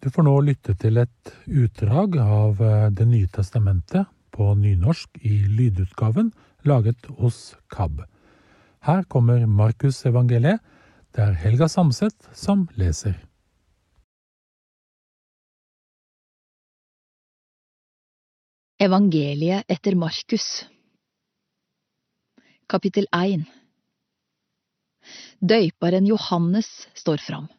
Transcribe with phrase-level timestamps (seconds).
[0.00, 5.42] Du får nå lytte til et utdrag av eh, Det nye testamentet på nynorsk i
[5.44, 6.30] lydutgaven
[6.64, 8.00] laget hos KAB.
[8.88, 10.62] Her kommer Markusevangeliet.
[11.12, 13.18] Det er Helga Samset som leser.
[18.80, 20.64] Evangeliet etter Markus
[22.70, 23.44] Kapittel 1
[25.44, 27.50] Døyparen Johannes står fram.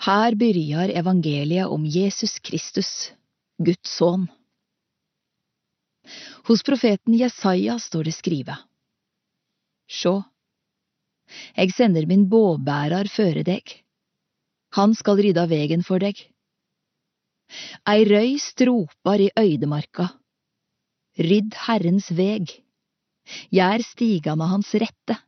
[0.00, 3.12] Her begynner evangeliet om Jesus Kristus,
[3.60, 4.28] Guds sønn.
[6.48, 8.56] Hos profeten Jesaja står det skrive.
[9.90, 10.14] Sjå,
[11.52, 13.76] eg sender min båbærar føre deg.
[14.78, 16.16] Han skal rydda vegen for deg.
[17.90, 20.06] Ei røyst ropar i øydemarka.
[21.18, 22.48] Rydd Herrens veg.
[23.52, 25.18] Gjær stigane hans rette.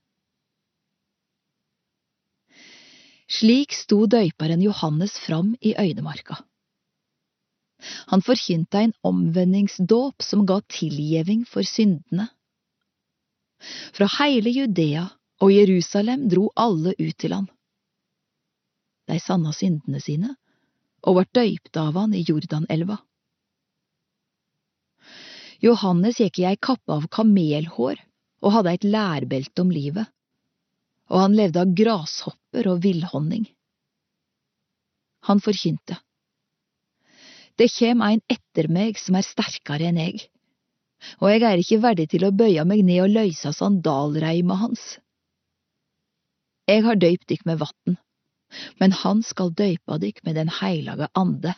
[3.32, 6.36] Slik sto døyperen Johannes fram i øydemarka.
[8.12, 12.28] Han forkynte en omvendingsdåp som ga tilgjeving for syndene.
[13.96, 15.06] Fra hele Judea
[15.42, 17.48] og Jerusalem dro alle ut til han.
[19.10, 20.36] De sanna syndene sine
[21.02, 23.00] og ble døypt av han i Jordanelva.
[25.62, 27.98] Johannes gikk i ei kappe av kamelhår
[28.42, 30.10] og hadde et lærbelte om livet
[31.12, 33.44] og han levde av grashopper og villhonning.
[35.28, 35.98] Han forkynte.
[37.60, 40.22] Det kjem ein etter meg som er sterkare enn eg,
[41.20, 44.86] og eg er ikke verdig til å bøye meg ned og løysa sandalreima hans.
[46.70, 47.98] Eg har døypt dykk med vatn,
[48.80, 51.52] men han skal døypa dykk med Den heilage ande.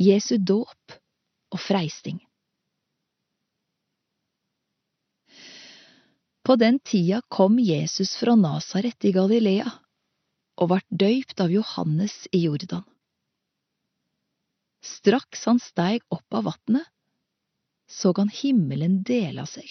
[0.00, 0.98] Jesu dåp
[1.52, 2.18] og freisting.
[6.50, 9.70] På den tida kom Jesus fra Nasaret i Galilea
[10.58, 12.82] og vart døypt av Johannes i Jordan.
[14.82, 16.88] Straks han steig opp av vatnet,
[17.86, 19.68] så han himmelen dela seg,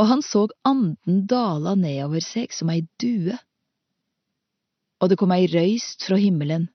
[0.00, 3.36] og han så anden dala nedover seg som ei due,
[5.04, 6.70] og det kom ei røyst fra himmelen.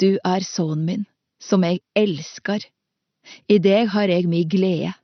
[0.00, 1.04] Du er sønnen min,
[1.36, 2.64] som eg elskar,
[3.52, 4.96] i deg har eg mi glede.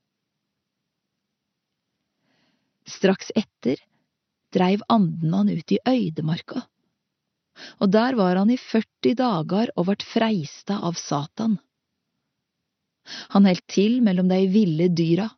[2.89, 3.81] Straks etter
[4.55, 6.63] dreiv anden han ut i øydemarka,
[7.83, 11.59] og der var han i 40 dager og vart freista av Satan.
[13.35, 15.29] Han heldt til mellom de ville dyra,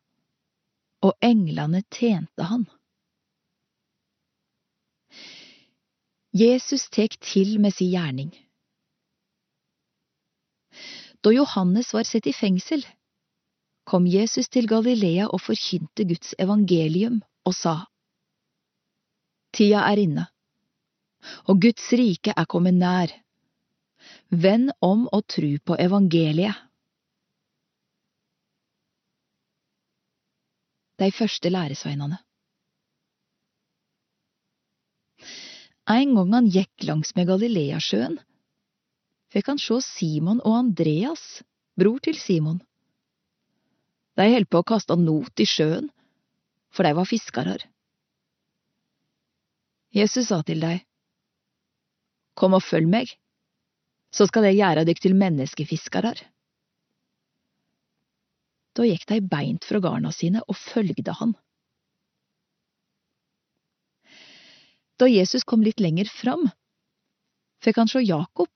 [1.01, 2.67] og englene tjente han.
[6.31, 8.31] Jesus tek til med si gjerning.
[11.21, 12.85] Da Johannes var sett i fengsel,
[13.83, 17.75] kom Jesus til Galilea og forkynte Guds evangelium og sa,
[19.51, 20.25] Tida er inne,
[21.51, 23.11] og Guds rike er kommet nær.
[24.31, 26.55] Vend om og tru på evangeliet.
[31.01, 32.19] De første læresveinene
[35.91, 38.19] En gang han gikk langs med Galileasjøen,
[39.33, 41.41] fikk han sjå Simon og Andreas,
[41.75, 42.61] bror til Simon.
[44.15, 45.89] De holdt på å kaste not i sjøen
[46.71, 47.63] for de var fiskarar.
[49.91, 50.77] Jesus sa til dei,
[52.39, 53.09] Kom og følg meg,
[54.15, 56.21] så skal jeg gjøre dykk til menneskefiskarar.
[58.71, 61.33] Da gikk de beint fra garna sine og følgde han.
[64.95, 66.47] Da Jesus kom litt lenger fram,
[67.59, 68.51] fikk han sjå Jakob,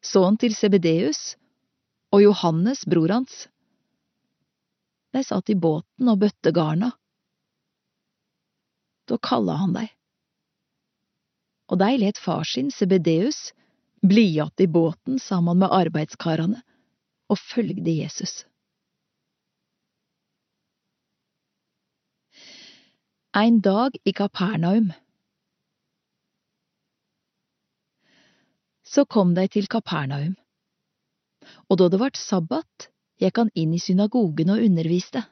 [0.00, 1.34] sønnen til Sebedeus,
[2.12, 3.46] og Johannes, bror hans.
[5.12, 6.94] De satt i båten og bøtte garna
[9.12, 9.88] da kalla han dei.
[11.68, 13.52] Og dei let far sin, Sebedeus,
[14.02, 16.62] bli att i båten sammen med arbeidskarane
[17.28, 18.46] og følgde Jesus.
[23.32, 24.92] Ein dag i Kapernaum.
[28.82, 30.34] Så kom de til Kapernaum,
[31.68, 35.22] og da det vart sabbat, gikk han inn i synagogen og underviste.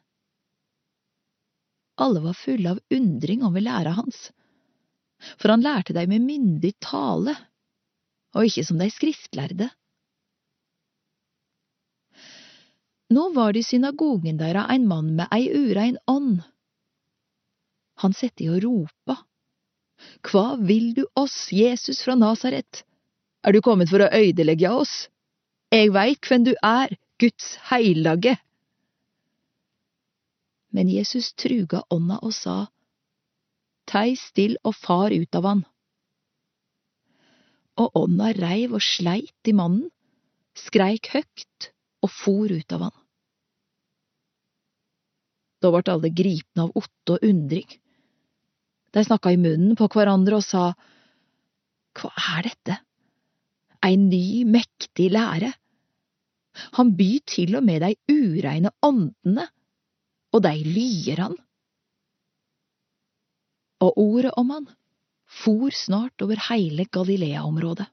[2.01, 4.31] Alle var fulle av undring over læra hans,
[5.37, 7.35] for han lærte dei med myndig tale,
[8.35, 9.69] og ikke som dei skriftlærde.
[13.11, 16.45] Nå var det i synagogen deira ein mann med ei urein ånd.
[18.01, 19.19] Han sette i og ropa.
[20.25, 22.85] Hva vil du oss, Jesus fra Nasaret?
[23.45, 25.09] Er du kommet for å øydelegge oss?
[25.75, 28.39] Eg veit hvem du er, Guds heilage.
[30.71, 32.69] Men Jesus truga ånda og sa,
[33.91, 35.65] tei still og far ut av han.
[37.81, 39.89] Og ånda reiv og sleit i mannen,
[40.59, 41.71] skreik høgt
[42.05, 42.97] og for ut av han.
[45.61, 47.69] Da vart alle gripne av otte og undring.
[48.91, 50.71] De snakka i munnen på hverandre og sa,
[51.99, 52.79] Hva er dette?
[53.85, 55.51] Ei ny, mektig lære.
[56.77, 59.47] Han byr til og med de ureine åndene,
[60.35, 61.37] og de lyer han.
[63.81, 64.69] Og ordet om han
[65.31, 67.87] for snart over hele Galilea-området.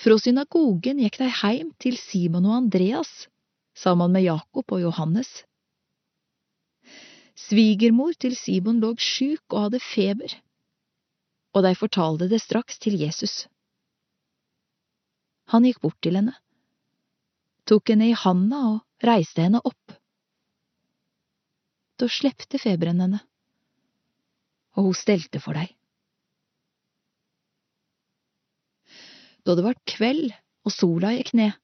[0.00, 3.28] Fra synagogen gikk de heim til Simon og Andreas,
[3.76, 5.28] sammen med Jakob og Johannes.
[7.36, 10.32] Svigermor til Simon lå sjuk og hadde feber,
[11.52, 13.44] og de fortalte det straks til Jesus.
[15.52, 16.34] Han gikk bort til henne,
[17.70, 19.94] tok henne i handa og reiste henne opp.
[22.00, 23.20] Da slepte feberen henne,
[24.74, 25.70] og hun stelte for deg.
[29.46, 30.32] Da det var kveld
[30.66, 31.54] og sola gikk ned,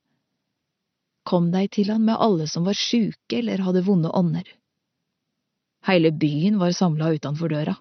[1.26, 4.46] kom de til han med alle som var sjuke eller hadde vonde ånder.
[5.86, 7.74] Hele byen var samla utenfor døra.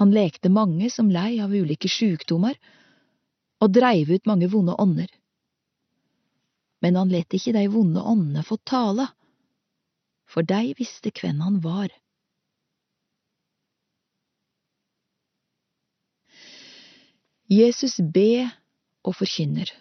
[0.00, 2.56] Han lekte mange som lei av ulike sjukdommer,
[3.60, 5.10] og dreiv ut mange vonde ånder.
[6.80, 9.10] Men han let ikke de vonde åndene få tale,
[10.30, 11.90] for de visste hvem han var.
[17.50, 18.46] Jesus be
[19.02, 19.72] og forkynner.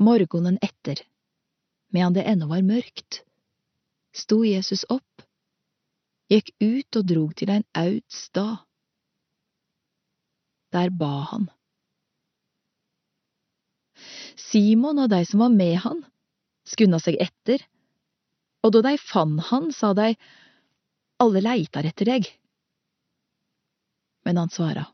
[0.00, 1.02] Morgenen etter,
[1.92, 3.20] medan det ennå var mørkt,
[4.16, 5.26] sto Jesus opp,
[6.32, 8.64] gikk ut og drog til en aud stad.
[10.72, 11.50] Der ba han.
[14.38, 16.00] Simon og de som var med han,
[16.68, 17.62] skunda seg etter,
[18.62, 20.12] og da de fant han, sa de,
[21.22, 22.28] alle leitar etter deg.
[24.26, 24.86] Men han svara,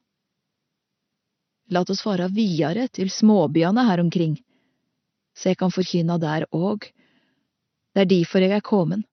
[1.69, 4.39] Lat oss fara videre til småbyene her omkring,
[5.37, 6.87] så jeg kan forkynna der òg.
[7.93, 9.05] Det er derfor jeg er kommet.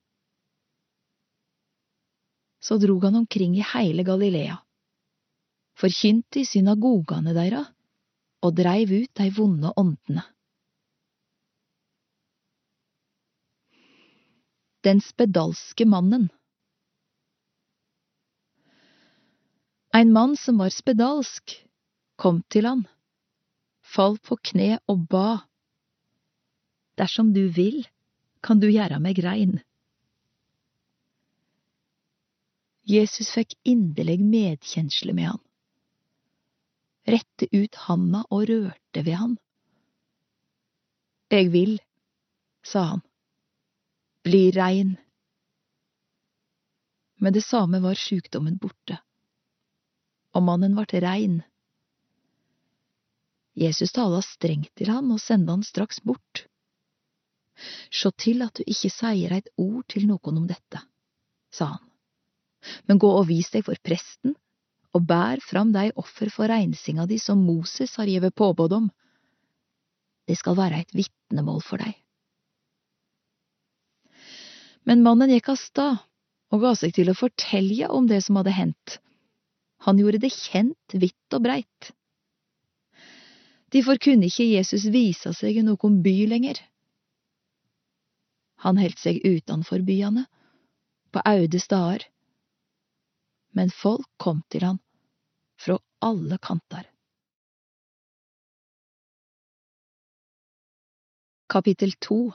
[2.64, 4.56] Så drog han omkring i heile Galilea,
[5.76, 7.66] forkynte i synagogane deira
[8.46, 10.24] og dreiv ut de vonde åndene.
[14.86, 16.30] Den spedalske mannen
[19.96, 21.54] En mann som var spedalsk,
[22.20, 22.82] kom til han,
[23.80, 25.46] fall på kne og ba.
[27.00, 27.86] Dersom du vil,
[28.44, 29.62] kan du gjøre meg rein.
[32.86, 35.42] Jesus fikk inderlig medkjensle med han,
[37.06, 39.36] rette ut handa og rørte ved han.
[41.32, 41.74] Jeg vil,
[42.66, 43.02] sa han,
[44.26, 44.96] bli rein.
[47.22, 49.00] Med det samme var sjukdommen borte,
[50.36, 51.42] og mannen vart rein.
[53.56, 56.46] Jesus tala strengt til han og sendte han straks bort.
[57.94, 60.82] Sjå til at du ikke sier eit ord til noen om dette,
[61.54, 61.86] sa han,
[62.90, 64.36] men gå og vis deg for presten
[64.96, 68.90] og bær fram dei offer for reinsinga di som Moses har gjeve påbod om.
[70.26, 71.94] Det skal være eit vitnemål for deg.
[74.86, 76.04] Men mannen gikk av stad
[76.54, 79.00] og ga seg til å fortelje om det som hadde hendt.
[79.86, 81.92] Han gjorde det kjent vidt og breit.
[83.74, 86.62] Derfor kunne ikke Jesus vise seg i noen by lenger.
[88.64, 90.24] Han heldt seg utenfor byene,
[91.12, 92.06] på aude stader,
[93.56, 94.80] men folk kom til han
[95.66, 96.92] fra alle kanter.
[101.48, 102.32] Kapittel to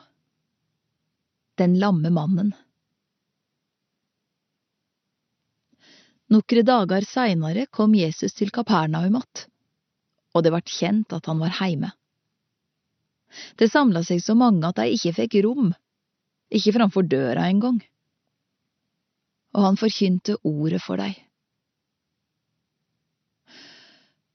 [1.55, 2.53] Den lamme mannen
[6.31, 9.47] Nokre dager seinere kom Jesus til Kapernaum att
[10.35, 11.91] og det vart kjent at han var heime.
[13.59, 15.73] Det samla seg så mange at de ikke fikk rom,
[16.51, 17.81] ikke framfor døra engang.
[19.55, 21.30] Og han forkynte ordet for dei.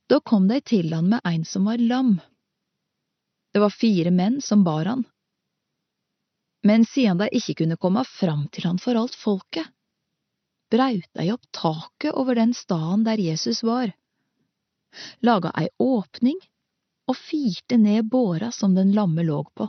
[0.07, 2.19] Da kom de til han med ein som var lam.
[3.53, 5.03] Det var fire menn som bar han.
[6.63, 9.67] Men siden de ikke kunne komme fram til han for alt folket,
[10.71, 13.93] braut de opp taket over den staden der Jesus var
[15.19, 16.39] laga ei åpning
[17.09, 19.67] og firte ned båra som den lamme låg på.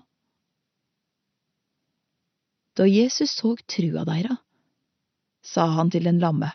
[2.77, 4.37] Da Jesus såg trua deira,
[5.43, 6.53] sa han til den lamme,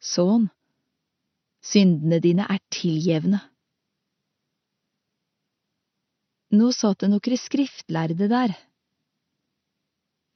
[0.00, 0.48] Sønn,
[1.64, 3.40] syndene dine er tilgjevne.
[6.50, 8.56] Nå satt det nokre skriftlærde der,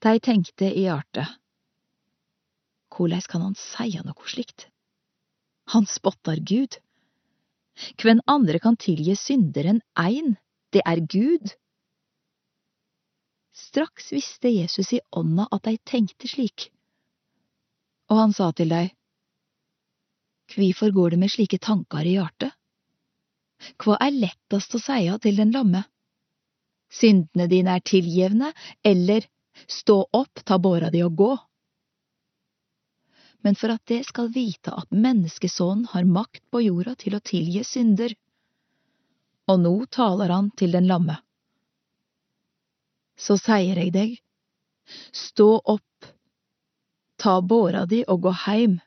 [0.04, 1.24] De tenkte i arte.
[2.92, 4.66] korleis kan han seia noe slikt?
[5.72, 6.76] Han spottar Gud.
[8.02, 10.36] Hvem andre kan tilgi synder enn ein,
[10.76, 11.54] det er Gud.
[13.54, 16.68] Straks visste Jesus i ånda at de tenkte slik,
[18.10, 18.88] og han sa til dei,
[20.50, 22.52] Kvifor går det med slike tankar i hjertet?
[23.80, 25.84] Hva er lettast å seia til den lamme?
[26.92, 28.52] Syndene dine er tilgjevne,
[28.84, 29.26] eller
[29.66, 31.32] stå opp, ta båra di og gå?
[33.44, 37.64] Men for at det skal vite at menneskesonen har makt på jorda til å tilgi
[37.68, 38.14] synder.
[39.52, 41.18] Og nå taler han til den lamme.
[43.20, 44.14] Så sier jeg deg,
[45.12, 46.08] stå opp,
[47.20, 48.80] ta båra di og gå heim.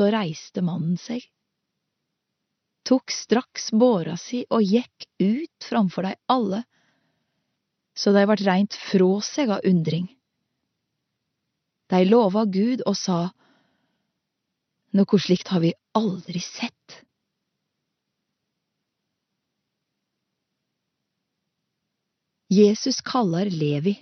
[0.00, 1.26] Da reiste mannen seg
[2.90, 6.62] tok straks båra si og gikk ut framfor dei alle,
[7.94, 10.08] så dei vart reint frå seg av undring.
[11.90, 13.28] Dei lova Gud og sa,
[14.90, 16.96] Noko slikt har vi aldri sett.
[22.50, 23.94] Jesus kaller Levi.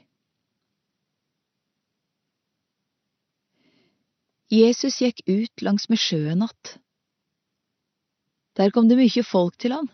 [4.49, 6.79] Jesus gikk ut langsmed sjøen att.
[8.57, 9.91] Der kom det mykje folk til han,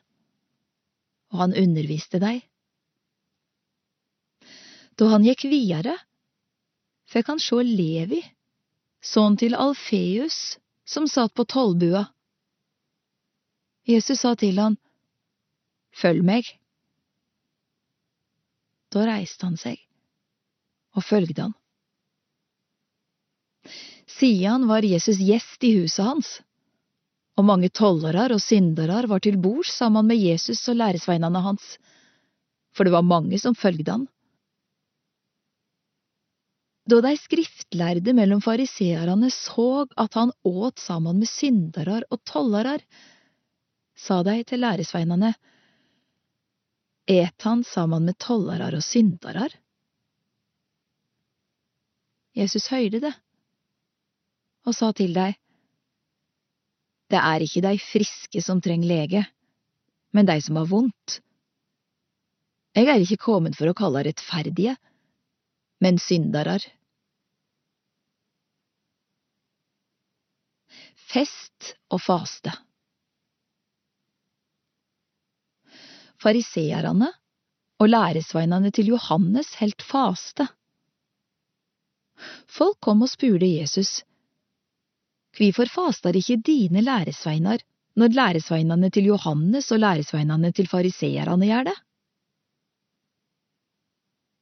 [1.34, 2.38] og han underviste dei.
[4.94, 5.98] Da han gikk videre,
[7.10, 8.22] fikk han sjå Levi,
[9.02, 10.56] sønnen til Alfeus,
[10.86, 12.06] som satt på tollbua.
[13.84, 14.78] Jesus sa til han,
[15.94, 16.48] Følg meg.
[18.90, 19.78] Da reiste han seg
[20.94, 21.54] og følgde han.
[24.06, 26.40] Siden var Jesus gjest i huset hans
[27.34, 31.64] og mange tollerar og syndarar var til bords sammen med Jesus og læresveinene hans,
[32.74, 34.04] for det var mange som følgde han.
[36.84, 42.84] Da de skriftlærde mellom fariseerne såg at han åt sammen med syndarar og tollarar,
[43.96, 45.34] sa de til læresveinene,
[47.06, 49.52] Et han sammen med tollarar og syndarar?
[52.34, 53.12] Jesus høyrde det,
[54.64, 55.36] og sa til deg,
[57.12, 59.22] det er ikke deg friske som trenger lege,
[60.16, 61.18] men deg som har vondt.
[62.74, 64.74] Jeg er ikke kommet for å kalle rettferdige,
[65.84, 66.64] men syndarar.
[71.14, 72.50] Fest og faste
[76.24, 77.10] Fariseerne
[77.82, 80.46] og læresveinene til Johannes helt faste.
[82.48, 83.98] Folk kom og spurte Jesus,
[85.34, 87.62] Kvifor fastar ikke dine læresveinar
[87.98, 91.74] når læresveinane til Johannes og læresveinane til fariseerne gjør det?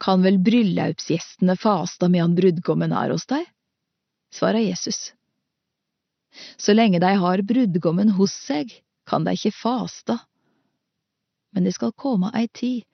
[0.02, 3.44] Kan vel bryllaupsgjestene fasta medan brudgommen er hos deg?
[4.32, 5.12] svarer Jesus.
[6.56, 8.72] Så lenge de har brudgommen hos seg,
[9.06, 10.16] kan de ikke fasta.
[11.52, 12.88] Men det skal komme ei tid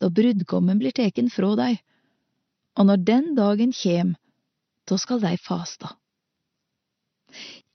[0.00, 1.80] da brudgommen blir teken fra deg,
[2.80, 4.14] og når den dagen kjem,
[4.88, 5.92] da skal de fasta.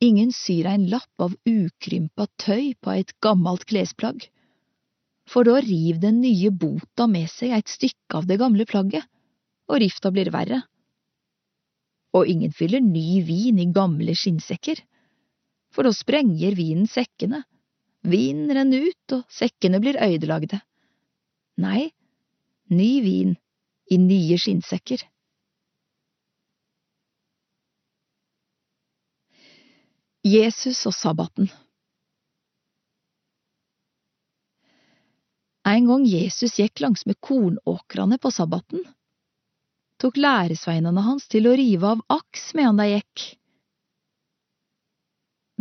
[0.03, 4.25] Ingen syr ein lapp av ukrympa tøy på eit gammalt klesplagg,
[5.25, 9.07] for da riv den nye bota med seg eit stykke av det gamle plagget,
[9.71, 10.61] og rifta blir verre.
[12.15, 14.83] Og ingen fyller ny vin i gamle skinnsekker,
[15.71, 17.41] for da sprenger vinen sekkene,
[18.05, 20.59] vinen renner ut og sekkene blir øydelagde.
[21.63, 21.89] Nei,
[22.69, 23.35] ny vin
[23.91, 25.01] i nye skinnsekker.
[30.25, 31.51] Jesus og sabbaten
[35.69, 38.81] En gang Jesus gikk langsmed kornåkrene på sabbaten,
[40.01, 43.25] tok læresveinene hans til å rive av aks medan de gikk.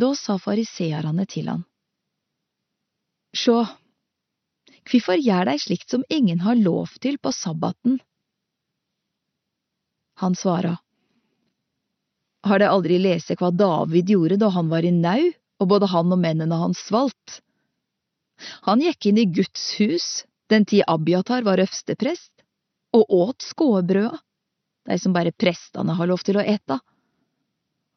[0.01, 1.65] Da sa fariseerne til han,
[3.37, 3.59] Sjå,
[4.89, 8.01] kvifor gjør dei slikt som ingen har lov til på sabbaten?
[10.25, 10.79] Han svara,
[12.45, 15.33] har de aldri lest hva David gjorde da han var i nau,
[15.63, 17.41] og både han og mennene hans svalt?
[18.67, 22.33] Han gikk inn i Guds hus den tid Abiatar var øversteprest,
[22.95, 24.19] og åt skåebrøda,
[24.85, 26.77] de som bare prestene har lov til å ete.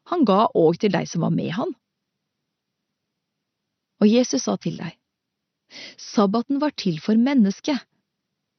[0.08, 1.74] Han ga òg til de som var med han.
[4.00, 4.94] Og Jesus sa til deg,
[6.00, 7.82] sabbaten var til for mennesket,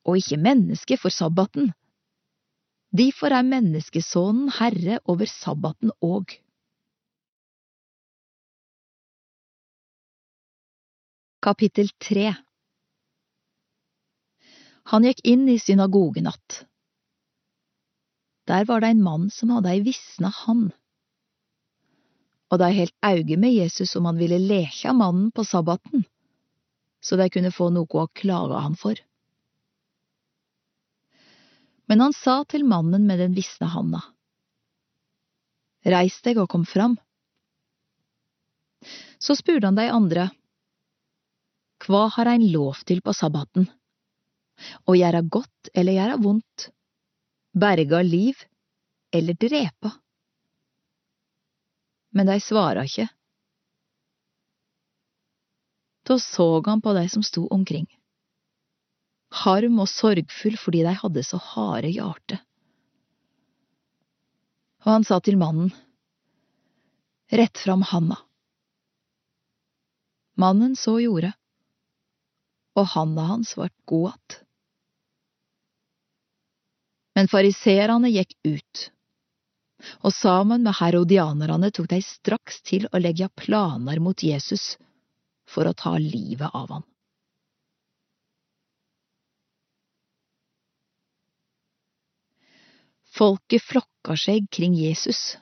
[0.05, 1.71] og ikke mennesket for sabbaten.
[2.89, 6.33] Derfor er menneskesonen herre over sabbaten òg.
[11.45, 12.31] Kapittel 3
[14.89, 16.65] Han gikk inn i synagogen att.
[18.49, 20.71] Der var det en mann som hadde ei visna hand.
[22.49, 26.07] Og de helt auge med Jesus om han ville leke mannen på sabbaten,
[27.05, 28.97] så de kunne få noe å klage han for.
[31.89, 34.01] Men han sa til mannen med den visne handa,
[35.89, 36.97] Reis deg og kom fram.
[39.19, 40.29] Så spurte han de andre,
[41.85, 43.69] Hva har ein lov til på sabbaten?
[44.83, 46.67] Å gjøre godt eller gjøre vondt?
[47.55, 48.43] Berga liv
[49.15, 49.93] eller drepa?
[52.11, 53.07] Men de svara ikke.
[56.03, 57.87] Da så han på de som sto omkring,
[59.29, 62.39] harm og sorgfull fordi de hadde så harde hjerte.
[64.85, 65.71] Og han sa til mannen,
[67.29, 68.15] Rett fram handa.
[70.33, 71.29] Mannen så gjorde,
[72.73, 74.39] og handa hans vart god att.
[77.13, 78.83] Men fariseerne gikk ut,
[80.01, 84.77] og sammen med herodianerne tok de straks til å legge planer mot Jesus
[85.49, 86.88] for å ta livet av han.
[93.19, 95.35] Folket flokka seg kring Jesus.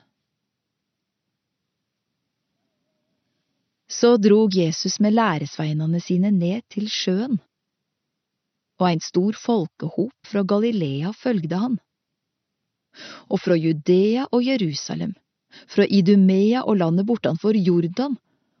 [3.86, 7.38] Så drog Jesus med læresveinene sine ned til sjøen,
[8.82, 11.78] og en stor folkehop fra Galilea følgde han.
[13.30, 15.14] Og fra Judea og Jerusalem,
[15.70, 18.18] fra Idumea og landet bortanfor Jordan,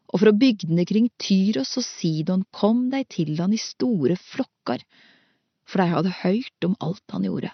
[0.08, 4.86] og fra bygdene kring Tyros og Sidon kom de til han i store flokker,
[5.66, 7.50] for de hadde hørt om alt han gjorde.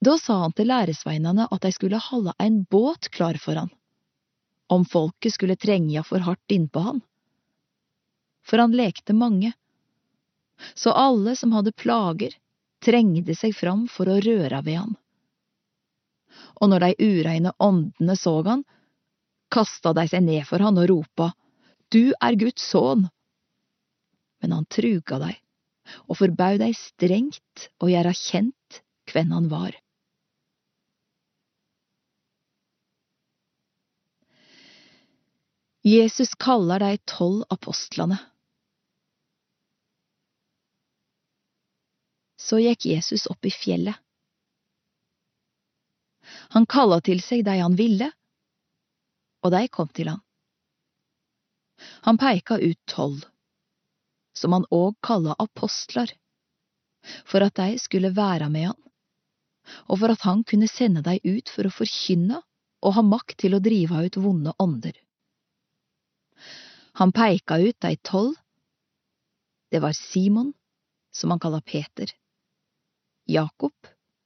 [0.00, 3.70] Da sa han til læresveinene at de skulle holde en båt klar for han,
[4.68, 7.00] om folket skulle trengja for hardt innpå han.
[8.46, 9.52] For han lekte mange,
[10.74, 12.36] så alle som hadde plager,
[12.84, 14.94] trengde seg fram for å røre ved han.
[16.60, 18.62] Og når de ureine åndene så han,
[19.52, 21.32] kasta de seg ned for han og ropa,
[21.88, 23.06] Du er Guds sønn!
[24.42, 25.34] Men han truga dei,
[26.10, 28.80] og forbaud dei strengt å gjøre kjent
[29.12, 29.76] hvem han var.
[35.86, 38.16] Jesus kaller de tolv apostlene.
[42.42, 43.94] Så gikk Jesus opp i fjellet.
[46.56, 48.10] Han kalla til seg de han ville,
[49.46, 50.24] og de kom til han.
[52.02, 53.22] Han peika ut tolv,
[54.34, 56.10] som han òg kalla apostlar,
[57.22, 58.82] for at de skulle være med han,
[59.86, 62.42] og for at han kunne sende de ut for å forkynne
[62.82, 65.05] og ha makt til å drive ut vonde ånder.
[66.96, 68.36] Han peika ut ei tolv.
[69.70, 70.52] Det var Simon,
[71.12, 72.08] som han kalla Peter,
[73.28, 73.74] Jakob,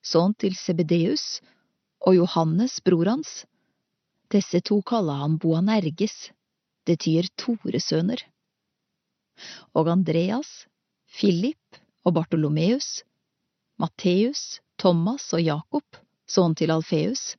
[0.07, 1.41] sønn til Sebedeus,
[2.07, 3.33] og Johannes, bror hans.
[4.31, 6.31] Disse to kalla han Boanerges,
[6.87, 8.23] det tyr Toresøner.
[9.75, 10.69] Og Andreas,
[11.11, 13.03] Philip og Bartolomeus,
[13.83, 17.35] Matteus, Thomas og Jakob, sønn til Alfeus,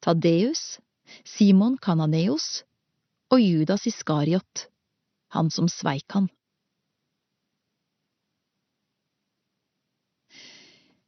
[0.00, 0.78] Tadeus,
[1.20, 2.62] Simon Kananeos,
[3.32, 4.66] og Judas Iskariot,
[5.32, 6.28] han som sveik han.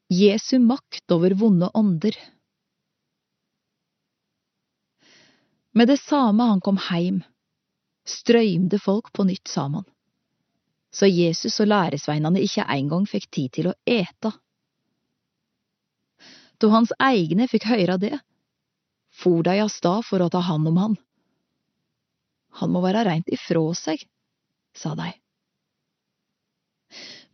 [0.09, 2.17] Jesu makt over vonde ånder.
[5.75, 7.23] Med det samme han kom heim,
[8.07, 9.85] strøymde folk på nytt sammen,
[10.95, 14.31] så Jesus og læresveinene ikke engang fikk tid til å ete.
[16.63, 18.21] Da hans egne fikk høre det,
[19.11, 20.95] for de av stad for å ta hand om han.
[22.61, 24.03] Han må være reint ifrå seg,
[24.77, 25.11] sa de.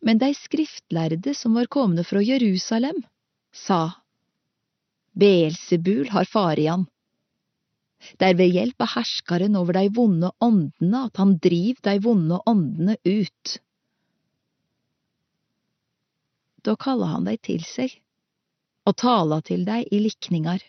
[0.01, 3.03] Men de skriftlærde som var komne fra Jerusalem,
[3.53, 3.91] sa,
[5.13, 6.87] Beelsebul har fare i han.
[8.17, 12.39] Det er ved hjelp av herskeren over de vonde åndene at han driver de vonde
[12.49, 13.57] åndene ut.
[16.65, 17.99] Da kaller han dei til seg
[18.89, 20.63] og taler til dei i likningar.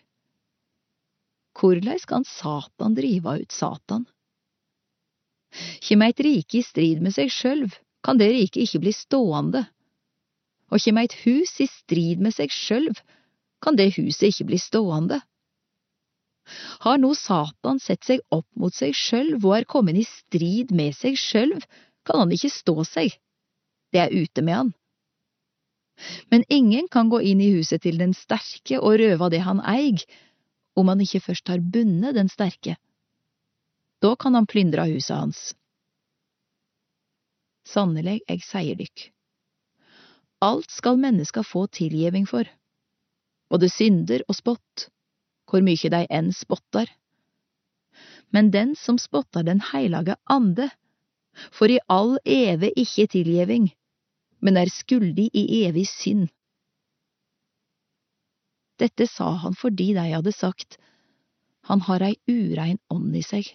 [1.56, 4.06] Korleis kan Satan drive ut Satan?
[5.84, 9.66] Kjem eit rike i strid med seg sjølv, kan det riket ikke bli stående.
[10.72, 13.02] Og kjem eit hus i strid med seg sjølv,
[13.62, 15.20] kan det huset ikke bli stående.
[16.84, 20.96] Har nå Satan sett seg opp mot seg sjølv og er kommet i strid med
[20.98, 21.62] seg sjølv,
[22.08, 23.18] kan han ikke stå seg.
[23.94, 24.72] Det er ute med han.
[26.32, 30.02] Men ingen kan gå inn i huset til den sterke og røve det han eig,
[30.74, 32.78] om han ikke først har bundet den sterke.
[34.02, 35.42] Da kan han plyndre huset hans.
[37.68, 39.12] Sannelig, eg sier dykk.
[40.42, 42.50] Alt skal menneska få tilgjeving for,
[43.54, 44.88] både synder og spott,
[45.46, 46.90] hvor mykje dei enn spottar.
[48.34, 50.70] Men den som spottar Den heilage ande,
[51.52, 53.70] får i all eve ikke tilgjeving,
[54.42, 56.30] men er skuldig i evig synd.
[58.82, 60.80] Dette sa han fordi de hadde sagt,
[61.70, 63.46] han har ei urein ånd i seg.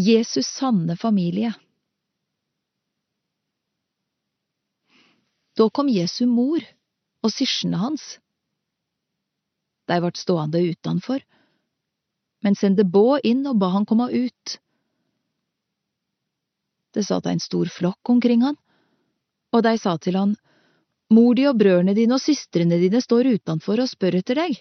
[0.00, 1.52] Jesus' sanne familie
[5.60, 6.62] Da kom Jesu mor
[7.20, 8.04] og syskjene hans.
[9.90, 11.20] De vart stående utanfor,
[12.40, 14.54] men sendte Bå inn og ba han komme ut.
[16.96, 18.56] Det satt en stor flokk omkring han,
[19.52, 20.32] og de sa til han,
[21.10, 24.60] Mor di og brødrene dine og søstrene dine står utenfor og spør etter deg.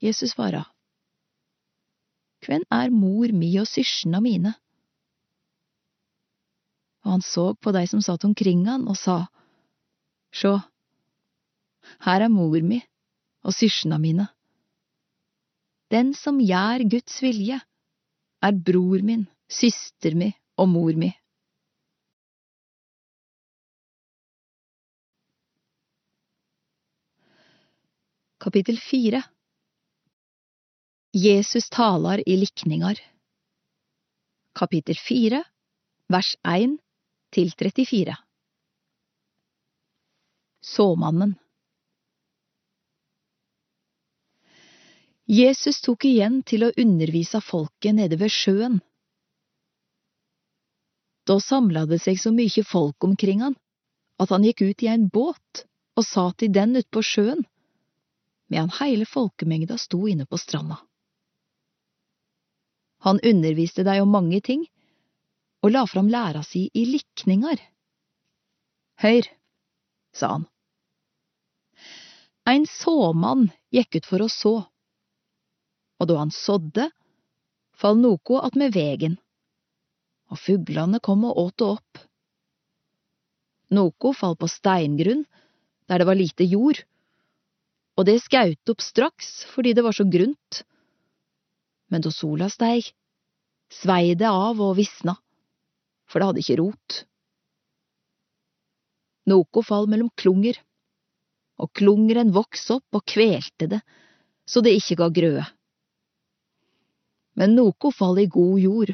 [0.00, 0.64] Jesus svara,
[2.42, 4.54] Hvem er mor mi og syskjena mine?
[7.02, 9.24] Og han så på de som satt omkring han og sa,
[10.32, 10.56] Sjå,
[12.06, 12.80] her er mor mi
[13.44, 14.26] og syskjena mine.
[15.92, 17.58] Den som gjør Guds vilje,
[18.42, 21.12] er bror min, syster mi og mor mi.
[28.42, 29.20] Kapittel 4
[31.14, 32.98] Jesus talar i likningar
[34.54, 35.44] Kapittel 4
[36.08, 36.78] vers 1
[37.30, 38.14] til 34
[40.60, 41.34] Såmannen
[45.28, 48.78] Jesus tok igjen til å undervise folket nede ved sjøen.
[51.28, 53.58] Da samla det seg så mykje folk omkring han,
[54.16, 57.44] at han gikk ut i en båt og sa til den utpå sjøen
[58.48, 60.80] medan heile folkemengda sto inne på stranda.
[63.02, 64.64] Han underviste deg om mange ting,
[65.62, 67.58] og la fram læra si i likningar.
[69.02, 69.26] Høyr,
[70.14, 70.46] sa han.
[72.46, 74.54] Ein såmann gikk ut for å så,
[76.02, 76.88] og da han sådde,
[77.78, 79.18] fall noko attmed vegen,
[80.30, 82.00] og fuglane kom og åt det opp.
[83.72, 85.22] Noko fall på steingrunn,
[85.88, 86.82] der det var lite jord,
[87.98, 90.62] og det skaut opp straks fordi det var så grunt.
[91.92, 92.88] Men da sola steig,
[93.72, 95.14] svei det av og visna,
[96.08, 97.02] for det hadde ikke rot.
[99.28, 100.56] Noko fall mellom klunger,
[101.62, 103.82] og klungeren voks opp og kvelte det,
[104.48, 105.44] så det ikke ga grøde.
[107.38, 108.92] Men noko fall i god jord.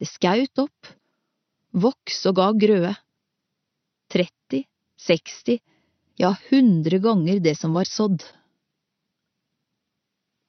[0.00, 0.90] Det skaut opp,
[1.72, 2.92] voks og ga grøde.
[4.12, 4.64] 30,
[5.00, 5.60] 60,
[6.20, 8.24] ja, hundre ganger det som var sådd.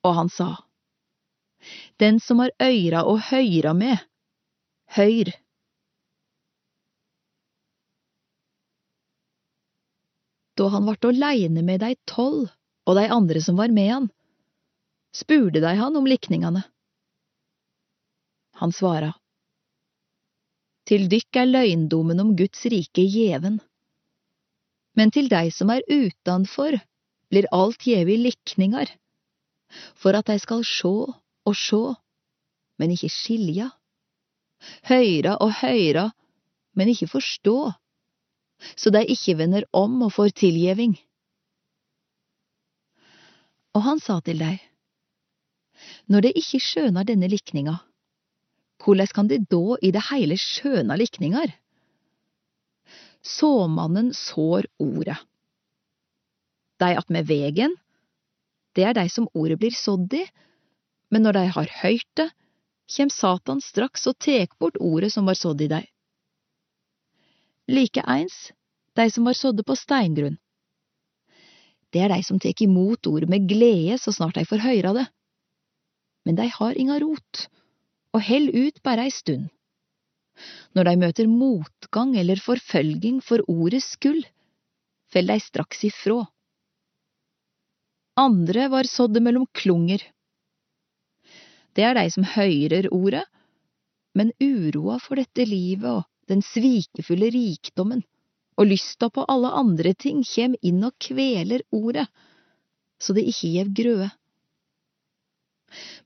[0.05, 0.49] Og han sa,
[2.01, 3.97] Den som har øyra å høyra med,
[4.97, 5.31] høyr.
[10.55, 12.47] Da han vart åleine med dei tolv
[12.85, 14.09] og dei andre som var med han,
[15.15, 16.63] spurde dei han om likningane.
[18.61, 19.13] Han svara,
[20.85, 23.57] Til dykk er løgndommen om Guds rike gjeven
[24.95, 26.79] men til dei som er utanfor,
[27.31, 28.89] blir alt gjeve i likningar,
[29.99, 31.11] for at dei skal sjå
[31.45, 31.83] og sjå,
[32.81, 33.69] men ikkje skilja,
[34.89, 36.09] høyra og høyra,
[36.75, 37.57] men ikkje forstå,
[38.75, 40.95] så dei ikkje vender om og får tilgjeving.
[43.75, 44.55] Og han sa til dei,
[46.07, 47.75] når dei ikkje skjønar denne likninga,
[48.81, 51.51] korleis kan de da i det heile skjøna likningar?
[53.25, 55.17] Såmannen sår ordet.
[56.79, 57.73] Dei attmed vegen,
[58.75, 60.25] det er dei som ordet blir sådd i,
[61.15, 62.25] men når dei har høyrt det,
[62.91, 65.85] kjem Satan straks og tek bort ordet som var sådd i dei.
[67.71, 68.49] Likeeins
[68.99, 70.35] dei som var sådde på steingrunn.
[71.95, 75.05] Det er dei som tek imot ordet med glede så snart dei får høyra det.
[76.27, 77.45] Men dei har inga rot,
[78.11, 79.47] og held ut bare ei stund.
[80.75, 84.25] Når de møter motgang eller forfølging for ordets skyld,
[85.07, 86.25] fell de straks ifrå.
[88.19, 90.03] Andre var sådde mellom klunger.
[91.75, 93.25] Det er de som høyrer ordet,
[94.15, 98.03] men uroa for dette livet og den svikefulle rikdommen
[98.55, 102.07] og lysta på alle andre ting kjem inn og kveler ordet,
[102.99, 104.09] så det ikke gjev grøde.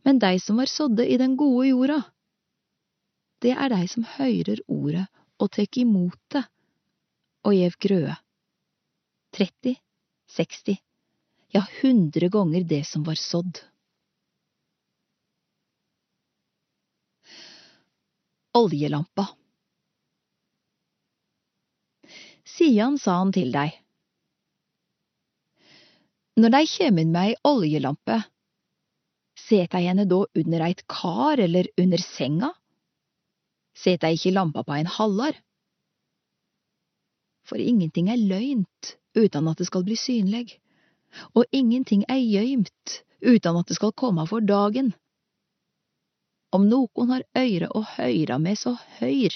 [0.08, 2.00] Men de som var sådde i den gode jorda,
[3.46, 5.06] det er dei som høyrer ordet
[5.40, 6.44] og tek imot det
[7.46, 8.16] og gjev grøde.
[9.38, 9.76] 30,
[10.34, 10.80] 60,
[11.54, 13.62] ja hundre ganger det som var sådd.
[18.58, 19.28] Oljelampa.
[22.46, 23.76] Sian sa han til deg.
[26.40, 28.22] Når dei kjem inn med ei oljelampe,
[29.40, 32.54] set dei henne da under eit kar eller under senga?
[33.76, 35.36] Set dei ikkje lampa på ein hallar?
[37.48, 40.54] For ingenting er løynt utan at det skal bli synleg,
[41.34, 44.94] og ingenting er gøymt utan at det skal komme for dagen.
[46.56, 49.36] Om nokon har øyre å høyra med, så høyr.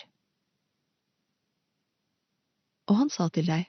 [2.90, 3.68] Og han sa til deg,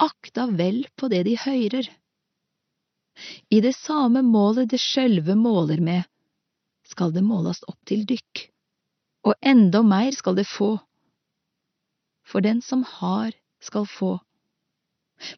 [0.00, 1.88] akta vel på det de høyrer.
[3.50, 6.06] I det same målet det sjølve måler med,
[6.86, 8.44] skal det målast opp til dykk,
[9.26, 10.76] og enda meir skal det få.
[12.28, 14.14] For den som har, skal få,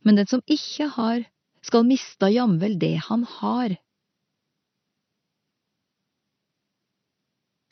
[0.05, 1.25] men den som ikke har,
[1.65, 3.77] skal mista jamvel det han har.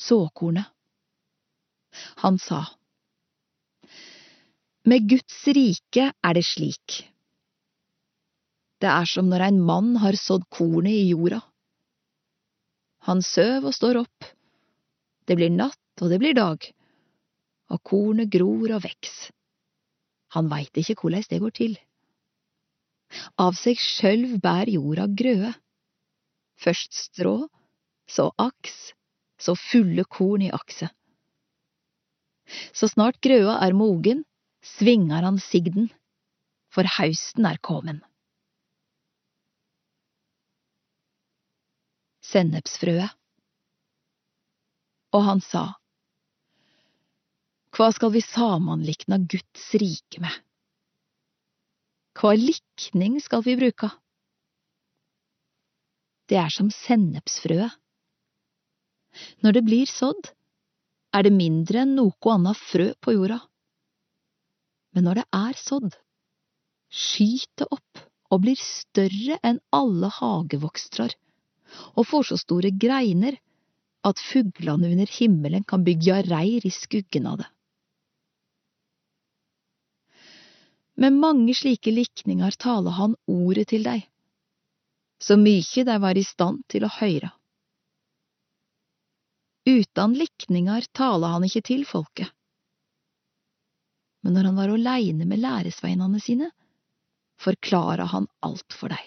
[0.00, 0.66] Såkornet.
[2.22, 2.64] Han sa,
[4.88, 7.02] Med Guds rike er det slik.
[8.78, 11.40] Det er som når en mann har sådd kornet i jorda.
[13.08, 14.28] Han søv og står opp.
[15.26, 16.62] Det blir natt og det blir dag,
[17.74, 19.28] og kornet gror og veks.
[20.37, 21.74] Han veit ikke korleis det går til.
[23.40, 25.52] Av seg sjølv bær jorda grøde.
[26.58, 27.48] Først strå,
[28.08, 28.76] så aks,
[29.38, 30.92] så fulle korn i akset.
[32.72, 34.24] Så snart grøa er mogen,
[34.64, 35.90] svingar han sigden,
[36.72, 38.01] for hausten er komen.
[42.24, 43.14] Sennepsfrøet.
[45.16, 45.64] Og han sa,
[47.72, 50.35] Hva skal vi samanlikna Guds rike med?
[52.18, 53.92] Hva likning skal vi bruka?
[56.29, 57.77] Det er som sennepsfrøet
[59.44, 60.31] når det blir sådd,
[61.14, 63.40] er det mindre enn noe annet frø på jorda.
[64.94, 65.96] Men når det er sådd,
[66.88, 71.14] skyter det opp og blir større enn alle hagevokstrar,
[71.96, 73.38] og får så store greiner
[74.09, 77.48] at fuglene under himmelen kan bygge reir i skuggen av det.
[80.98, 84.02] Med mange slike likninger taler han ordet til deg,
[85.22, 87.31] så mykje de var i stand til å høre.
[89.68, 92.31] Utan likningar tala han ikke til folket.
[94.24, 96.48] Men når han var aleine med læresveinene sine,
[97.37, 99.02] forklara han alt for deg.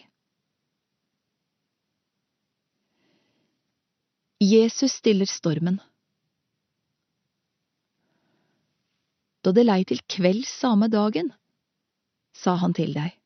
[4.45, 5.81] Jesus stiller stormen.
[9.41, 11.33] Da det lei til kvelds samme dagen,
[12.37, 13.17] sa han til deg.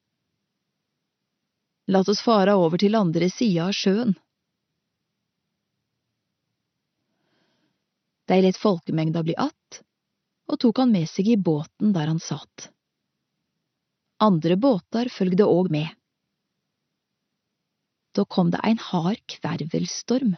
[1.91, 4.15] Lat oss fara over til andre sida av sjøen.
[8.25, 9.81] De let folkemengda bli att,
[10.49, 12.69] og tok han med seg i båten der han satt.
[14.21, 15.89] Andre båtar følgde òg med.
[18.15, 20.37] Da kom det ein hard kvervelstorm,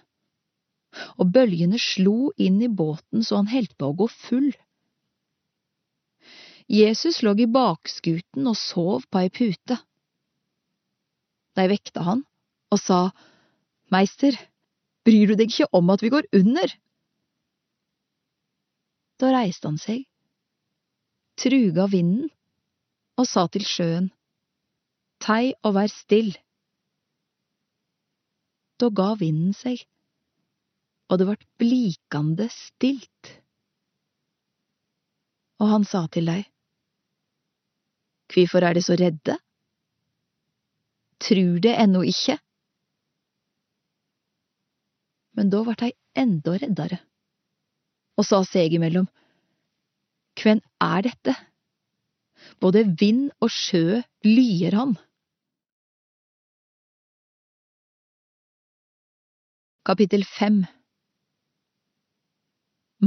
[1.22, 4.50] og bølgene slo inn i båten så han heldt på å gå full.
[6.68, 9.78] Jesus lå i bakskuten og sov på ei pute.
[11.56, 12.26] De vekta han
[12.74, 13.00] og sa,
[13.94, 14.36] Meister,
[15.08, 16.74] bryr du deg ikke om at vi går under?
[19.18, 20.04] Da reiste han seg,
[21.42, 22.30] truga vinden
[23.18, 24.12] og sa til sjøen,
[25.18, 26.36] Tei og vær still.
[28.78, 29.82] Da ga vinden seg,
[31.10, 33.32] og det vart blikande stilt.
[35.58, 36.46] Og han sa til deg,
[38.30, 39.38] Kvifor er de så redde?
[41.24, 42.36] Trur det ennå ikke?
[45.40, 47.00] Men da vart dei enda reddare
[48.18, 49.08] og sa seg imellom,
[50.38, 51.34] Kven er dette?
[52.62, 54.96] Både vind og sjø lyer han.
[59.88, 60.66] Kapittel 5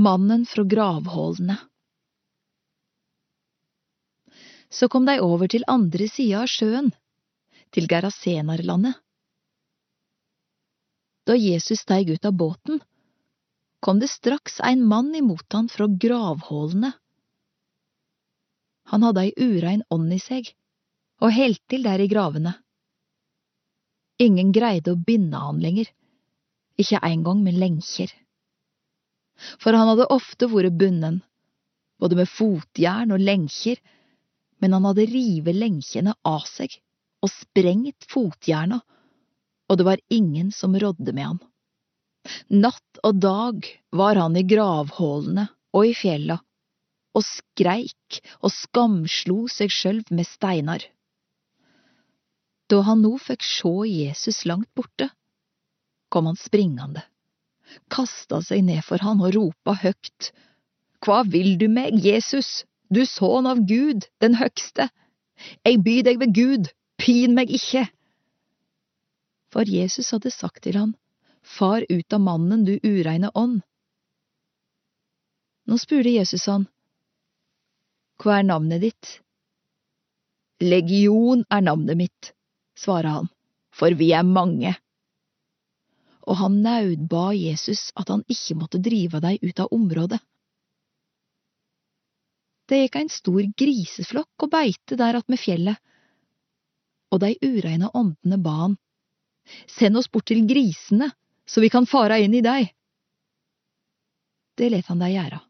[0.01, 1.59] Mannen fra gravholdene
[4.71, 6.93] Så kom de over til andre sida av sjøen,
[7.75, 8.95] til Gerasenarlandet.
[11.27, 12.81] Da Jesus steig ut av båten,
[13.81, 16.93] kom det straks ein mann imot han fra gravhullene.
[18.91, 20.51] Han hadde ei urein ånd i seg,
[21.21, 22.57] og helt til der i gravene.
[24.21, 25.89] Ingen greide å binde han lenger,
[26.81, 28.13] ikke engang med lenker.
[29.61, 31.23] For han hadde ofte vært bunden,
[32.01, 33.81] både med fotjern og lenker,
[34.61, 36.77] men han hadde rivet lenkene av seg
[37.25, 38.81] og sprengt fotjerna,
[39.71, 41.41] og det var ingen som rådde med han.
[42.49, 46.41] Natt og dag var han i gravhålene og i fjella,
[47.17, 50.85] og skreik og skamslo seg sjølv med steinar.
[52.71, 55.09] Da han nå fikk sjå Jesus langt borte,
[56.11, 57.03] kom han springande,
[57.91, 60.33] kasta seg ned for han og ropa høgt,
[61.01, 64.91] Hva vil du meg, Jesus, du sønn av Gud, den høgste?
[65.65, 66.69] Jeg byr deg ved Gud,
[67.01, 67.87] pin meg ikke!
[69.51, 70.93] For Jesus hadde sagt til han,
[71.43, 73.61] Far ut av mannen, du ureine ånd.
[75.67, 76.67] Nå spurte Jesus han,
[78.21, 79.11] Hva er navnet ditt?
[80.61, 82.33] Legion er navnet mitt,
[82.77, 83.29] svarer han,
[83.73, 84.75] for vi er mange.
[86.29, 90.21] Og han naudba Jesus at han ikke måtte drive dei ut av området.
[92.69, 95.81] Det gikk en stor griseflokk og beite der attmed fjellet,
[97.11, 98.77] og de ureine åndene ba han,
[99.67, 101.09] send oss bort til grisene,
[101.51, 102.69] så vi kan fara inn i deg.
[104.55, 105.41] Det let han dei gjøre.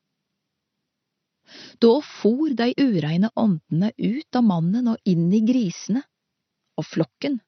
[1.82, 6.02] Da for de ureine åndene ut av mannen og inn i grisene,
[6.78, 7.40] og flokken,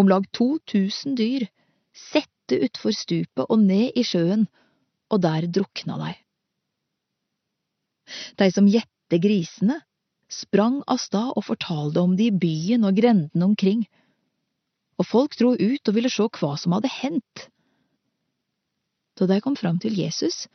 [0.00, 1.44] om lag to tusen dyr,
[1.94, 4.48] sette utfor stupet og ned i sjøen,
[5.10, 6.16] og der drukna de.
[8.40, 9.78] De som gjette grisene,
[10.30, 13.84] sprang av stad og fortalte om det i byen og grendene omkring,
[14.98, 17.50] og folk dro ut og ville se hva som hadde hendt.
[19.20, 20.46] Da de kom fram til Jesus,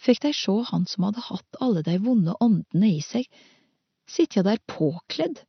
[0.00, 3.28] fikk de se han som hadde hatt alle de vonde åndene i seg,
[4.08, 5.42] sitte der påkledd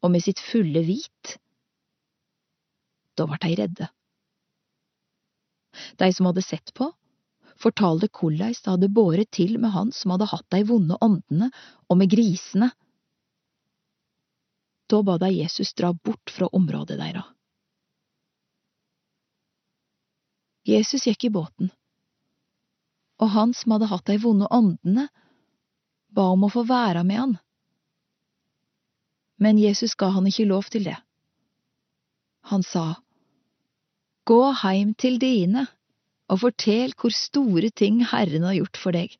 [0.00, 1.34] og med sitt fulle hvit.
[3.18, 3.90] Da ble de redde.
[6.00, 6.88] De som hadde sett på,
[7.60, 11.50] fortalte hvordan det hadde båret til med han som hadde hatt de vonde åndene,
[11.90, 12.70] og med grisene.
[14.88, 17.34] Da ba de Jesus dra bort fra området deres.
[20.68, 21.70] Jesus gikk i båten,
[23.18, 25.06] og han som hadde hatt de vonde åndene,
[26.12, 27.34] ba om å få være med han.
[29.40, 30.98] Men Jesus ga han ikke lov til det.
[32.52, 33.00] Han sa,
[34.28, 35.64] Gå heim til dine
[36.28, 39.14] og fortell hvor store ting Herren har gjort for deg,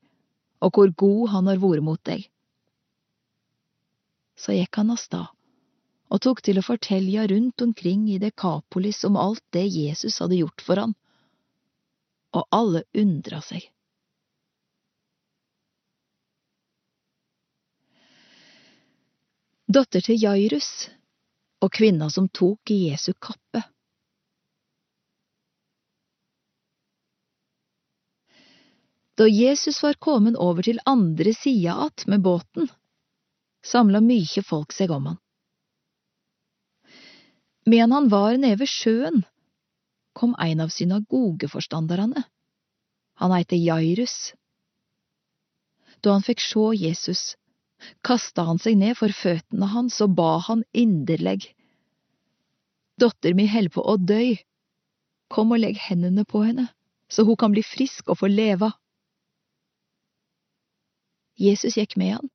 [0.60, 2.26] og hvor god Han har vært mot deg.
[4.36, 5.32] Så gikk han av stad
[6.08, 10.64] og tok til å fortelle rundt omkring i Dekapolis om alt det Jesus hadde gjort
[10.64, 10.94] for han,
[12.36, 13.64] og alle undra seg.
[19.68, 20.88] Datter til Jairus
[21.60, 23.62] og kvinna som tok i Jesu kappe.
[29.18, 32.68] Da Jesus var kommet over til andre sida att med båten,
[33.66, 35.18] samla mykje folk seg om han.
[37.66, 39.24] Men han var nede ved sjøen,
[40.18, 42.22] kom ein av synagogeforstandarane.
[43.22, 44.34] Han heite Jairus.
[46.02, 47.36] Da han fikk sjå Jesus,
[48.02, 51.46] kasta han seg ned for føttene hans og ba han inderleg.
[52.98, 54.40] Dotter mi held på å døy.
[55.30, 56.66] Kom og legg hendene på henne,
[57.06, 58.72] så hun kan bli frisk og få leva.
[61.38, 62.30] Jesus gikk med han,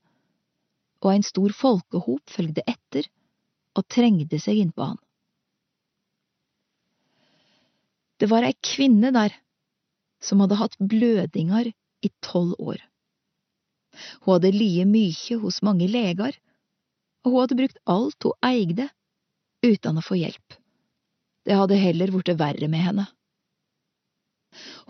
[1.04, 3.10] og en stor folkehop følgde etter
[3.76, 5.02] og trengte seg innpå han.
[8.24, 9.36] Det var ei kvinne der
[10.24, 12.80] som hadde hatt blødingar i tolv år.
[14.24, 16.38] Hun hadde liet mykje hos mange leger,
[17.24, 18.88] og hun hadde brukt alt hun eide
[19.64, 20.56] uten å få hjelp.
[21.44, 23.10] Det hadde heller blitt verre med henne.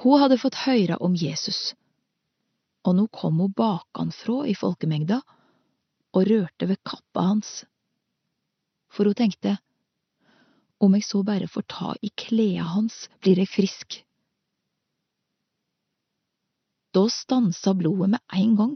[0.03, 1.71] Hun hadde fått høre om Jesus
[2.83, 5.21] og nå kom hun bakanfrå i folkemengda
[6.13, 7.63] og rørte ved kappa hans.
[8.93, 9.55] For hun tenkte,
[10.83, 13.99] om jeg så bare får ta i kleda hans, blir jeg frisk.
[16.93, 18.73] Da stansa blodet med en gang,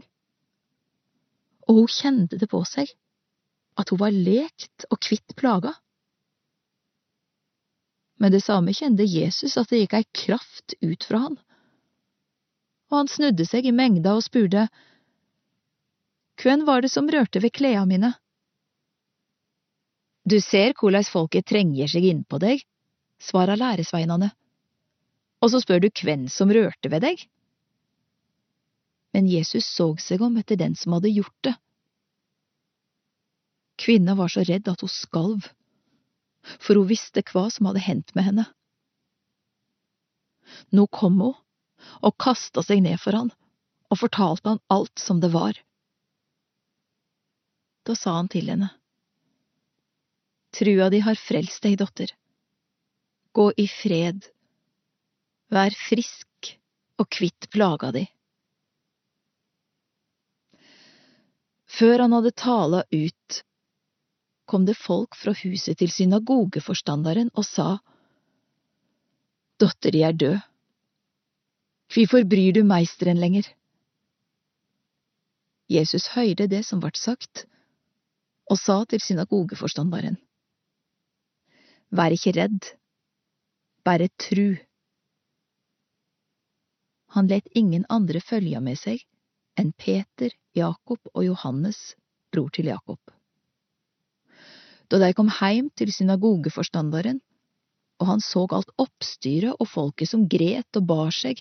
[1.68, 2.90] og hun kjente det på seg,
[3.78, 5.74] at hun var lekt og kvitt plaga.
[8.18, 11.38] Med det samme kjente Jesus at det gikk ei kraft ut fra han
[12.88, 14.68] og han snudde seg i mengda og spurte,
[16.38, 18.12] Hvem var det som rørte ved kleda mine?
[20.28, 22.60] Du ser korleis folket trenger seg innpå deg,
[23.22, 24.28] svarer læresveinane,
[25.40, 27.22] og så spør du hvem som rørte ved deg?
[29.16, 31.54] Men Jesus så seg om etter den som hadde gjort det.
[33.78, 35.46] Kvinna var så redd at hun skalv,
[36.58, 38.46] for hun visste hva som hadde hendt med henne.
[40.74, 41.36] Nå kom hun
[42.04, 43.30] og kasta seg ned for han
[43.88, 45.56] og fortalte han alt som det var.
[47.88, 48.74] Da sa han til henne,
[50.58, 52.10] Trua di har frelst deg, dotter.
[53.32, 54.26] Gå i fred
[55.54, 56.50] Vær frisk
[57.00, 58.02] og kvitt plaga di.
[61.78, 63.38] Før han hadde tala ut,
[64.48, 67.68] kom det folk fra huset til synagogeforstanderen og sa,
[69.58, 70.38] Dotter di er død.
[71.94, 73.48] Hvorfor bryr du meisteren lenger?
[75.68, 77.46] Jesus høyde det som vart sagt,
[78.48, 80.16] og sa til synagogeforstanderen,
[81.88, 82.72] Vær ikke redd,
[83.84, 84.58] bare tru.
[87.16, 89.04] Han let ingen andre følge med seg
[89.58, 91.96] enn Peter, Jakob og Johannes,
[92.32, 93.00] bror til Jakob.
[94.88, 97.20] Da de kom heim til synagogeforstanderen,
[97.98, 101.40] og han så alt oppstyret og folket som gret og bar seg,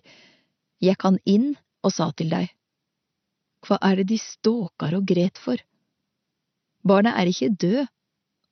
[0.84, 1.52] gikk han inn
[1.86, 2.48] og sa til dei,
[3.68, 5.60] Hva er det de ståkar og gret for?
[6.88, 7.88] Barnet er ikke død,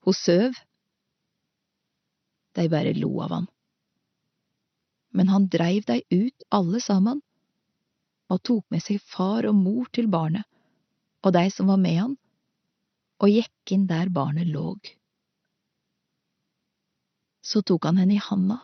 [0.04, 0.58] hun søv.
[2.56, 3.48] De bare lo av han.
[5.16, 7.22] Men han dreiv dei ut alle sammen,
[8.32, 10.44] og tok med seg far og mor til barnet,
[11.24, 12.16] og de som var med han,
[13.22, 14.92] og gikk inn der barnet låg.
[17.46, 18.60] Så tok han henne i handa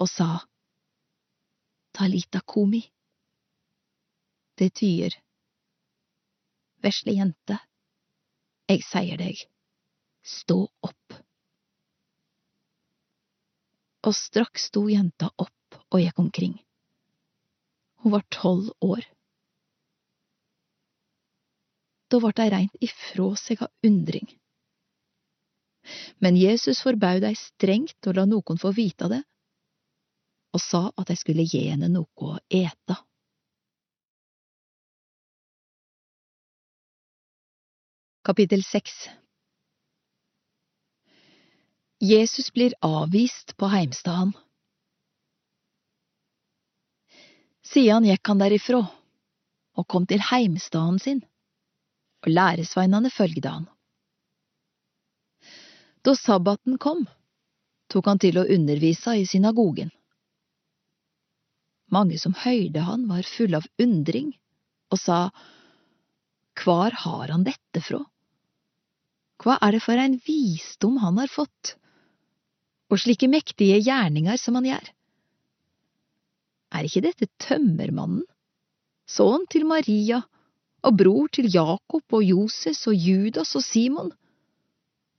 [0.00, 0.38] og sa,
[1.92, 2.80] Talita komi.
[4.54, 5.16] Det tyder,
[6.84, 7.56] vesle jente,
[8.70, 9.40] jeg sier deg,
[10.22, 11.16] stå opp.
[14.06, 16.54] Og straks sto jenta opp og gikk omkring.
[18.00, 19.04] Hun var tolv år.
[22.10, 24.26] Da ble de reint ifrå seg av undring.
[26.18, 29.20] Men Jesus forbaud dei strengt å la noen få vite det,
[30.50, 32.96] og sa at de skulle gi henne noe å ete.
[38.26, 38.96] Kapittel 6
[42.02, 44.32] Jesus blir avvist på heimstaden.
[47.60, 48.80] Siden gikk han derifrå
[49.76, 51.18] og kom til heimstaden sin,
[52.24, 53.66] og læresveinene følgde han.
[56.00, 57.04] Da sabbaten kom,
[57.92, 59.92] tok han til å undervise i synagogen.
[61.92, 64.32] Mange som høyde han, var fulle av undring
[64.88, 65.18] og sa,
[66.60, 68.00] Hvar har han dette fra?
[69.40, 71.76] Hva er det for en visdom han har fått,
[72.90, 74.90] og slike mektige gjerninger som han gjør?
[76.74, 78.24] Er ikke dette tømmermannen,
[79.10, 80.20] sønn til Maria
[80.86, 84.12] og bror til Jakob og Joses og Judas og Simon?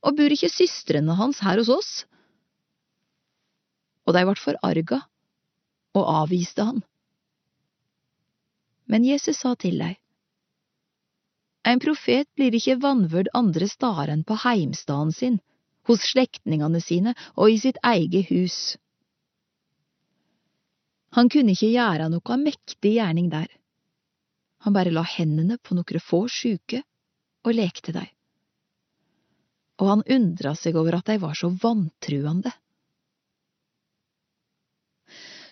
[0.02, 1.90] og bor ikke søstrene hans her hos oss?
[4.06, 5.02] Og de ble forarga
[5.94, 6.80] og avviste han.
[8.90, 9.94] Men Jesus sa til dei,
[11.62, 15.36] En profet blir ikke vanvørd andre steder enn på heimstaden sin,
[15.88, 18.76] hos slektningene sine og i sitt eget hus.
[21.12, 23.50] Han kunne ikke gjøre noe mektig gjerning der.
[24.64, 26.84] Han bare la hendene på noen få sjuke
[27.42, 28.08] og lekte dei
[29.82, 32.52] og han undra seg over at de var så vantruende.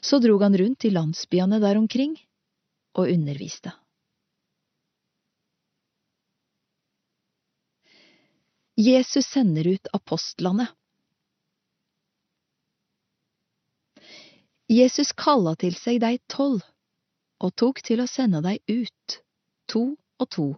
[0.00, 2.14] Så drog han rundt i landsbyene der omkring
[2.94, 3.72] og underviste.
[8.80, 10.66] Jesus sender ut apostlene.
[14.68, 16.64] Jesus kalla til seg de tolv
[17.44, 19.18] og tok til å sende dei ut,
[19.68, 19.82] to
[20.22, 20.48] og to,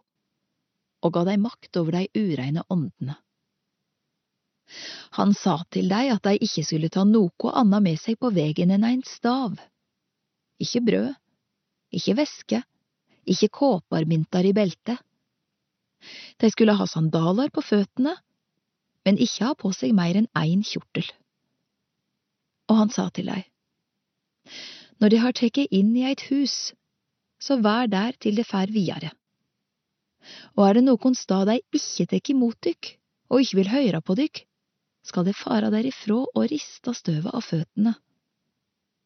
[1.02, 3.18] og ga dei makt over de ureine åndene.
[5.18, 8.70] Han sa til dei at dei ikke skulle ta noe anna med seg på vegen
[8.70, 9.58] enn ein stav.
[10.62, 11.14] ikke brød,
[11.90, 12.62] ikke væske,
[13.26, 15.02] ikke kåparmyntar i beltet.
[16.40, 18.16] Dei skulle ha sandaler på føttene,
[19.07, 21.07] men ikke ha på seg mer enn en kjortel.
[22.70, 23.42] Og han sa til dei,
[25.00, 26.72] Når de har tatt inn i eit hus,
[27.42, 29.11] så vær der til det fær vidare.
[30.55, 32.92] Og er det nokon stad dei ikke tek imot dykk,
[33.30, 34.44] og ikke vil høyra på dykk,
[35.03, 37.96] skal det fara derifrå og rista støvet av føttene.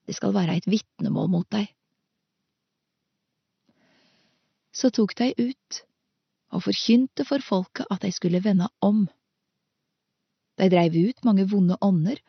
[0.07, 1.71] Det skal være et vitnemål mot deg.
[4.77, 5.81] Så tok de ut
[6.55, 9.07] og forkynte for folket at de skulle vende om.
[10.57, 12.21] De dreiv ut mange vonde ånder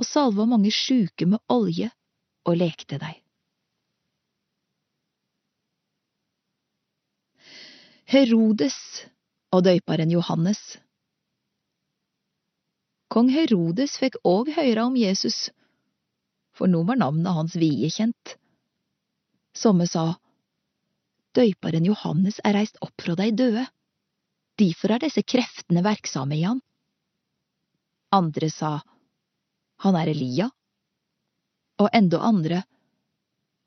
[0.00, 1.90] og salva mange sjuke med olje
[2.48, 3.14] og lekte dei.
[8.10, 8.76] Herodes
[9.54, 10.80] og døyparen Johannes
[13.10, 15.48] Kong Herodes fikk òg høre om Jesus,
[16.54, 18.36] for nå var navnet hans vide kjent.
[19.50, 20.12] Somme sa,
[21.36, 23.66] Døyperen Johannes er reist opp fra de døde,
[24.58, 26.62] derfor er disse kreftene verksame i han.
[28.12, 28.80] Andre sa,
[29.80, 30.50] Han er Elia.
[31.80, 32.62] og enda andre,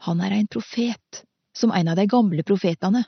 [0.06, 3.04] han er ein profet, som ein av de gamle profetene.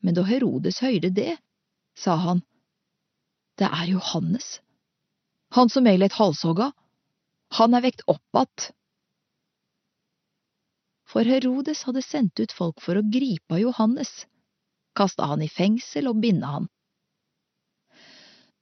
[0.00, 1.36] Men da Herodes høyrde det,
[1.98, 2.44] sa han,
[3.58, 4.60] det er Johannes,
[5.50, 6.70] han som jeg lett halshogga,
[7.58, 8.70] han er vekt opp att.
[11.10, 14.12] For Herodes hadde sendt ut folk for å gripe Johannes,
[14.94, 16.68] kaste han i fengsel og binde han.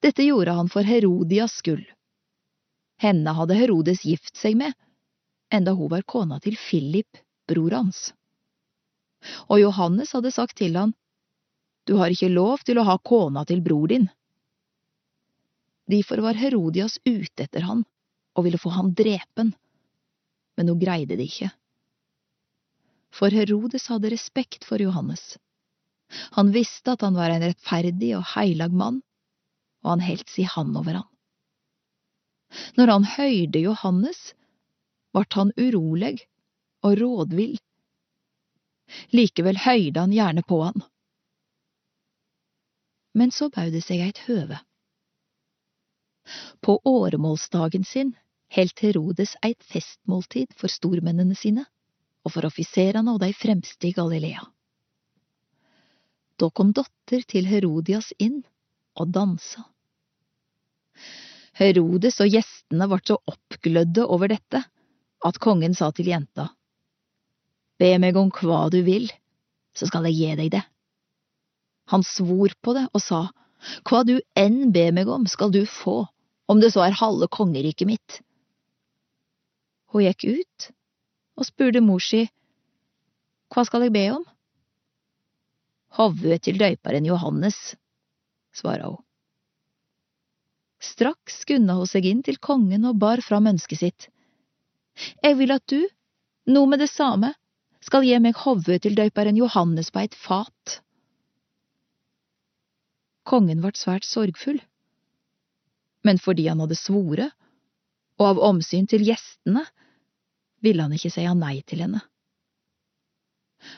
[0.00, 1.84] Dette gjorde han for Herodias skyld.
[3.02, 4.72] Henne hadde Herodes gift seg med,
[5.52, 8.08] enda hun var kona til Philip, bror hans.
[9.50, 10.94] Og Johannes hadde sagt til han,
[11.84, 14.08] Du har ikke lov til å ha kona til bror din.
[15.88, 17.84] Derfor var Herodias ute etter han
[18.36, 19.54] og ville få han drepen,
[20.56, 21.48] men hun greide det ikke.
[23.14, 25.38] For Herodes hadde respekt for Johannes.
[26.36, 29.00] Han visste at han var en rettferdig og heilag mann,
[29.84, 31.08] og han heldt si hand over han.
[32.78, 34.20] Når han høyrde Johannes,
[35.12, 36.16] vart han urolig
[36.84, 37.58] og rådvill.
[39.12, 40.80] Likevel høyrde han gjerne på han.
[43.18, 44.60] Men så baud det seg eit høve.
[46.64, 48.14] På åremålsdagen sin
[48.52, 51.66] heldt Herodes eit festmåltid for stormennene sine
[52.28, 54.44] og for offiserene og de fremste i Galilea.
[56.38, 58.42] Da kom dotter til Herodias inn
[59.00, 59.64] og dansa.
[61.58, 64.60] Herodes og gjestene ble så oppglødde over dette
[65.26, 66.52] at kongen sa til jenta,
[67.78, 69.06] Be meg om hva du vil,
[69.74, 70.62] så skal jeg gi deg det.
[71.90, 73.20] Han svor på det og sa,
[73.86, 76.04] Hva du enn ber meg om, skal du få,
[76.50, 78.18] om det så er halve kongeriket mitt.
[79.90, 80.68] Hun gikk ut
[81.38, 82.26] og spurte mor si,
[83.48, 84.24] Hva skal jeg be om?
[85.96, 87.56] Hovudet til døyperen Johannes,
[88.52, 89.00] svara hun.
[90.84, 94.08] Straks skunda hun seg inn til kongen og bar fram ønsket sitt.
[95.24, 95.80] Jeg vil at du,
[96.50, 97.32] nå med det samme,
[97.80, 100.78] skal gi meg hovudet til døyperen Johannes på eit fat.
[103.28, 104.60] Kongen ble svært sorgfull,
[106.06, 107.34] men fordi han hadde svoret,
[108.18, 109.64] og av omsyn til gjestene,
[110.64, 112.00] ville han ikke si nei til henne.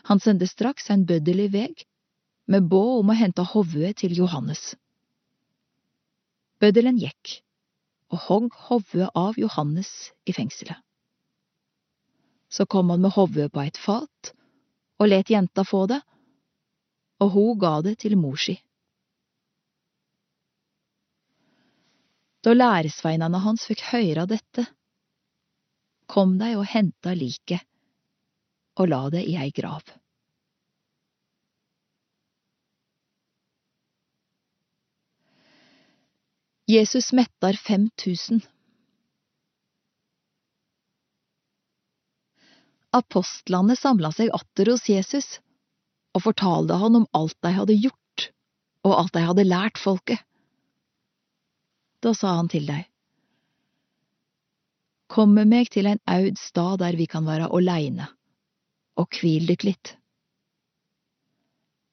[0.08, 1.86] Han sendte straks en bøddel i veg,
[2.50, 4.74] med båd om å hente hovudet til Johannes.
[6.60, 7.40] Bøddelen gikk
[8.10, 10.76] og hogg hovudet av Johannes i fengselet.
[12.50, 14.32] Så kom han med hovudet på et fat
[15.00, 16.00] og let jenta få det,
[17.22, 18.56] og hun ga det til mor si.
[22.44, 24.64] Da læresveinene hans fikk høre dette,
[26.10, 27.66] kom deg og henta liket
[28.80, 29.82] og la det i ei grav.
[36.70, 38.44] Jesus mettar 5000.
[42.94, 45.28] Apostlene samla seg atter hos Jesus
[46.14, 48.26] og fortalte han om alt de hadde gjort
[48.86, 50.22] og alt de hadde lært folket.
[52.00, 52.84] Da sa han til dei,
[55.10, 58.06] Kom med meg til en aud stad der vi kan være åleine,
[58.94, 59.96] og kvil dykk litt.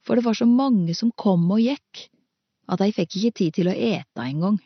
[0.05, 2.03] For det var så mange som kom og gikk,
[2.69, 4.59] at de fikk ikke tid til å ete engang.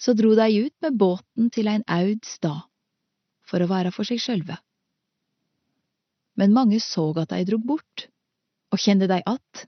[0.00, 2.64] Så dro de ut med båten til en aud stad,
[3.44, 4.56] for å være for seg sjølve.
[6.40, 8.08] Men mange så at de drog bort,
[8.72, 9.66] og kjente de att,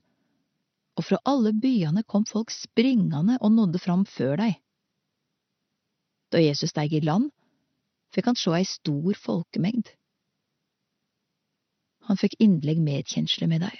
[0.97, 4.53] og fra alle byene kom folk springende og nådde fram før dei.
[6.35, 7.31] Da Jesus steig i land,
[8.11, 9.87] fikk han sjå ei stor folkemengd.
[12.11, 13.75] Han fikk inderlig medkjensle med dei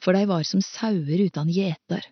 [0.00, 2.04] for dei var som sauer uten gjeter.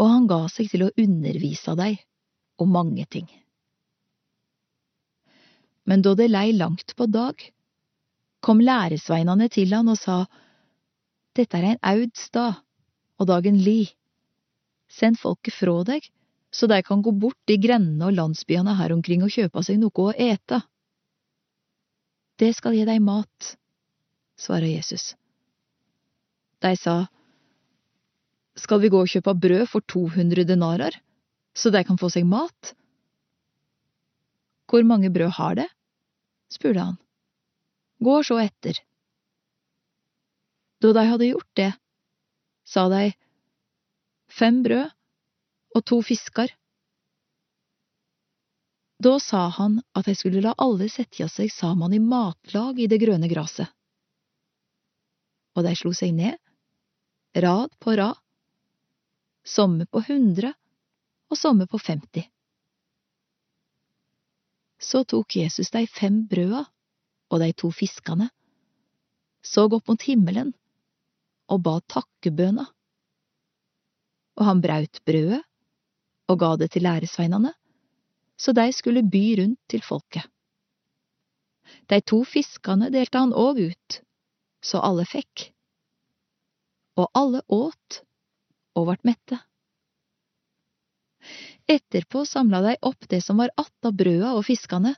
[0.00, 1.94] Og han ga seg til å undervise dei
[2.60, 3.28] om mange ting.
[5.88, 7.40] Men da det lei langt på dag,
[8.44, 10.24] kom læresveinane til han og sa,
[11.36, 12.58] Dette er ein aud stad,
[13.20, 13.84] og dagen li.
[14.90, 16.08] Send folket frå deg,
[16.50, 20.06] så de kan gå bort i grendene og landsbyene her omkring og kjøpe seg noe
[20.06, 20.60] å ete.
[22.40, 23.54] Det skal gi deg mat,
[24.40, 25.14] svarer Jesus.
[26.60, 27.06] De sa,
[28.58, 30.96] Skal vi gå og kjøpe brød for 200 denarer,
[31.54, 32.74] så de kan få seg mat?
[34.70, 35.66] Hvor mange brød har de?
[36.50, 36.98] spurte han.
[38.02, 38.78] Gå og sjå etter.
[40.80, 41.72] Da de hadde gjort det,
[42.64, 43.10] sa de,
[44.30, 44.88] Fem brød
[45.80, 46.52] og to fisker.
[49.00, 53.00] Da sa han at de skulle la alle sette seg sammen i matlag i det
[53.00, 53.68] grønne graset.
[55.56, 56.36] Og de slo seg ned
[57.40, 58.18] rad på rad,
[59.46, 60.52] somme på hundre
[61.30, 62.24] og somme på femti.
[64.80, 66.64] Så tok Jesus de fem brøda
[67.30, 68.26] og de to fiskene,
[69.40, 70.50] så opp mot himmelen
[71.50, 72.66] og ba takkebøna.
[74.40, 75.44] Og han braut brødet
[76.30, 77.52] og ga det til læresveinene,
[78.38, 80.24] så de skulle by rundt til folket.
[81.90, 84.00] De to fiskene delte han òg ut,
[84.62, 85.50] så alle fikk.
[86.98, 88.00] Og alle åt
[88.78, 89.38] og vart mette.
[91.70, 94.94] Etterpå samla de opp det som var att av brøda og fiskene,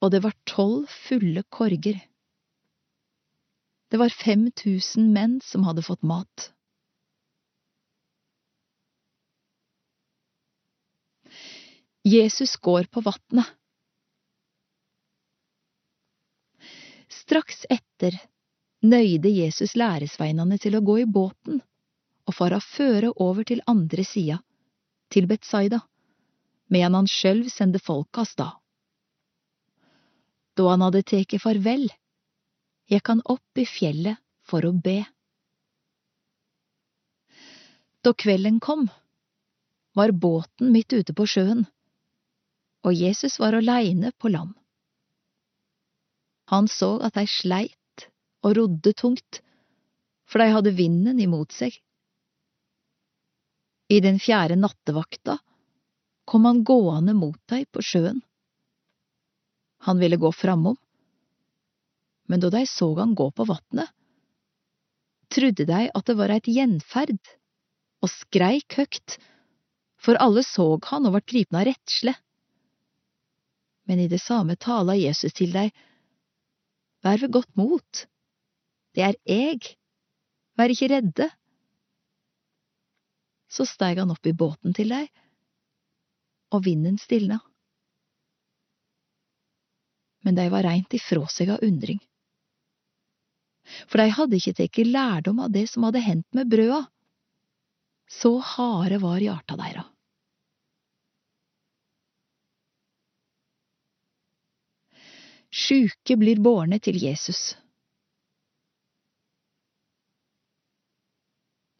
[0.00, 1.98] og det var tolv fulle korger.
[3.90, 6.52] Det var fem tusen menn som hadde fått mat.
[12.08, 13.46] Jesus går på vatnet.
[17.08, 18.16] Straks etter
[18.80, 21.60] nøyde Jesus læresveinene til å gå i båten
[22.28, 24.38] og fara føre over til andre sida,
[25.12, 25.82] til Betsaida,
[26.72, 28.56] medan han sjølv sende folka av stad.
[30.56, 31.88] Da han hadde teke farvel,
[32.88, 35.00] gikk han opp i fjellet for å be.
[38.04, 38.88] Da kvelden kom,
[39.96, 41.66] var båten midt ute på sjøen,
[42.86, 44.54] og Jesus var aleine på land.
[46.48, 48.06] Han så at de sleit
[48.46, 49.42] og rodde tungt,
[50.28, 51.74] for de hadde vinden imot seg.
[53.88, 55.38] I den fjerde nattevakta
[56.28, 58.20] kom han gående mot dei på sjøen.
[59.88, 60.76] Han ville gå framom,
[62.28, 63.88] men da de så han gå på vatnet,
[65.32, 67.18] trudde de at det var eit gjenferd,
[68.04, 69.16] og skreik høgt,
[69.98, 72.14] for alle så han og vart gripne av redsle.
[73.88, 75.72] Men i det samme tala Jesus til deg,
[77.04, 78.06] Vær ved godt mot,
[78.96, 79.68] det er eg,
[80.58, 81.28] vær ikke redde.
[83.48, 85.06] Så steig han opp i båten til deg,
[86.52, 87.38] og vinden stilna.
[90.26, 92.00] Men de var reint ifrå seg av undring.
[93.86, 96.82] For de hadde ikke tatt lærdom av det som hadde hendt med brøda.
[98.08, 99.84] Så harde var hjarta deira.
[105.58, 107.56] Sjuke blir bårne til Jesus.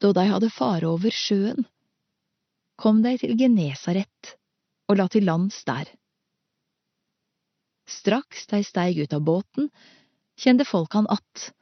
[0.03, 1.67] Da de hadde fare over sjøen,
[2.79, 4.35] kom de til Genesaret
[4.89, 5.91] og la til lands der.
[7.89, 9.71] Straks de steig ut av båten,
[10.39, 11.53] kjente folk han att,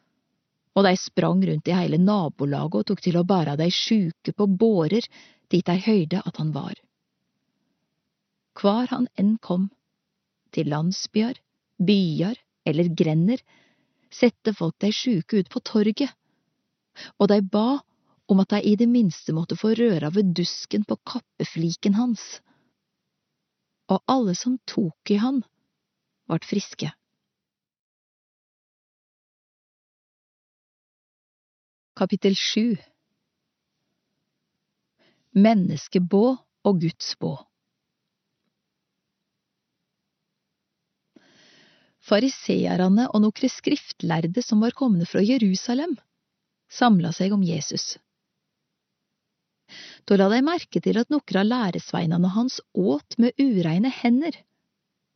[0.76, 4.46] og de sprang rundt i hele nabolaget og tok til å bære de sjuke på
[4.46, 5.06] bårer
[5.52, 6.74] dit de høyde at han var.
[8.56, 9.70] Hvar han enn kom,
[10.52, 11.36] til landsbyer,
[11.78, 13.42] byer eller grender,
[14.10, 16.10] sette folk de sjuke ut på torget,
[17.20, 17.80] og de ba
[18.28, 22.40] om at de i det minste måtte få røre ved dusken på kappefliken hans.
[23.92, 25.42] Og alle som tok i han,
[26.26, 26.90] vart friske.
[31.96, 32.76] Kapittel 7
[35.36, 36.24] Menneskebå
[36.66, 37.36] og Guds bå
[42.06, 45.96] Fariseerne og nokre skriftlærde som var komne fra Jerusalem,
[46.70, 47.96] samla seg om Jesus.
[50.06, 54.36] Da la de merke til at nokre av læresveinene hans åt med ureine hender,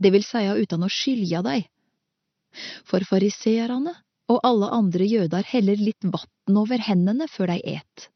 [0.03, 1.61] det vil seia uten å skylja dei.
[2.89, 3.95] For fariseerne
[4.31, 8.11] og alle andre jøder heller litt vann over hendene før de et.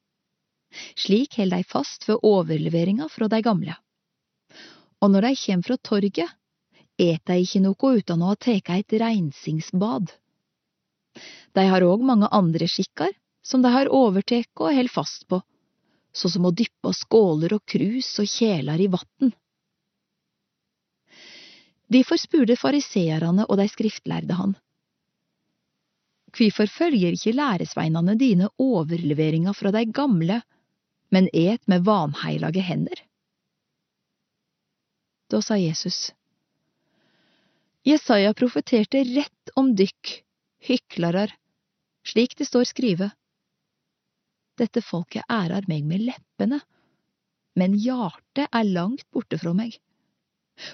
[0.98, 3.76] Slik held de fast ved overleveringa fra de gamle.
[5.02, 6.30] Og når de kjem fra torget,
[6.98, 10.12] et dei ikke noe uten å ha tatt eit reinsingsbad.
[11.54, 13.14] De har òg mange andre skikkar
[13.44, 15.40] som de har overteke og held fast på,
[16.14, 19.34] så som å dyppe skåler og krus og kjelar i vatn.
[21.94, 24.54] Derfor spurte fariseerne og de skriftlærde han.
[26.34, 30.40] Kvifor følger ikke læresveinene dine overleveringa fra de gamle,
[31.14, 33.04] men et med vanheilage hender?
[35.30, 36.10] Da sa Jesus.
[37.84, 40.24] Jesaja profeterte rett om dykk,
[40.64, 41.34] hyklarar,
[42.08, 43.10] slik det står skrive.
[44.56, 46.62] Dette folket ærar meg med leppene,
[47.60, 49.76] men hjartet er langt borte fra meg.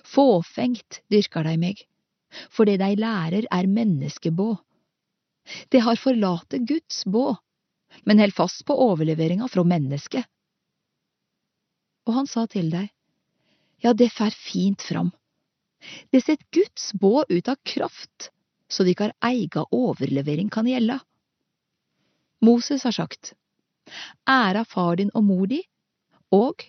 [0.07, 1.83] Fåfengt dyrker de meg,
[2.47, 4.53] for det de lærer er menneskebå.
[5.75, 7.33] De har forlate Guds bå,
[8.07, 10.31] men held fast på overleveringa fra mennesket.
[12.07, 12.87] Og han sa til deg,
[13.83, 15.11] ja, det fer fint fram
[16.11, 18.31] det setter Guds bå ut av kraft,
[18.69, 21.01] så de dykkar eiga overlevering kan gjelda.
[22.41, 23.35] Moses har sagt,
[24.29, 25.61] æra far din og mor di,
[26.33, 26.65] og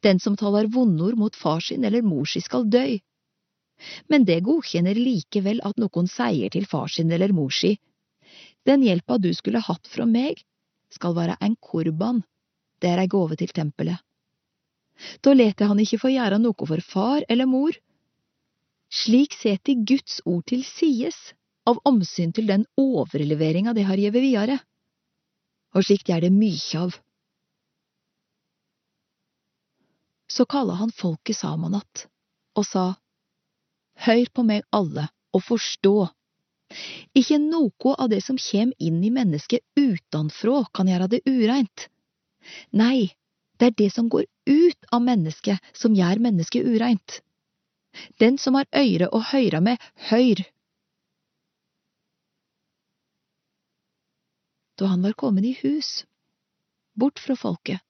[0.00, 3.00] den som taler vondord mot far sin eller mor si skal døy.
[4.06, 7.72] men det godkjenner likevel at noen sier til far sin eller mor si,
[8.62, 10.44] den hjelpa du skulle hatt fra meg,
[10.92, 12.22] skal være en korban,
[12.78, 13.98] det er ei gåve til tempelet.
[15.24, 17.74] Da leter han ikke få gjøre noe for far eller mor.
[18.92, 21.32] Slik setter Guds ord til sies
[21.68, 24.58] av omsyn til den overleveringa det har gjeve videre,
[25.72, 26.98] og slikt gjør det mykje av.
[30.32, 32.06] Så kalla han folket saman att
[32.56, 32.94] og sa,
[33.96, 36.08] Hør på meg alle og forstå.
[37.16, 41.88] Ikke noe av det som kjem inn i mennesket utanfrå kan gjøre det ureint.
[42.72, 43.12] Nei,
[43.60, 47.20] det er det som går ut av mennesket som gjør mennesket ureint.
[48.20, 50.44] Den som har øyre å høyre med, høyr.
[54.78, 56.02] Da han var kommet i hus,
[56.98, 57.82] bort fra folket,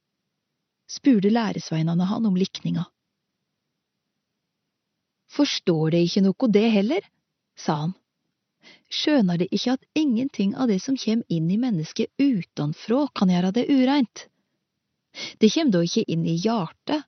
[0.91, 2.85] spurte læresveinene han om likninga.
[5.33, 7.07] Forstår de ikke noe det heller,
[7.57, 7.95] sa han.
[8.93, 13.55] Skjønner de ikke at ingenting av det som kjem inn i mennesket utanfrå kan gjøre
[13.57, 14.27] det ureint?
[15.41, 17.07] Det kjem da ikke inn i hjartet,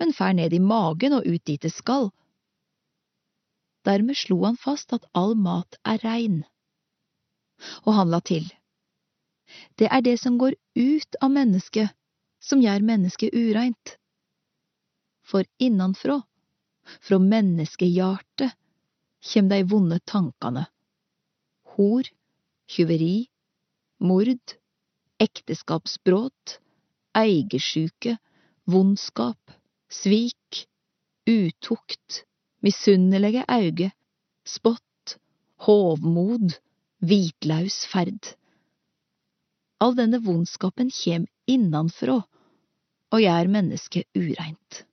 [0.00, 2.08] men fær ned i magen og ut dit det skal.
[3.84, 6.42] Dermed slo han fast at all mat er rein.
[7.84, 8.46] Og han la til,
[9.76, 11.92] det er det som går ut av mennesket,
[12.40, 13.96] som gjør mennesket ureint.
[15.20, 16.20] For innanfrå,
[17.00, 18.56] fra menneskehjartet,
[19.20, 20.64] kjem dei vonde tankane.
[21.76, 22.08] Hor,
[22.70, 23.28] tjuveri,
[24.00, 24.56] mord,
[25.20, 26.56] ekteskapsbråt,
[27.20, 28.16] eigersjuke,
[28.64, 29.59] vondskap,
[29.90, 30.66] svik,
[31.26, 32.24] utukt,
[32.62, 33.90] misunnelige auge,
[34.46, 35.16] spott,
[35.66, 36.54] hovmod,
[37.02, 38.34] hvitlaus ferd.
[39.80, 42.20] All denne vondskapen kjem innanfrå
[43.10, 44.84] og gjør mennesket ureint.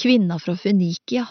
[0.00, 1.26] Kvinna fra Fønikia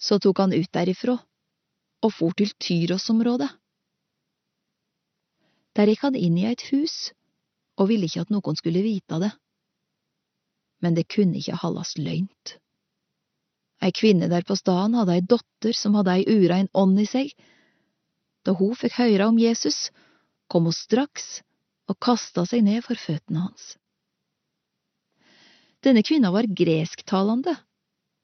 [0.00, 1.18] Så tok han ut derifrå
[2.00, 3.50] og for til Tyros-området.
[5.76, 7.12] Der gikk han inn i et hus
[7.80, 9.30] og ville ikke at noen skulle vite det.
[10.80, 12.56] Men det kunne ikke hallas løgnt.
[13.80, 17.32] Ei kvinne der på staden hadde ei dotter som hadde ei urein ånd i seg.
[18.44, 19.88] Da hun fikk høre om Jesus,
[20.50, 21.40] kom hun straks
[21.88, 23.74] og kasta seg ned for føttene hans.
[25.80, 27.54] Denne kvinna var gresktalende,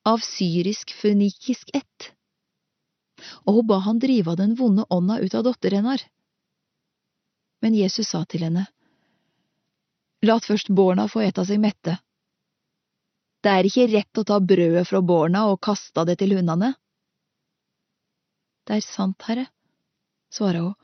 [0.06, 2.10] av syrisk-fønikisk ett,
[3.42, 6.04] og hun ba han drive den vonde ånda ut av datteren hennar.
[7.62, 8.66] Men Jesus sa til henne,
[10.24, 11.98] Lat først borna få ete seg mette
[13.46, 16.72] det er ikke rett å ta brødet fra barna og kaste det til hundene.
[18.66, 19.44] Det er sant, herre,
[20.34, 20.74] svarer hun,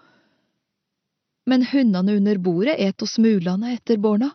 [1.50, 4.30] men hundene under bordet et og smulene etter barna.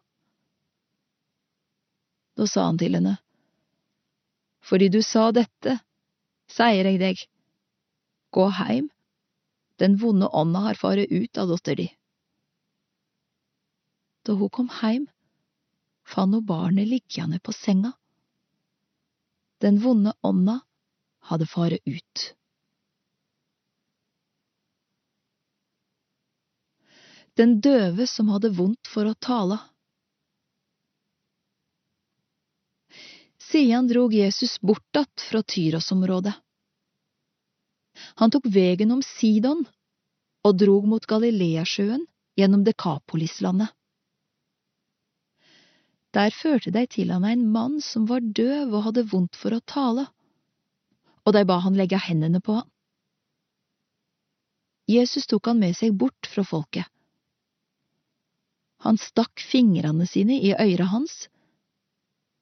[2.36, 3.16] Da sa han til henne,
[4.68, 5.78] fordi du sa dette,
[6.52, 7.24] sier jeg deg,
[8.36, 8.92] gå heim,
[9.80, 11.88] den vonde ånda har faret ut av dotter di.
[14.28, 15.08] Da hun kom heim,
[16.04, 17.94] fant hun barnet liggende på senga
[19.58, 20.60] den vonde ånda
[21.20, 22.34] hadde faret ut.
[27.34, 29.60] Den døve som hadde vondt for å tale.
[33.48, 36.34] Siden drog Jesus bort att fra Tyros-området.
[38.16, 39.66] Han tok vegen om Sidon
[40.44, 42.06] og drog mot Galileasjøen
[42.38, 43.77] gjennom Dekapolislandet.
[46.18, 49.62] Der førte de til han en mann som var døv og hadde vondt for å
[49.70, 50.08] tale,
[51.28, 52.70] og de ba han legge hendene på han.
[54.90, 56.88] Jesus tok han med seg bort fra folket.
[58.86, 61.28] Han stakk fingrene sine i øyra hans,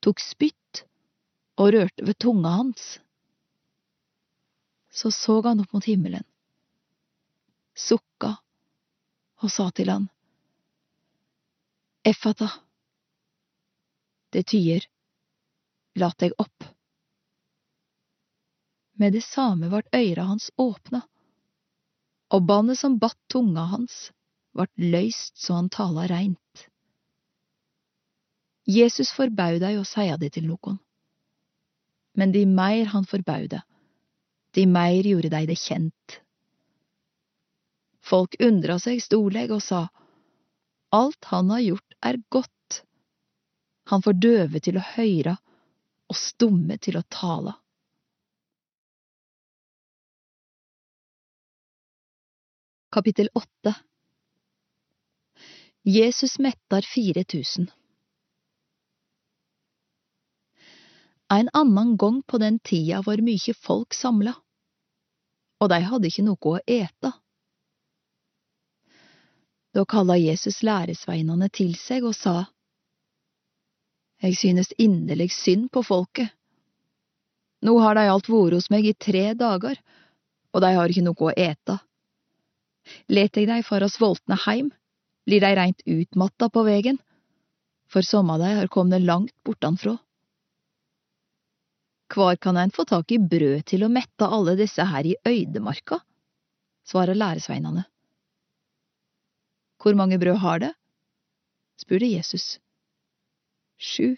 [0.05, 0.85] tok spytt
[1.59, 2.99] og rørte ved tunga hans.
[4.91, 6.23] Så så han opp mot himmelen,
[7.75, 8.37] sukka
[9.43, 10.07] og sa til han,
[12.05, 12.51] Effata
[14.35, 14.83] det tyer,
[15.95, 16.63] Lat deg opp.
[18.99, 21.01] Med det samme vart øyra hans åpna,
[22.35, 24.09] og bandet som batt tunga hans,
[24.51, 26.65] vart løyst så han tala reint.
[28.67, 30.79] Jesus forbaud deg å seia det til nokon,
[32.19, 33.61] men de meir han forbaud det,
[34.55, 36.19] de meir gjorde dei det kjent.
[38.03, 39.85] Folk undra seg storleg og sa,
[40.95, 42.54] Alt han har gjort er godt
[43.85, 45.35] han får døve til å høyra
[46.09, 47.53] og stumme til å tale.
[52.95, 53.73] Kapittel 8
[55.85, 57.67] Jesus mettar 4000
[61.29, 64.33] En annan gong på den tida var mykje folk samla,
[65.61, 67.11] og dei hadde ikkje noko å ete.
[69.73, 72.35] Da kalla Jesus læresveinene til seg og sa,
[74.23, 76.31] Eg synes inderlig synd på folket.
[77.65, 79.79] Nå har de alt vore hos meg i tre dager,
[80.53, 81.79] og de har ikke noe å ete.
[83.09, 84.69] Let jeg dei fara svoltne heim,
[85.25, 86.99] blir de reint utmatta på vegen,
[87.89, 89.97] for somme av de har kommet langt bortanfrå.
[92.13, 95.99] Kvar kan ein få tak i brød til å mette alle disse her i øydemarka?
[96.85, 97.81] svarer læresveinene.
[99.81, 100.73] Hvor mange brød har det?
[101.81, 102.59] spurte Jesus.
[103.77, 104.15] Sju,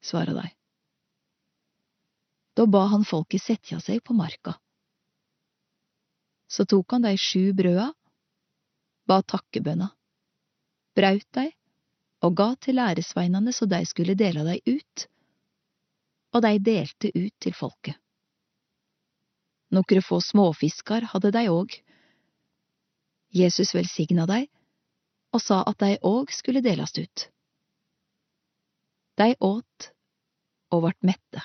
[0.00, 0.50] svarer dei.
[2.54, 4.54] Da ba han folket setja seg på marka.
[6.46, 7.88] Så tok han dei sju brøda,
[9.08, 9.88] ba takkebønna,
[10.96, 11.48] braut dei
[12.22, 15.06] og ga til læresveinene så dei skulle dela dei ut
[16.32, 17.96] og dei delte ut til folket.
[19.72, 21.74] Nokre få småfiskar hadde dei òg.
[23.32, 24.44] Jesus velsigna dei
[25.32, 27.28] og sa at dei òg skulle delast ut.
[29.18, 29.90] Dei åt
[30.72, 31.42] og vart mette.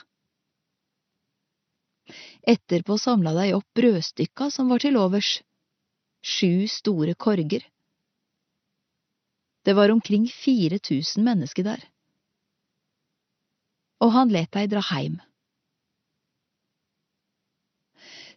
[2.48, 5.42] Etterpå samla dei opp brødstykka som var til overs,
[6.24, 7.66] sju store korger.
[9.68, 11.84] Det var omkring fire tusen mennesker der
[14.04, 15.18] og han let dei dra heim.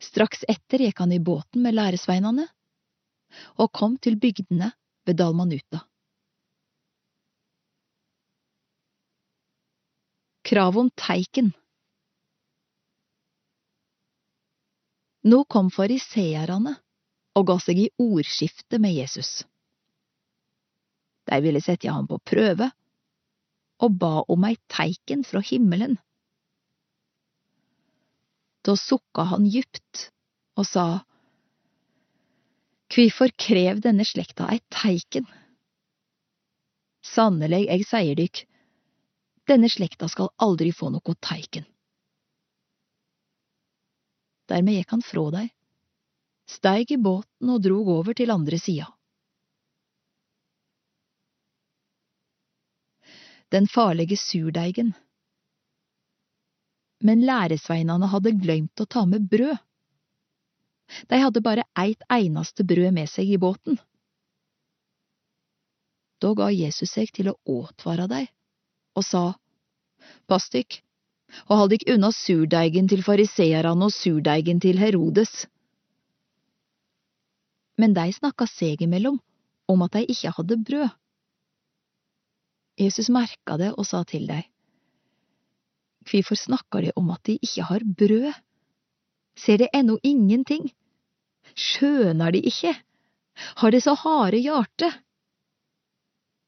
[0.00, 2.46] Straks etter gikk han i båten med læresveinene
[3.60, 4.72] og kom til bygdene
[5.06, 5.84] ved Dalmanuta.
[10.50, 11.52] Krav om teiken
[15.30, 16.72] Nå kom fariseerne
[17.38, 19.44] og ga seg i ordskifte med Jesus.
[21.30, 22.66] De ville sette ham på prøve
[23.86, 25.94] og ba om ei teiken fra himmelen.
[28.66, 30.08] Da sukka han djupt
[30.58, 30.88] og sa,
[32.90, 35.30] Kvifor krev denne slekta ei teiken?
[37.06, 38.48] Sannelig, eg seier dykk,
[39.50, 41.66] denne slekta skal aldri få noe teiken.
[44.50, 45.50] Dermed gikk han frå deg,
[46.50, 48.88] steig i båten og drog over til andre sida.
[53.50, 54.94] den farlige surdeigen.
[57.00, 59.56] Men læresveinane hadde glemt å ta med brød.
[61.10, 63.78] De hadde bare eit einaste brød med seg i båten.
[66.20, 68.26] Da ga Jesus seg til å åtvare dei,
[68.96, 69.24] og sa,
[70.26, 70.50] Pass
[71.46, 75.46] og hold dykk unna surdeigen til fariseerne og surdeigen til Herodes.
[77.78, 79.20] Men de snakka seg imellom
[79.70, 80.88] om at de ikke hadde brød.
[82.80, 84.42] Jesus merka det og sa til dem,
[86.10, 88.32] Hvorfor snakker de om at de ikke har brød?
[89.36, 90.70] Ser de ennå ingenting?
[91.54, 92.72] Skjønar de ikke?
[93.60, 94.88] Har de så harde hjarte?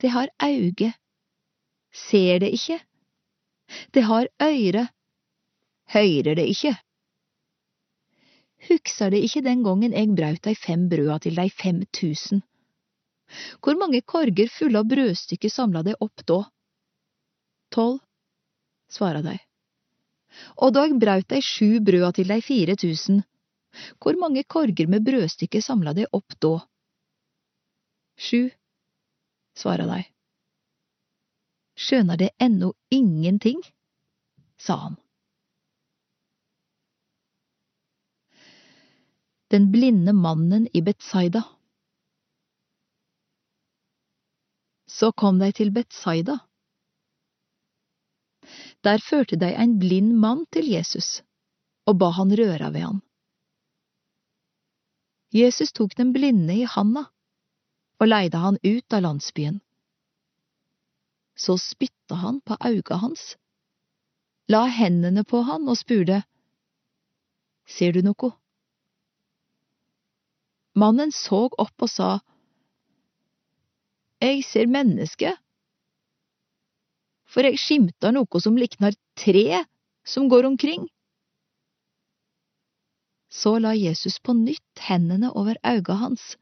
[0.01, 0.93] De har auge,
[1.93, 2.81] ser det ikke?
[3.91, 4.87] det har øyre,
[5.93, 6.75] høyrer det ikke?
[8.69, 12.43] Hugsar det ikke den gangen eg braut dei fem brøda til dei fem tusen?
[13.65, 16.43] Hvor mange korger fulle av brødstykker samla de opp da?
[17.73, 18.01] Tolv,
[18.93, 19.39] svara de.
[20.61, 23.23] Og da eg braut dei sju brøda til dei fire tusen,
[23.99, 26.59] hvor mange korger med brødstykker samla de opp da?
[28.21, 28.47] Sju,
[29.57, 30.03] svara de.
[31.79, 33.63] Skjønar det ennå ingenting?
[34.59, 34.97] sa han.
[39.51, 41.43] Den blinde mannen i Betsaida.
[44.87, 46.39] Så kom de til Betsaida.
[48.85, 51.21] Der førte de en blind mann til Jesus
[51.87, 53.01] og ba han røra ved han.
[55.33, 57.07] Jesus tok den blinde i handa
[57.99, 59.61] og leide han ut av landsbyen.
[61.37, 63.37] Så spytta han på auga hans,
[64.49, 66.23] la hendene på han og spurte,
[67.67, 68.33] Ser du noe?
[70.75, 72.11] Mannen så opp og sa,
[74.23, 75.35] jeg ser menneske,
[77.33, 79.63] For jeg skimter noe som liknar tre
[80.05, 80.85] som går omkring.
[83.33, 86.37] Så la Jesus på nytt hendene over auga hans.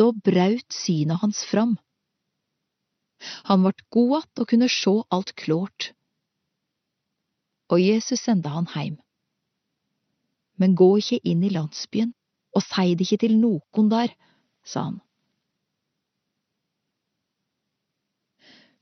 [0.00, 1.76] Da braut synet hans fram.
[3.44, 5.92] Han vart god att og kunne sjå alt klårt.
[7.68, 8.98] Og Jesus sende han heim.
[10.56, 12.12] Men gå ikke inn i landsbyen,
[12.54, 14.12] og sei det ikke til nokon der,
[14.64, 15.00] sa han.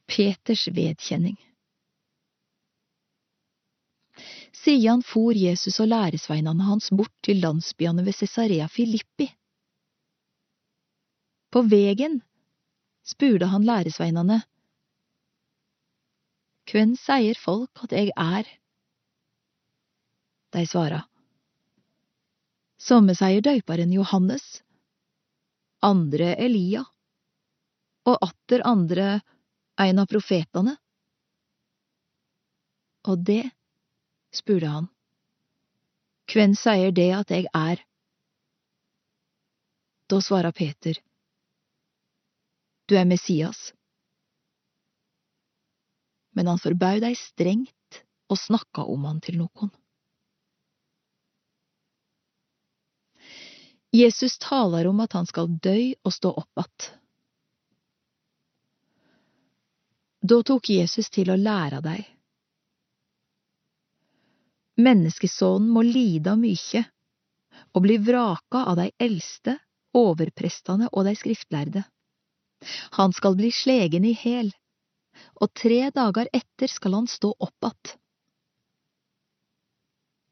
[0.07, 1.39] Peters vedkjenning
[4.53, 9.31] Sidan for Jesus og læresveinene hans bort til landsbyene ved Cesarea Filippi.
[11.51, 12.21] På vegen
[13.05, 14.43] spurte han læresveinene,
[16.73, 18.47] Hvem sier folk at jeg er?
[20.55, 21.03] De svara,
[22.83, 24.63] Somme sier døyperen Johannes,
[25.87, 26.83] andre Elia,
[28.11, 29.21] og atter andre
[29.85, 30.75] en av profetene.
[33.07, 33.45] Og det
[34.35, 34.89] spurte han.
[36.33, 37.83] Hvem sier det at jeg er?
[40.11, 40.99] Da svarer Peter,
[42.87, 43.73] Du er Messias.
[46.33, 48.03] Men han forbød deg strengt
[48.33, 49.71] og snakka om han til noen.
[53.93, 56.93] Jesus taler om at han skal dø og stå opp att.
[60.23, 62.07] Da tok Jesus til å lære deg
[64.81, 66.81] Menneskesonen må lida mykje
[67.77, 69.59] og bli vraka av de eldste,
[69.93, 71.83] overprestane og de skriftlærde.
[72.99, 74.53] Han skal bli slegen i hæl,
[75.41, 77.97] og tre dager etter skal han stå opp att.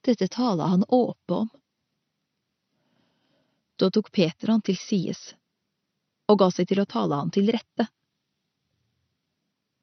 [0.04, 1.48] Dette tala han åpe om.
[3.76, 5.34] Da tok Peter han til sides
[6.30, 7.88] og ga seg til å tale han til rette.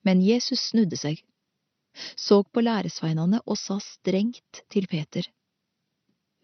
[0.07, 1.23] Men Jesus snudde seg
[2.15, 5.25] så på læresveinene og sa strengt til Peter.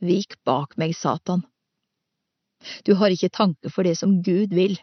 [0.03, 1.45] Vik bak meg, Satan.
[2.83, 4.75] Du har ikke tanke for det som Gud vil,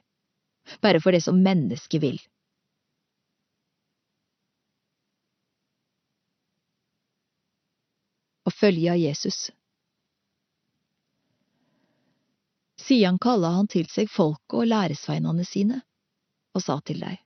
[0.82, 2.20] bare for det som mennesket vil.
[8.46, 9.50] Å følge av Jesus.
[12.80, 15.82] Siden kalla han til seg folket og læresveinene sine
[16.56, 17.20] og sa til deg.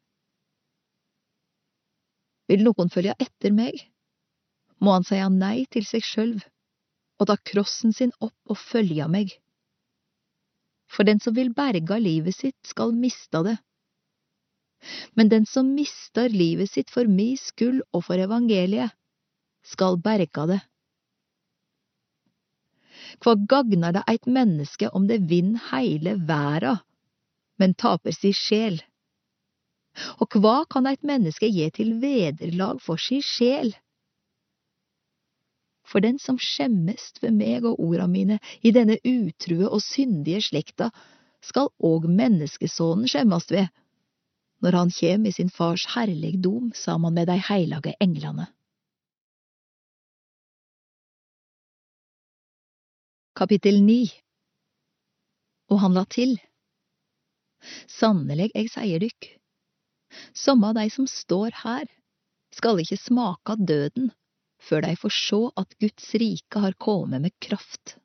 [2.51, 3.78] Vil noen følge etter meg,
[4.84, 6.42] må han seie nei til seg sjølv
[7.22, 9.32] og ta krossen sin opp og følge meg.
[10.91, 13.57] For den som vil berga livet sitt, skal mista det.
[15.16, 18.93] Men den som mister livet sitt for mi skyld og for evangeliet,
[19.64, 20.61] skal berga det.
[23.24, 26.76] Hva gagnar det eit menneske om det vinn heile verda,
[27.59, 28.80] men taper si sjel?
[30.20, 33.72] Og hva kan eit menneske gi til vederlag for si sjel?
[35.85, 40.91] For den som skjemmest ved meg og orda mine i denne utrue og syndige slekta,
[41.45, 43.68] skal òg menneskesonen skjemmast ved,
[44.64, 48.49] når han kjem i sin fars herligdom saman med dei heilage englane.
[53.37, 54.01] Kapittel 9
[55.74, 56.37] Og han la til,
[57.89, 59.28] Sannelig, eg sier dykk,
[60.37, 61.89] Somme av dei som står her,
[62.55, 64.12] skal ikke smake av døden
[64.65, 67.97] før de får se at Guds rike har kommet med kraft.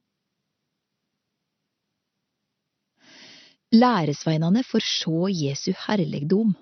[3.71, 6.55] Læresveinene får se Jesu herligdom.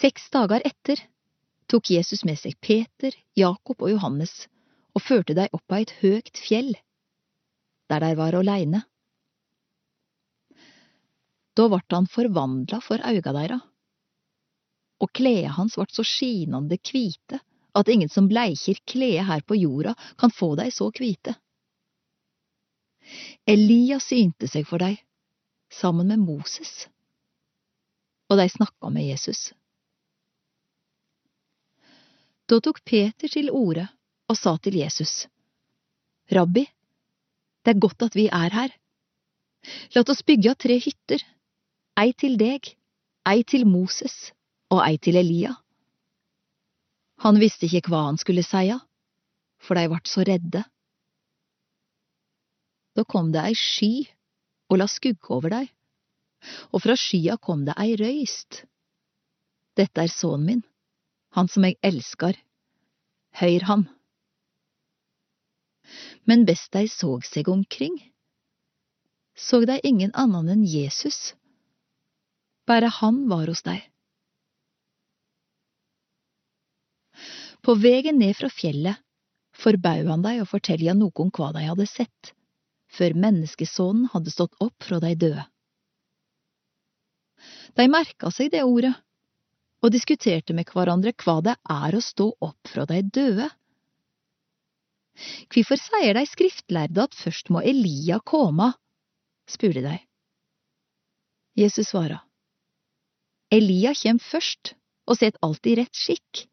[0.00, 1.02] Seks dager etter
[1.70, 4.46] tok Jesus med seg Peter, Jakob og Johannes
[4.94, 6.72] og førte dem opp av et høgt fjell,
[7.90, 8.84] der de var aleine.
[11.58, 13.58] Da vart han forvandla for auga deira,
[15.00, 17.40] og kledet hans vart så skinande kvite
[17.74, 21.34] at ingen som bleiker kledet her på jorda, kan få dei så kvite.
[23.46, 24.96] Elia synte seg for dei,
[25.70, 26.88] sammen med Moses,
[28.30, 29.50] og dei snakka med Jesus.
[32.50, 33.86] Da tok Peter til orde
[34.30, 35.26] og sa til Jesus,
[36.30, 36.66] Rabbi,
[37.62, 38.74] det er godt at vi er her.
[39.94, 41.22] La oss bygge tre hytter
[42.00, 42.70] ei til deg,
[43.28, 44.30] ei til Moses
[44.70, 45.54] og ei til Elia.
[47.24, 48.78] Han visste ikke hva han skulle seie,
[49.60, 50.62] for de vart så redde.
[52.96, 53.92] Da kom det ei sky
[54.70, 55.66] og la skugge over dei,
[56.72, 58.64] og fra skya kom det ei røyst.
[59.76, 60.62] Dette er sønnen min,
[61.36, 62.38] han som eg elskar,
[63.40, 63.84] høyr han.
[66.24, 67.98] Men best dei såg seg omkring,
[69.34, 71.34] såg dei ingen annan enn Jesus
[72.70, 73.82] bare han var hos deg.
[77.62, 79.00] På vegen ned fra fjellet
[79.60, 82.32] forbød han deg å fortelle noen hva de hadde sett,
[82.90, 85.44] før menneskesonen hadde stått opp fra de døde.
[87.76, 88.94] De merka seg det ordet,
[89.80, 93.48] og diskuterte med hverandre hva det er å stå opp fra de døde.
[95.52, 98.72] Hvorfor sier de skriftlærde at først må Elia komme?
[99.50, 99.96] spurte de.
[101.58, 102.20] Jesus svara.
[103.50, 104.74] Elia kjem først
[105.10, 106.44] og set alt i rett skikk.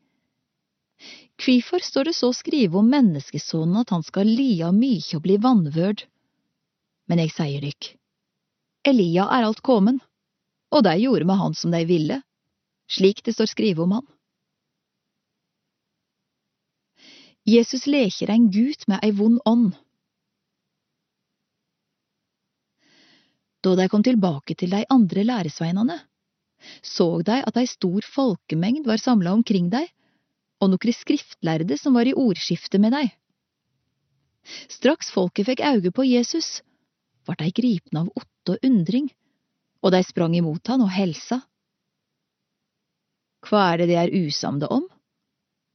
[1.38, 6.04] Kvifor står det så skrive om menneskesonen at han skal lia mykje og bli vanvørd?
[7.08, 7.94] Men eg sier dykk,
[8.88, 10.00] Elia er alt komen,
[10.72, 12.22] og dei gjorde med han som dei ville,
[12.92, 14.06] slik det står skrive om han.
[17.48, 19.76] Jesus leker ein gut med ei vond ånd.
[23.64, 25.96] Da de kom tilbake til de andre læresveinane,
[26.84, 29.86] så de at ei stor folkemengd var samla omkring dei,
[30.62, 33.06] og nokre skriftlærde som var i ordskifte med dei.
[34.72, 36.62] Straks folket fikk auge på Jesus,
[37.28, 39.10] vart dei gripne av åtte og undring,
[39.84, 41.42] og dei sprang imot han og helsa.
[43.48, 44.88] Hva er det de er usamde om?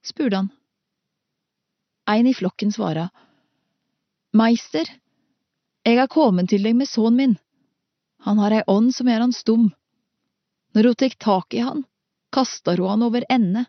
[0.02, 0.50] spurte han.
[2.10, 3.06] Ein i flokken svara,
[4.34, 4.88] Meister,
[5.84, 7.34] eg er kommet til deg med sonen min,
[8.24, 9.66] han har ei ånd som gjør han stum.
[10.72, 11.82] Når ho tek tak i han,
[12.32, 13.66] kastar ho han over ende,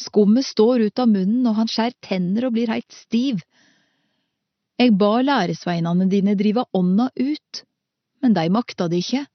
[0.00, 3.42] skummet står ut av munnen og han skjær tenner og blir heilt stiv.
[4.80, 7.62] Eg ba læresveinane dine drive ånda ut,
[8.24, 9.26] men dei makta det ikkje.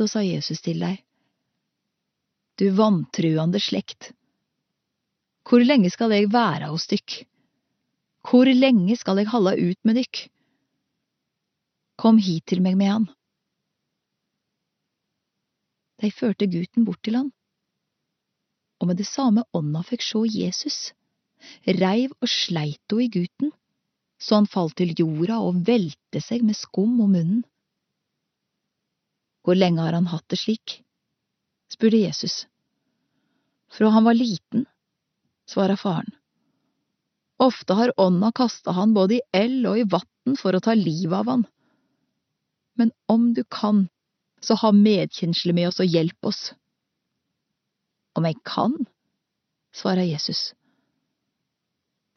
[0.00, 0.96] Da sa Jesus til dei,
[2.56, 4.12] Du vantruande slekt,
[5.48, 7.22] hvor lenge skal eg være hos dykk?
[8.28, 10.26] Hvor lenge skal eg holde ut med dykk?
[11.98, 13.08] Kom hit til meg med han.
[16.02, 17.30] De førte gutten bort til han,
[18.82, 20.78] og med det samme ånda fikk sjå Jesus,
[21.66, 23.52] reiv og sleit ho i gutten,
[24.18, 27.44] så han falt til jorda og velte seg med skum om munnen.
[29.42, 30.80] Hvor lenge har han hatt det slik?
[31.72, 32.44] spurte Jesus.
[33.72, 34.66] Fra han var liten,
[35.48, 36.12] svara faren.
[37.42, 41.16] Ofte har ånda kasta han både i eld og i vatn for å ta livet
[41.22, 41.46] av han
[42.74, 43.88] men om du kan,
[44.40, 46.52] så ha medkjensle med oss og hjelp oss.
[48.14, 48.74] Om jeg kan,
[49.72, 50.52] svarer Jesus.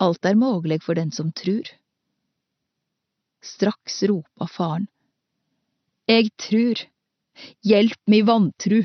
[0.04, 1.70] Alt er mogleg for den som trur.
[3.46, 4.90] Straks ropa faren.
[6.12, 6.82] Eg trur,
[7.66, 8.84] hjelp mi vantru.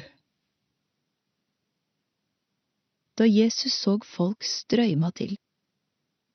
[3.19, 5.35] Da Jesus så folk strøyma til,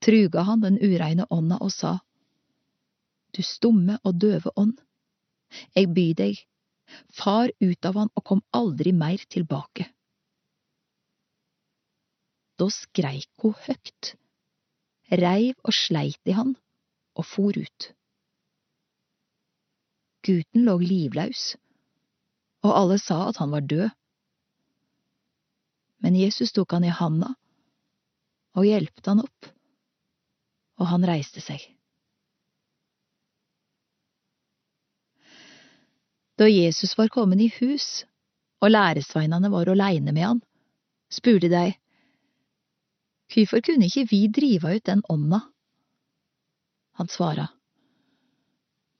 [0.05, 1.97] truga han den ureine ånda og sa,
[3.34, 4.76] Du stumme og døve ånd,
[5.73, 6.38] jeg byr deg,
[7.09, 9.88] far ut av han og kom aldri mer tilbake.
[12.55, 14.13] Da skreik ho høgt,
[15.11, 16.55] reiv og sleit i han
[17.15, 17.89] og for ut.
[20.25, 21.53] Guten lå livlaus,
[22.65, 23.89] og alle sa at han var død.
[26.01, 27.35] Men Jesus tok han i handa
[28.55, 29.47] og hjelpte han opp,
[30.79, 31.59] og han reiste seg.
[36.39, 38.03] Da Jesus var kommet i hus,
[38.63, 40.41] og læresveinene var åleine med han,
[41.11, 41.67] spurte de,
[43.34, 45.41] Hvorfor kunne ikke vi drive ut den ånda?
[46.95, 47.47] Han svara,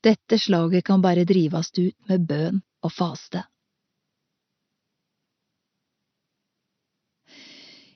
[0.06, 3.42] Dette slaget kan bare drivast ut med bøn og faste.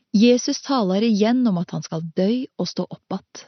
[0.10, 3.46] Jesus taler igjen om at han skal dø og stå opp att.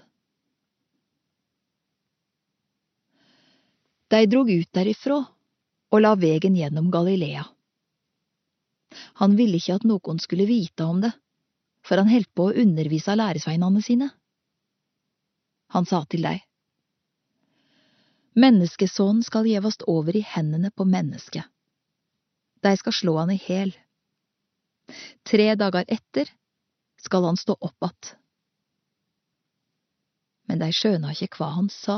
[4.07, 5.23] De drog ut derifra
[5.91, 7.45] og la vegen gjennom Galilea.
[9.23, 11.11] Han ville ikke at noen skulle vite om det,
[11.85, 14.09] for han heldt på å undervise av læresveinene sine.
[15.71, 16.41] Han sa til deg,
[18.31, 21.43] Menneskesonen skal gjevast over i hendene på mennesket.
[22.63, 23.73] De skal slå han i hæl.
[25.27, 26.31] Tre dager etter
[27.01, 28.15] skal han stå opp att.
[30.47, 31.97] Men de skjøna ikke hva han sa,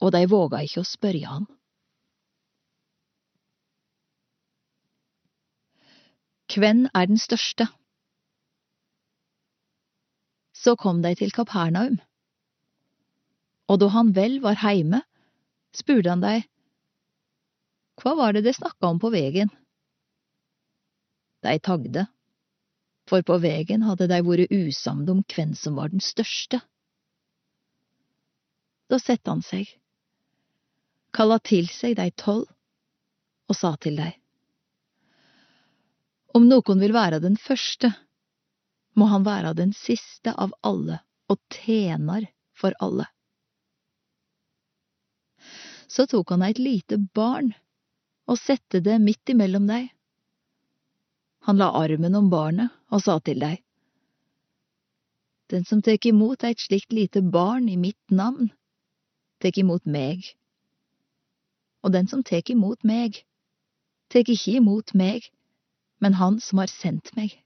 [0.00, 1.46] og de våga ikke å spørre han.
[6.48, 7.68] Kven er den største?
[10.64, 11.98] Så kom de til Kapernaum,
[13.68, 15.02] og da han vel var heime,
[15.76, 16.38] spurte han dei,
[18.00, 19.50] Hva var det de snakka om på vegen?
[21.44, 22.06] Dei tagde,
[23.08, 26.62] for på vegen hadde de vært usamde om hvem som var den største.
[28.88, 29.68] Da sette han seg,
[31.12, 32.48] kalla til seg dei tolv
[33.48, 34.14] og sa til dei,
[36.34, 37.92] om noen vil være den første,
[38.94, 41.00] må han være den siste av alle
[41.30, 43.06] og tjener for alle.
[45.88, 47.52] Så tok han et lite barn
[48.30, 49.90] og sette det midt imellom deg.
[51.44, 53.60] Han la armen om barnet og sa til deg,
[55.52, 58.48] Den som tek imot eit slikt lite barn i mitt navn,
[59.44, 60.24] tek imot meg,
[61.84, 63.20] og den som tek imot meg,
[64.08, 65.28] tek ikke imot meg,
[66.00, 67.43] men Han som har sendt meg.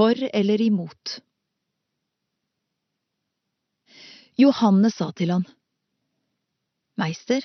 [0.00, 1.18] For eller imot?
[4.40, 5.42] Johannes sa til han,
[6.96, 7.44] Meister,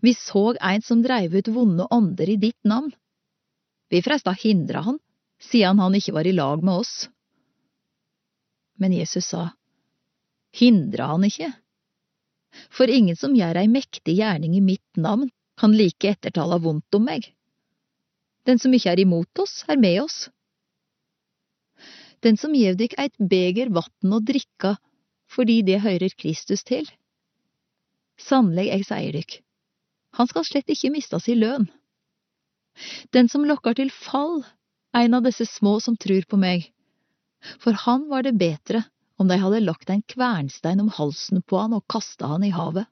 [0.00, 2.94] vi så ein som dreiv ut vonde ånder i ditt navn.
[3.92, 4.96] Vi freista hindra han,
[5.50, 6.94] siden han ikke var i lag med oss.
[8.80, 9.50] Men Jesus sa,
[10.56, 11.50] Hindra han ikke?
[12.72, 15.28] For ingen som gjør ei mektig gjerning i mitt navn,
[15.60, 17.28] kan like ettertala vondt om meg.
[18.48, 20.30] Den som ikke er imot oss, er med oss.
[22.24, 24.76] Den som gjev dykk eit beger vatn å drikka
[25.28, 26.88] fordi det høyrer Kristus til.
[28.18, 29.36] Sannelig, eg seier dykk,
[30.18, 31.68] han skal slett ikke miste si lønn.
[33.14, 34.40] Den som lokker til fall,
[34.96, 36.70] ein av disse små som trur på meg,
[37.62, 38.82] for han var det bedre
[39.18, 42.86] om dei hadde lagt ein kvernstein om halsen på han og kasta han i havet.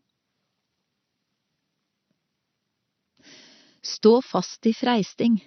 [3.87, 5.39] Stå fast i freisting.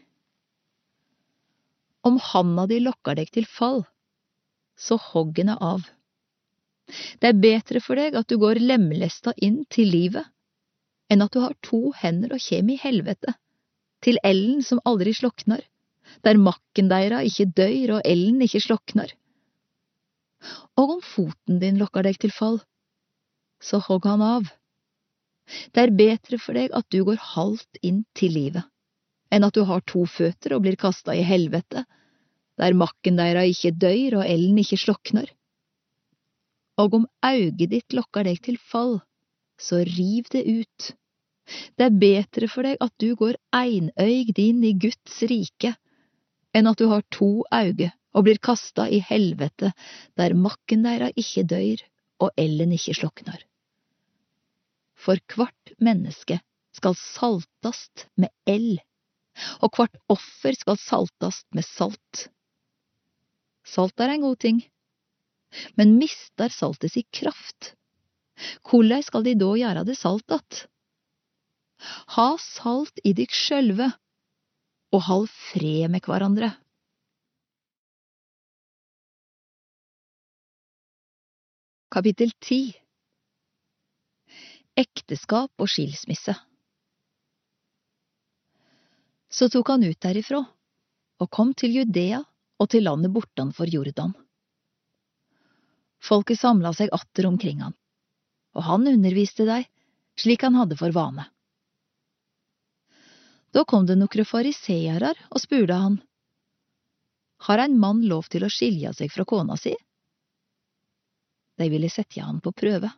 [2.09, 3.83] Om handa di lokker deg til fall,
[4.73, 5.83] så hogg henne av.
[7.21, 10.25] Det er bedre for deg at du går lemlesta inn til livet,
[11.13, 13.35] enn at du har to hender og kjem i helvete,
[14.01, 15.61] til elden som aldri slokner,
[16.25, 19.13] der makken deira ikke døyr og elden ikke slokner.
[20.79, 22.57] Og om foten din lokker deg til fall,
[23.61, 24.49] så hogg han av.
[25.75, 28.65] Det er bedre for deg at du går halvt inn til livet,
[29.29, 31.85] enn at du har to føtter og blir kasta i helvete,
[32.59, 35.29] der makken deira ikke døyr og elden ikke slokner.
[36.79, 38.99] Og om auget ditt lokker deg til fall,
[39.59, 40.89] så riv det ut.
[41.75, 45.73] Det er bedre for deg at du går einøygd inn i Guds rike,
[46.55, 49.71] enn at du har to auge og blir kasta i helvete,
[50.17, 51.83] der makken deira ikke døyr
[52.19, 53.39] og elden ikke sloknar.
[54.99, 56.39] For hvert menneske
[56.75, 58.79] skal saltast med eld,
[59.63, 62.27] og hvert offer skal saltast med salt.
[63.69, 64.63] Salt er en god ting,
[65.77, 67.73] men mister saltet si kraft.
[68.65, 70.65] Korleis skal de da gjøre det salt att?
[72.15, 73.91] Ha salt i dykk sjølve,
[74.95, 76.51] og hold fred med hverandre.
[81.89, 82.75] Kapittel 10
[84.77, 86.35] Ekteskap og skilsmisse
[89.33, 90.43] Så tok han ut derifra
[91.19, 92.21] og kom til Judea
[92.59, 94.13] og til landet bortenfor Jordan.
[96.03, 97.75] Folket samla seg atter omkring han,
[98.55, 99.63] og han underviste dei
[100.19, 101.25] slik han hadde for vane.
[103.51, 105.99] Da kom det nokre fariseere og spurte han,
[107.47, 109.71] Har ein mann lov til å skilje seg fra kona si?
[111.55, 112.91] De ville sette han på prøve.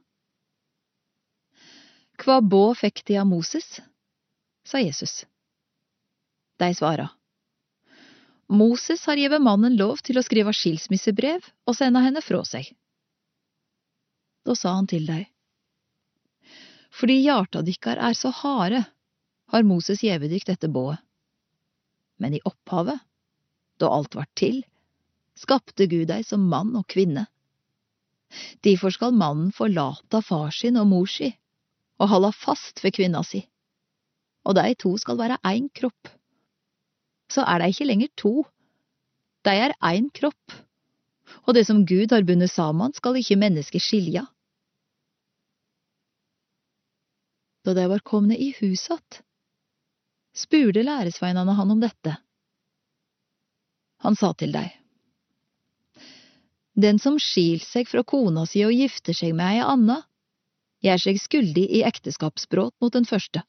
[2.21, 3.79] Hva bå fikk de av Moses?
[4.65, 5.25] sa Jesus.
[6.57, 7.09] De svara.
[8.51, 12.67] Moses har gitt mannen lov til å skrive skilsmissebrev og sende henne fra seg.
[14.43, 15.21] Da sa han til dei.
[16.91, 18.83] Fordi hjarta dykkar er så harde,
[19.51, 20.99] har Moses gjeve dykk dette bået.
[22.19, 22.99] Men i opphavet,
[23.79, 24.59] da alt vart til,
[25.39, 27.29] skapte Gud dei som mann og kvinne.
[28.63, 31.31] Difor skal mannen forlata far sin og mor si
[32.01, 33.45] og halda fast ved kvinna si,
[34.43, 36.09] og de to skal være ein kropp.
[37.31, 38.33] Så er de ikke lenger to,
[39.47, 40.53] de er én kropp,
[41.47, 44.25] og det som Gud har bundet sammen, skal ikke mennesket skilje.
[47.65, 49.21] Da de var komne i huset att,
[50.33, 52.15] spurte læresveinene han om dette.
[54.01, 54.69] Han sa til dei.
[56.73, 59.99] Den som skil seg fra kona si og gifter seg med ei anna,
[60.81, 63.43] gjør seg skyldig i ekteskapsbrudd mot den første.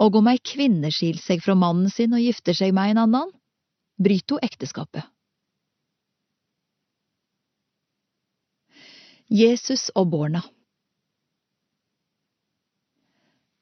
[0.00, 3.32] Og om ei kvinne skil seg fra mannen sin og gifter seg med en annen,
[3.98, 5.04] bryter hun ekteskapet.
[9.28, 10.40] Jesus og barna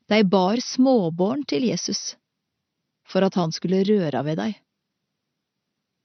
[0.07, 2.15] De bar småbarn til Jesus
[3.11, 4.55] for at han skulle røre ved dem.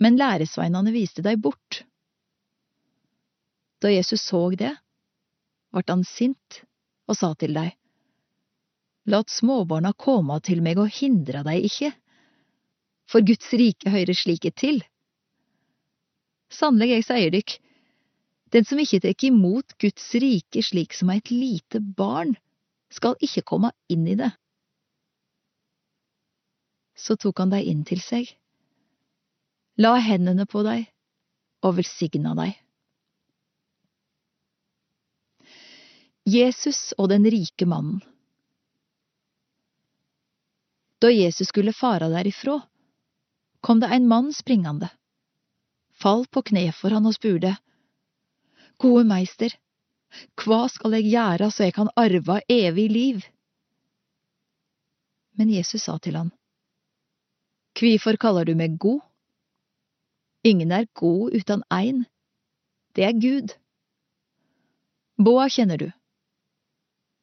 [0.01, 1.83] Men læresveinene viste dem bort.
[3.81, 4.73] Da Jesus så det,
[5.73, 6.63] vart han sint
[7.09, 7.69] og sa til dei,
[9.09, 11.89] Lat småbarna komme til meg og hindra dei ikke,
[13.09, 14.81] for Guds rike høyrer slike til.
[16.51, 17.55] Sannelig, jeg sier dykk,
[18.51, 22.35] den som ikke tek imot Guds rike slik som eit lite barn,
[22.91, 24.29] skal ikke komme inn i det.
[26.93, 28.27] Så tok han dei inn til seg,
[29.81, 30.83] la hendene på dei
[31.65, 32.51] og velsigna dei.
[36.27, 38.03] Jesus og den rike mannen
[41.01, 42.59] Da Jesus skulle fara derifrå,
[43.61, 44.89] kom det en mann springende,
[45.97, 47.55] fall på kne for han og spurte,
[48.81, 49.53] Gode meister,
[50.41, 53.25] hva skal jeg gjøre så jeg kan arve evig liv?
[55.37, 56.31] Men Jesus sa til han,
[57.77, 59.01] Kvifor kaller du meg god?
[60.43, 62.05] Ingen er god uten ein,
[62.93, 63.53] det er Gud.
[65.17, 65.89] Boa kjenner du.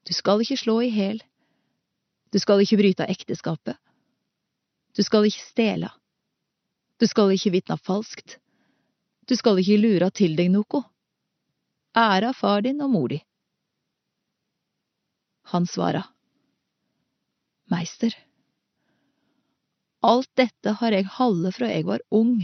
[0.07, 1.19] Du skal ikke slå i hæl.
[2.33, 3.79] Du skal ikke bryte ekteskapet.
[4.97, 5.91] Du skal ikke stjele.
[6.99, 8.39] Du skal ikke vitne falskt.
[9.29, 10.83] Du skal ikke lure til deg noe.
[11.97, 13.19] Æra far din og mor di.
[15.53, 16.03] Han svara,
[17.73, 18.13] Meister,
[20.05, 22.43] alt dette har jeg halde fra jeg var ung.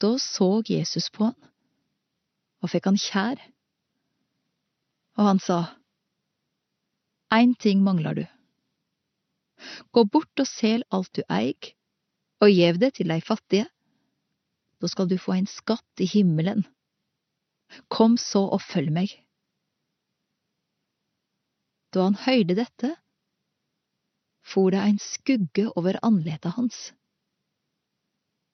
[0.00, 1.38] Da så Jesus på han
[2.64, 3.40] og fikk han kjær,
[5.16, 5.58] og han sa,
[7.30, 8.26] Ein ting mangler du.
[9.90, 11.72] Gå bort og sel alt du eig,
[12.44, 13.66] og gjev det til dei fattige.
[14.80, 16.66] Da skal du få en skatt i himmelen.
[17.90, 19.14] Kom så og følg meg.
[21.90, 22.92] Da han høyde dette,
[24.46, 26.90] for det en skugge over andletet hans,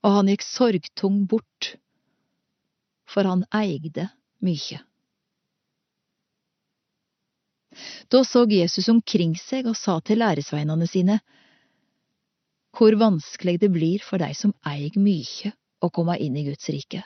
[0.02, 1.74] og han gikk sorgtung bort,
[3.04, 4.08] for han eigde
[4.40, 4.80] mykje.
[8.08, 11.20] Da så Jesus omkring seg og sa til læresveinene sine,
[12.72, 15.52] Hvor vanskelig det blir for dei som eig mykje
[15.84, 17.02] å komme inn i Guds rike.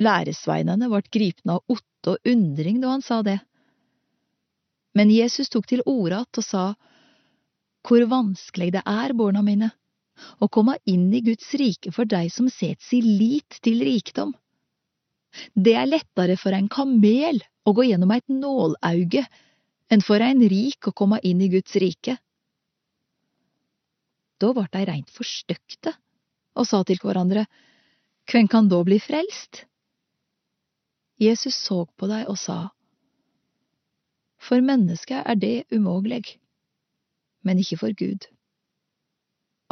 [0.00, 3.38] Læresveinene ble gripne av otte og undring da han sa det.
[4.94, 6.74] Men Jesus tok til orde att og sa,
[7.84, 9.70] Hvor vanskelig det er, barna mine,
[10.40, 14.32] å komme inn i Guds rike for dei som set si lit til rikdom.
[15.54, 19.24] Det er lettere for en kamel å gå gjennom et nålauge
[19.92, 22.16] enn for en rik å komme inn i Guds rike.
[24.40, 25.94] Da ble de reint forstøkte
[26.54, 27.46] og sa til hverandre,
[28.24, 29.66] Hvem kan da bli frelst?
[31.20, 32.70] Jesus så på dem og sa,
[34.40, 36.38] For mennesket er det umogleg,
[37.44, 38.26] men ikke for Gud.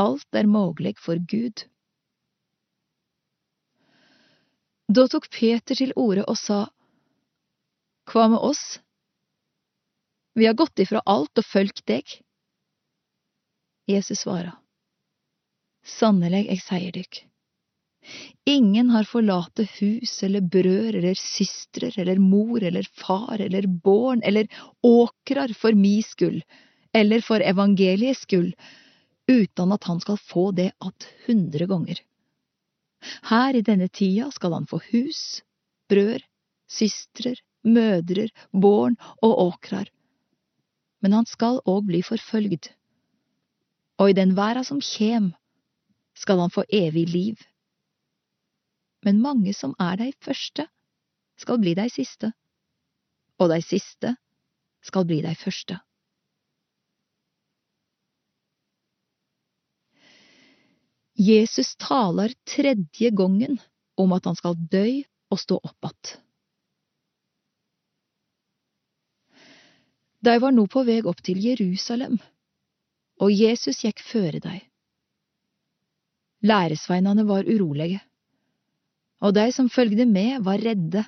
[0.01, 1.65] Alt er mogleg for Gud.
[4.93, 6.67] Da tok Peter til orde og sa,
[8.11, 8.81] Hva med oss?
[10.37, 12.05] Vi har gått ifra alt og følgt deg.
[13.89, 14.57] Jesus svara,
[15.83, 17.23] Sannelig, jeg sier dykk,
[18.53, 24.47] ingen har forlate hus eller brød eller systrer eller mor eller far eller barn eller
[24.87, 26.43] åkrar for mi skyld
[26.93, 28.55] eller for evangeliets skyld,
[29.31, 32.03] uten at han skal få det att hundre ganger.
[33.31, 35.43] Her i denne tida skal han få hus,
[35.89, 36.23] brød,
[36.71, 39.91] systrer, mødrer, barn og åkrar.
[41.03, 42.71] Men han skal òg bli forfølgd.
[43.99, 45.33] Og i den verda som kjem,
[46.15, 47.43] skal han få evig liv.
[49.03, 50.69] Men mange som er dei første,
[51.39, 52.31] skal bli dei siste,
[53.41, 54.15] og dei siste
[54.85, 55.81] skal bli dei første.
[61.15, 63.59] Jesus taler tredje gangen
[63.97, 65.03] om at han skal dø
[65.33, 66.19] og stå opp att.
[70.21, 72.21] De var nå på vei opp til Jerusalem,
[73.19, 74.61] og Jesus gikk føre dei.
[76.47, 77.99] Læresveinene var urolige,
[79.23, 81.03] og de som følgde med, var redde.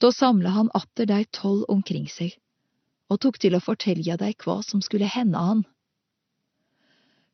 [0.00, 2.36] Da samla han atter de tolv omkring seg,
[3.08, 5.64] og tok til å fortelja dei hva som skulle hende han.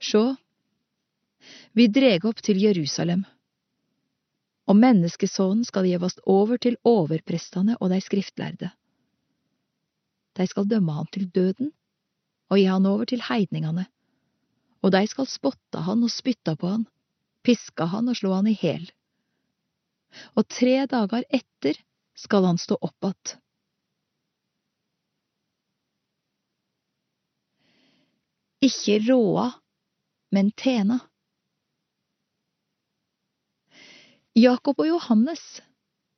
[0.02, 0.34] Sjå,
[1.72, 3.24] vi dreg opp til Jerusalem,
[4.68, 8.70] og menneskesonen skal gjevast over til overprestane og dei skriftlærde.
[10.34, 11.70] De skal dømme han til døden
[12.50, 13.86] og gi han over til heidningane,
[14.82, 16.84] og de skal spotte han og spytte på han,
[17.44, 18.86] piske han og slå han i hæl.
[20.38, 21.80] Og tre dager etter
[22.14, 23.36] skal han stå opp att.
[28.64, 29.50] Ikke råa,
[30.35, 30.98] men tena.
[34.35, 35.43] Jakob og Johannes,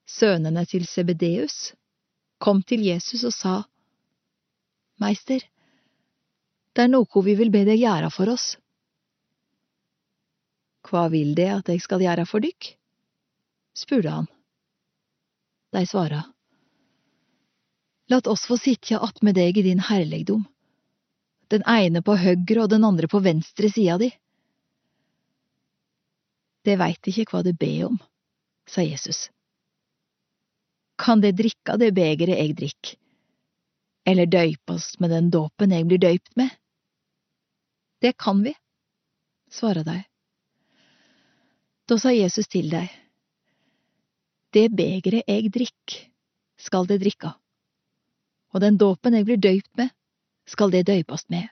[0.09, 1.75] sønnene til Sebedeus,
[2.41, 3.57] kom til Jesus og sa,
[5.03, 5.43] Meister,
[6.73, 8.55] det er noe vi vil be deg gjøre for oss.
[10.87, 12.73] Hva vil det at jeg skal gjøre for dykk?
[13.77, 14.29] spurte han.
[15.77, 16.23] De svara,
[18.09, 20.45] Lat oss få sitja attmed deg i din herligdom,
[21.53, 24.11] den ene på høyre og den andre på venstre sida di.
[26.67, 27.99] Det veit ikke hva det ber om,
[28.67, 29.29] sa Jesus.
[30.99, 32.95] Kan det drikke det begeret jeg drikk,
[34.09, 36.51] eller døypast med den dåpen jeg blir døypt med?
[38.03, 38.55] Det kan vi,
[39.53, 40.01] svara dei.
[41.87, 42.89] Da sa Jesus til dei,
[44.51, 45.95] Det begeret jeg drikk,
[46.57, 47.35] skal det drikke,
[48.55, 49.91] og den dåpen jeg blir døypt med,
[50.47, 51.49] skal det døypast med.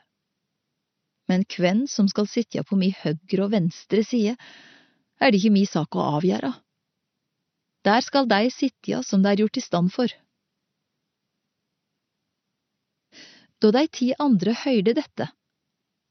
[1.29, 4.37] Men kven som skal sitte på mi høgre og venstre side,
[5.21, 6.53] er det ikke mi sak å avgjøre.
[7.85, 10.13] Der skal dei sitja som det er gjort i stand for.
[13.61, 15.29] Da de ti andre høyrde dette,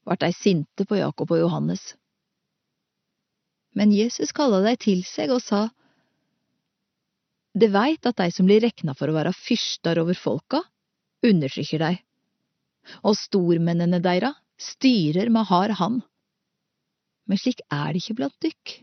[0.06, 1.92] vart dei sinte på Jakob og Johannes.
[3.74, 5.68] Men Jesus kalla dei til seg og sa,
[7.54, 10.58] Det veit at dei som blir rekna for å være fyrstar over folka,
[11.22, 11.94] undertrykker dei,
[13.02, 16.02] og stormennene deira styrer med hard hand.
[17.28, 18.74] Men slik er det ikke blant dykk.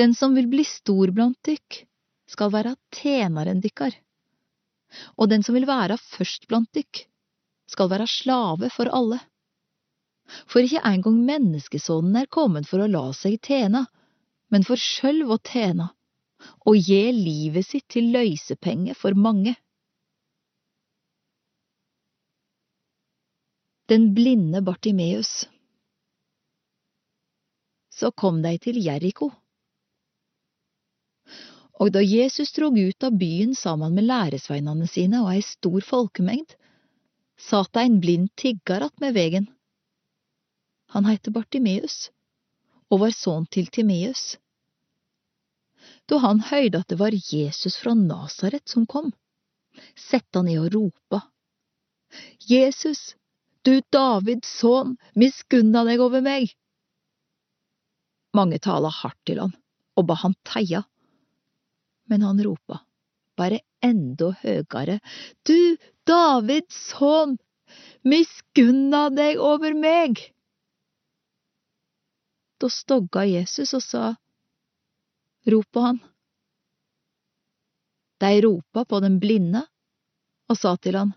[0.00, 1.84] Den som vil bli stor blant dykk,
[2.30, 3.94] skal være tjeneren dykkar,
[5.18, 7.04] og den som vil være først blant dykk,
[7.70, 9.20] skal være slave for alle.
[10.50, 13.84] For ikke engang menneskesonen er kommet for å la seg tjene,
[14.50, 15.90] men for sjølv å tjene,
[16.66, 19.56] og gi livet sitt til løysepenge for mange.
[23.90, 25.48] Den blinde Bartimeus
[27.90, 29.32] Så kom de til Jeriko.
[31.82, 36.54] Og da Jesus drog ut av byen sammen med læresveinene sine og ei stor folkemengd,
[37.34, 39.50] satt det en blind tigger attmed vegen.
[40.94, 42.12] Han heiter Bartimeus
[42.94, 44.36] og var sønn til Timeus.
[46.06, 49.10] Da han høyrde at det var Jesus fra Nasaret som kom,
[49.98, 51.26] sette han ned og ropa.
[52.46, 53.16] Jesus,
[53.66, 56.54] du Davids sønn, miskunna deg over meg!
[58.36, 59.56] Mange tala hardt til han
[59.98, 60.84] og ba han teia
[62.10, 62.80] men han ropa,
[63.38, 64.98] bare enda høgare,
[65.46, 67.36] Du, Davids sønn,
[68.02, 70.18] miskunna deg over meg!
[72.58, 74.08] Da stogga Jesus og sa,
[75.46, 76.00] Rop på han.
[78.20, 79.62] De ropa på den blinde
[80.50, 81.14] og sa til han,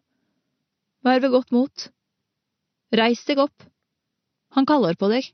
[1.04, 1.90] Vær ved godt mot,
[2.94, 3.66] reis deg opp,
[4.54, 5.28] han kaller på deg.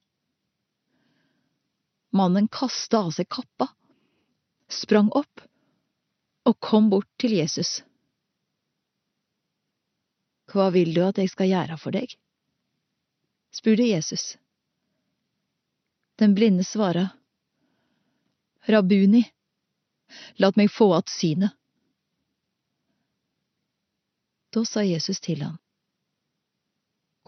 [2.15, 3.67] Mannen kasta av seg kappa,
[4.71, 5.43] sprang opp
[6.49, 7.81] og kom bort til Jesus.
[10.49, 12.15] Hva vil du at jeg skal gjøre for deg?
[13.53, 14.37] spurte Jesus.
[16.17, 17.09] Den blinde svara,
[18.69, 19.23] Rabuni,
[20.35, 21.51] lat meg få att synet.
[24.49, 25.57] Da sa Jesus til ham,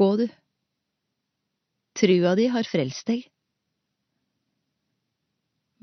[0.01, 0.25] Gå du,
[1.99, 3.27] trua di har frelst deg.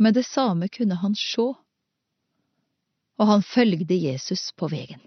[0.02, 1.52] Med det samme kunne han sjå
[3.18, 5.00] og han følgde Jesus på vegen.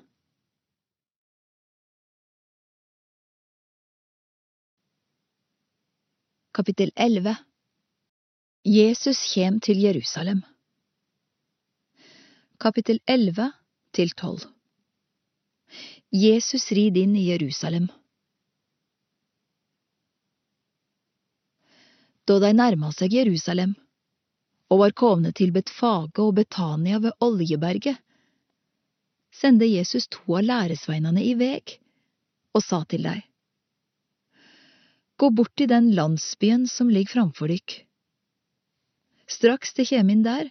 [6.51, 7.35] Kapittel 11
[8.67, 10.41] Jesus kjem til Jerusalem
[12.59, 13.47] Kapittel 11
[13.95, 14.43] til 12
[16.11, 17.87] Jesus rid inn i Jerusalem.
[22.31, 23.73] Da de nærma seg Jerusalem,
[24.71, 27.97] og var komne til Betfage og Betania ved Oljeberget,
[29.35, 31.75] sendte Jesus to av læresveinene i veg
[32.55, 33.17] og sa til dei,
[35.19, 37.75] Gå bort til den landsbyen som ligger framfor dykk.
[39.27, 40.47] Straks de kjem inn der,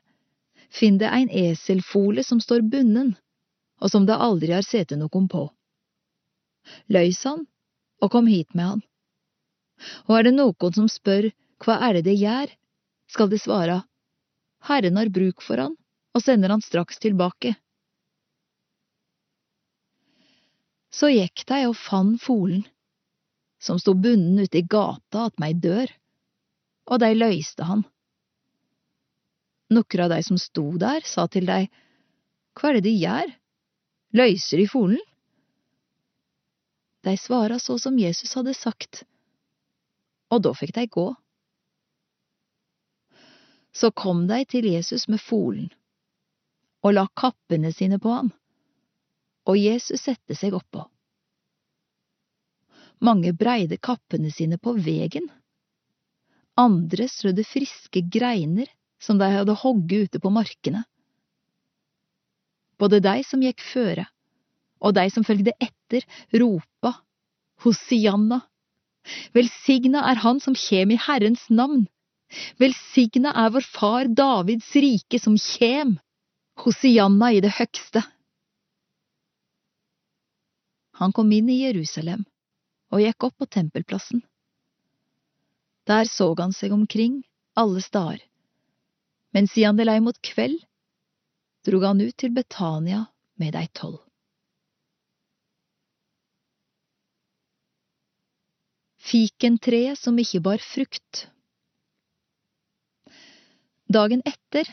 [0.68, 3.16] finn det ein eselfole som står bunnen,
[3.80, 5.48] og som det aldri har sete nokon på.
[6.92, 7.46] Løys han,
[8.04, 8.88] og kom hit med han.
[10.12, 11.32] Og er det nokon som spør
[11.64, 12.52] hva er det det gjør,
[13.10, 13.82] skal det svare,
[14.68, 15.76] Herren har bruk for han
[16.14, 17.54] og sender han straks tilbake.
[20.90, 22.64] Så gikk de og fann folen,
[23.62, 25.92] som stod bunden ute i gata attmed ei dør,
[26.90, 27.84] og de løyste han.
[29.70, 31.68] Nokre av de som sto der, sa til dei,
[32.58, 33.30] Hva er det de gjør,
[34.18, 35.04] løyser de folen?
[37.06, 39.04] De svara så som Jesus hadde sagt,
[40.34, 41.06] og da fikk de gå.
[43.72, 45.68] Så kom de til Jesus med folen,
[46.82, 48.32] og la kappene sine på ham,
[49.46, 50.84] og Jesus sette seg oppå.
[53.00, 55.30] Mange breide kappene sine på vegen,
[56.60, 58.68] andre strødde friske greiner
[59.00, 60.82] som de hadde hogget ute på markene.
[62.80, 64.06] Både de som gikk føre,
[64.80, 66.94] og de som følgde etter, ropa
[67.64, 68.40] Hosianna,
[69.36, 71.86] velsigna er Han som kjem i Herrens navn,
[72.60, 75.96] Velsigna er vår far Davids rike som kjem,
[76.60, 78.02] Hosianna i det høgste.
[81.00, 82.26] Han kom inn i Jerusalem
[82.92, 84.20] og gikk opp på tempelplassen.
[85.88, 87.22] Der så han seg omkring
[87.58, 88.20] alle stader,
[89.34, 90.60] men siden det lei mot kveld,
[91.66, 93.06] drog han ut til Betania
[93.40, 93.98] med dei tolv.
[99.00, 101.26] Fikentreet som ikke bar frukt.
[103.90, 104.68] Dagen etter,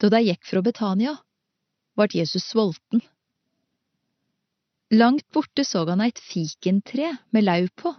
[0.00, 1.18] da de gikk fra Betania,
[2.00, 3.02] ble Jesus sulten.
[4.92, 7.92] Langt borte så han et fikentre med lauv på.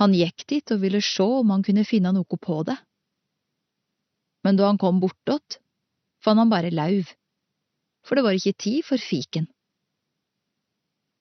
[0.00, 2.76] Han gikk dit og ville sjå om han kunne finne noe på det.
[4.44, 5.56] Men da han kom bortåt,
[6.20, 7.08] fant han bare lauv,
[8.04, 9.48] for det var ikke tid for fiken.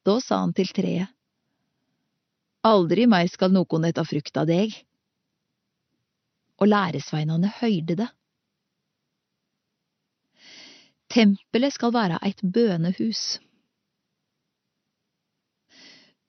[0.04, 1.08] Da sa han til treet,
[2.68, 4.76] Aldri meg skal noen ete frukt av deg.
[6.62, 8.10] Og læresveinene høyde det.
[11.12, 13.40] Tempelet skal være eit bønehus.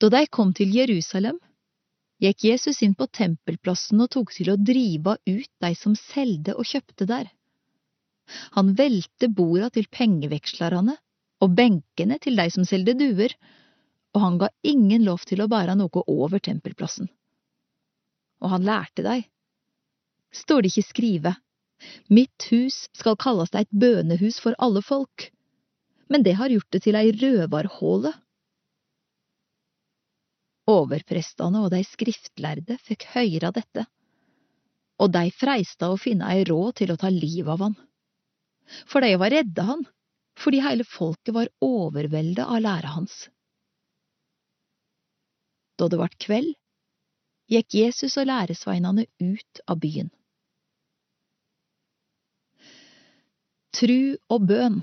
[0.03, 1.37] Da de kom til Jerusalem,
[2.23, 6.67] gikk Jesus inn på tempelplassen og tok til å drive ut de som selde og
[6.67, 7.31] kjøpte der.
[8.57, 10.97] Han velte borda til pengevekslerne
[11.43, 13.35] og benkene til de som selde duer,
[14.15, 17.09] og han ga ingen lov til å bære noe over tempelplassen.
[18.43, 19.29] Og han lærte deg.
[20.33, 21.35] Står det ikke skrive,
[22.09, 25.31] Mitt hus skal kalles et bønehus for alle folk,
[26.13, 28.13] men det har gjort det til ei røvarhåle.
[30.71, 33.87] Overprestene og de skriftlærde fikk høyre dette,
[35.03, 37.77] og de freista å finne ei råd til å ta livet av han.
[38.87, 39.83] For de var redde han,
[40.39, 43.27] fordi hele folket var overveldet av læra hans.
[45.81, 46.55] Da det vart kveld,
[47.51, 50.13] gikk Jesus og læresveinene ut av byen.
[53.73, 54.83] Tru og bøn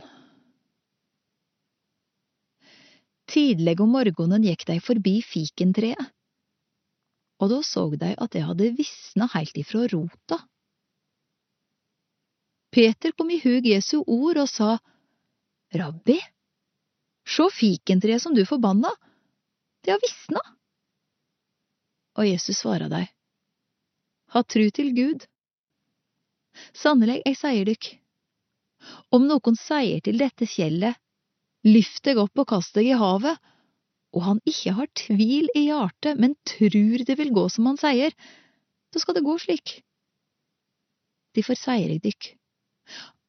[3.30, 6.07] Tidlig om morgenen gikk de forbi fikentreet,
[7.38, 10.40] og da så de at det hadde visna heilt ifra rota.
[12.74, 14.72] Peter kom i hug Jesu ord og sa,
[15.78, 16.18] Rabbi,
[17.30, 18.90] sjå fikentreet som du forbanna,
[19.86, 20.41] det har visna
[22.20, 23.07] og Jesus svarer deg,
[24.30, 25.24] Ha tru til Gud.
[26.78, 27.88] Sannelig, jeg sier dykk,
[29.15, 30.97] om noen sier til dette fjellet,
[31.68, 33.38] lyft deg opp og kast deg i havet,
[34.15, 38.15] og han ikke har tvil i hjertet, men trur det vil gå som han sier,
[38.89, 39.76] så skal det gå slik.
[41.38, 42.31] Derfor sier jeg dykk,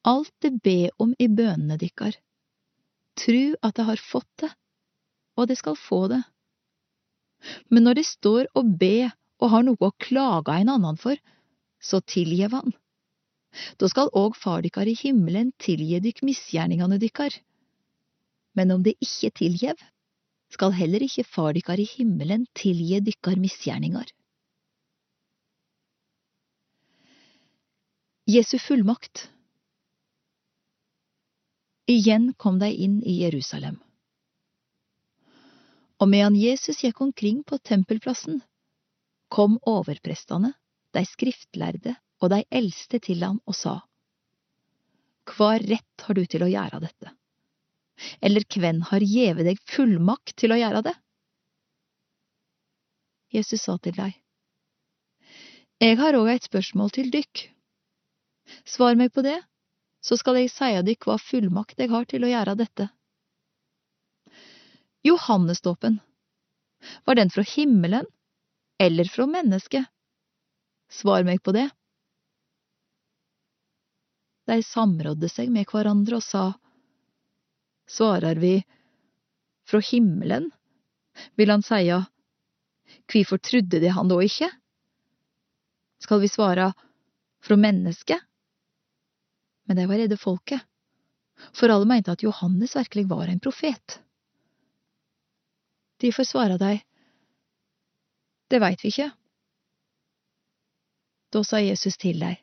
[0.09, 2.15] alt det be om i bønene dykkar,
[3.19, 4.49] tru at det har fått det,
[5.37, 6.23] og det skal få det
[7.69, 9.11] men når de står og ber
[9.41, 11.17] og har noe å klage en annen for,
[11.81, 12.75] så tilgjev han.
[13.79, 17.35] Da skal òg far dykkar i himmelen tilgi dykk misgjerningane dykkar.
[18.55, 19.77] Men om det ikke tilgjev,
[20.51, 24.09] skal heller ikke far dykkar i himmelen tilgi dykkar misgjerningar.
[28.31, 29.27] Jesu fullmakt
[31.89, 33.81] Igjen kom de inn i Jerusalem
[36.01, 38.39] og medan Jesus gikk omkring på tempelplassen,
[39.29, 40.55] kom overprestene,
[40.95, 43.79] de skriftlærde og dei eldste til ham og sa,
[45.31, 47.13] Hva rett har du til å gjøre dette?
[48.21, 50.95] Eller kven har gjeve deg fullmakt til å gjøre det?
[53.31, 54.17] Jesus sa til deg,
[55.81, 57.47] Jeg har òg et spørsmål til dykk.
[58.67, 59.39] Svar meg på det,
[60.01, 62.89] så skal jeg seie dykk hva fullmakt jeg har til å gjøre dette.
[65.05, 65.97] Johannesdåpen,
[67.05, 68.05] var den fra himmelen
[68.81, 69.85] eller fra mennesket?
[70.91, 71.69] Svar meg på det.
[74.51, 76.49] De samrådde seg med hverandre og sa,
[77.87, 78.57] Svarar vi
[79.67, 80.49] fra himmelen,
[81.39, 82.01] vil han seia,
[83.07, 84.49] kvifor trudde de han da ikke?
[86.03, 86.67] Skal vi svara
[87.43, 88.19] fra mennesket?
[89.67, 90.59] Men de var redde folket,
[91.55, 93.99] for alle mente at Johannes virkelig var en profet.
[96.03, 96.83] De får svare deg,
[98.51, 99.11] det veit vi ikke.
[101.31, 102.41] Da sa Jesus til deg,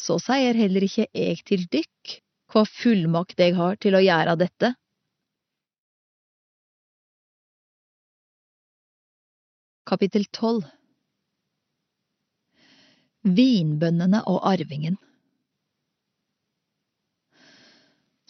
[0.00, 2.16] så sier heller ikke jeg til dykk
[2.50, 4.72] hva fullmakt jeg har til å gjøre dette.
[9.90, 10.64] Kapittel 12
[13.36, 14.96] Vinbøndene og arvingen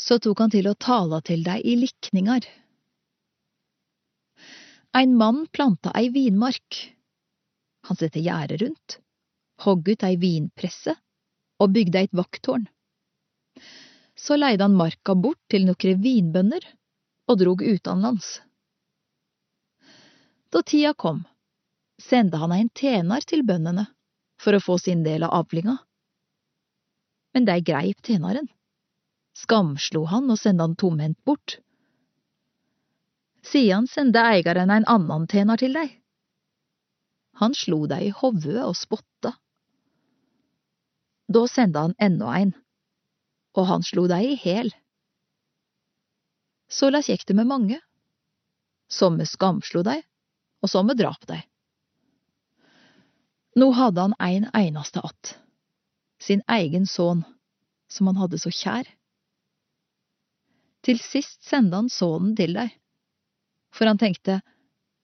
[0.01, 2.49] Så tok han til å tale til deg i likninger
[4.97, 6.79] ein mann planta ei vinmark.
[7.87, 8.97] Han sette gjerdet rundt,
[9.63, 10.97] hogg ut ei vinpresse
[11.61, 12.67] og bygde eit vakttårn.
[14.17, 16.65] Så leide han marka bort til nokre vinbønder
[17.31, 18.39] og drog utenlands.
[20.51, 21.23] Da tida kom,
[22.01, 23.87] sendte han en tjener til bøndene
[24.41, 25.77] for å få sin del av avlinga.
[27.35, 28.49] Men de greip tjeneren,
[29.37, 31.61] skamslo han og sendte han tomhendt bort.
[33.47, 35.95] Siden sendte eieren en annen tjener til deg.
[37.41, 39.37] Han slo deg i hovudet og spotta.
[41.31, 42.53] Da sendte han enda en,
[43.55, 44.73] og han slo deg i hæl.
[46.71, 47.79] Såleis gikk det med mange.
[48.91, 50.03] Somme skamslo deg,
[50.63, 51.45] og somme drap deg.
[53.59, 55.39] Nå hadde han ein eneste att,
[56.19, 57.23] sin egen sønn,
[57.89, 58.87] som han hadde så kjær.
[60.87, 62.71] Til sist sendte han sønnen til deg,
[63.75, 64.41] for han tenkte,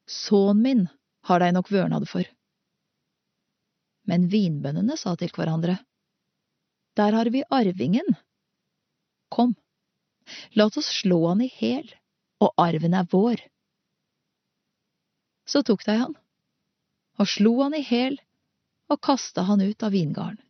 [0.06, 0.86] sønnen min
[1.26, 2.26] har deg nok vørnad for.
[4.06, 5.78] Men vinbøndene sa til hverandre,
[6.96, 8.14] der har vi arvingen.
[9.28, 9.54] Kom,
[10.50, 11.90] la oss slå han i hæl,
[12.40, 13.42] og arven er vår.
[15.46, 16.16] Så tok de han,
[17.20, 18.18] og slo han i hæl
[18.90, 20.42] og kasta han ut av vingarden.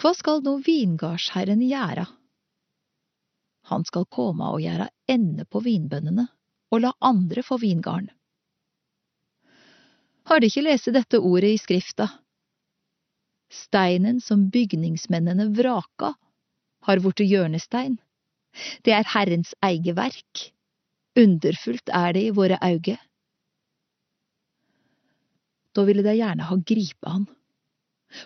[0.00, 2.06] Hva skal nå vingardsherren gjøre?
[3.70, 6.26] Han skal komme og gjøre ende på vinbøndene
[6.74, 8.10] og la andre få vingarden.
[10.24, 12.08] Har De ikke lest dette ordet i skrifta?
[13.52, 16.14] Steinen som bygningsmennene vraka,
[16.84, 17.96] har vorte hjørnestein.
[18.84, 20.50] Det er Herrens eget verk.
[21.18, 22.96] Underfullt er det i våre auge.
[25.74, 27.26] Da ville de gjerne ha gripe han,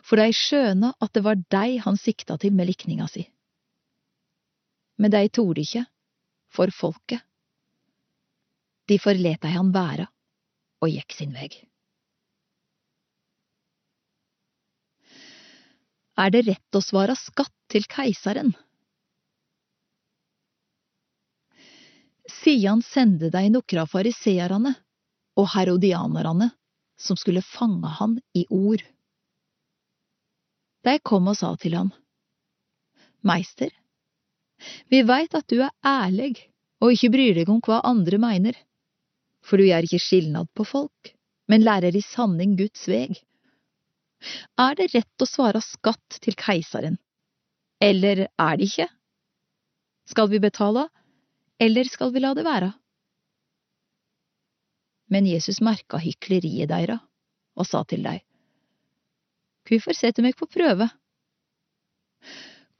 [0.04, 3.24] for de skjøna at det var dei han sikta til med likninga si.
[4.98, 5.84] Men de torde ikke,
[6.52, 7.22] for folket.
[8.88, 10.08] De forlét dei han være
[10.82, 11.56] og gikk sin veg.
[16.18, 18.50] Er det rett å svare skatt til keiseren?
[22.28, 24.74] Sian sendte deg nokre av fariseerne
[25.38, 26.50] og herodianerne
[26.98, 28.82] som skulle fange han i ord.
[30.84, 31.92] De kom og sa til ham,
[33.26, 33.70] Meister,
[34.90, 36.34] vi veit at du er ærlig
[36.82, 38.58] og ikke bryr deg om hva andre mener,
[39.42, 41.14] for du gjør ikke skilnad på folk,
[41.50, 43.18] men lærer i sanning Guds veg.
[44.58, 46.98] Er det rett å svare skatt til keiseren,
[47.80, 48.88] eller er det ikke?
[50.10, 50.88] Skal vi betale,
[51.60, 52.72] eller skal vi la det være?
[55.08, 56.98] Men Jesus merka hykleriet deira
[57.58, 58.18] og sa til dei,
[59.68, 60.88] Hvorfor setter meg på prøve?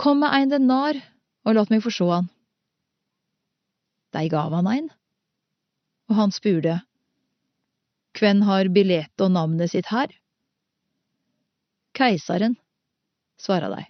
[0.01, 0.97] Kom med ein denar
[1.45, 2.31] og lat meg få sjå han.
[4.17, 4.87] Dei gav han ein,
[6.09, 6.79] og han spurte,
[8.17, 10.09] Kven har billett og navnet sitt her?
[11.99, 12.55] Keiseren,
[13.41, 13.87] svara dei.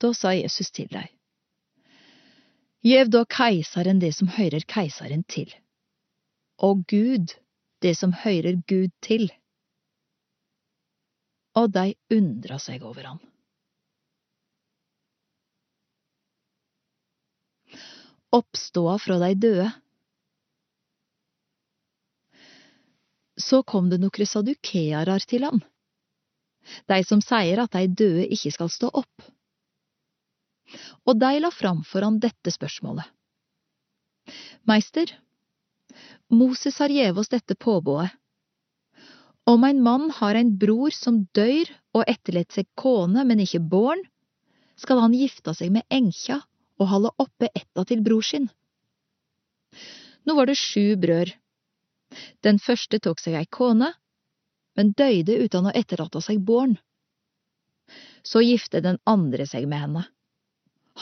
[0.00, 1.08] Da sa Jesus til dei,
[2.80, 5.52] Gjev da keiseren det som høyrer keiseren til
[6.60, 7.32] og Gud
[7.82, 9.30] det som høyrer Gud til.
[11.56, 13.20] Og de undra seg over han.
[18.36, 19.70] Oppståa fra de døde.
[23.40, 25.64] Så kom det nokre sadukearar til han,
[26.90, 29.30] de som sier at de døde ikke skal stå opp.
[31.08, 33.06] Og de la fram for han dette spørsmålet.
[34.68, 35.10] Meister,
[36.30, 38.12] Moses har gjeve oss dette påbudet.
[39.50, 44.02] Om ein mann har ein bror som dør og etterlet seg kone, men ikke born,
[44.78, 46.38] skal han gifte seg med enkja
[46.80, 48.46] og holde oppe etta til bror sin.
[50.24, 51.34] Nå var det sju brødre.
[52.42, 53.92] Den første tok seg ei kone,
[54.80, 56.78] men døyde uten å etterlate seg born.
[58.24, 60.06] Så gifte den andre seg med henne.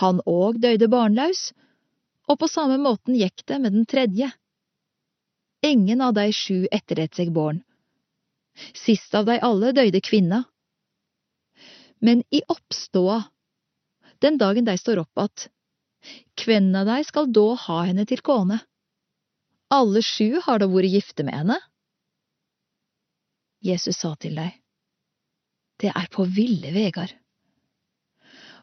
[0.02, 1.52] Han òg døyde barnløs,
[2.26, 4.32] og på samme måten gikk det med den tredje.
[5.62, 7.62] Ingen av de sju etterlot seg barn.
[8.74, 10.42] Sist av de alle døde kvinna.
[12.02, 13.22] Men i oppståa,
[14.18, 15.48] den dagen de står opp att,
[16.34, 18.58] kven av de skal da ha henne til kone?
[19.70, 21.62] Alle sju har da vært gifte med henne?
[23.64, 24.54] Jesus sa til deg.
[25.78, 27.12] det er på ville Vegard.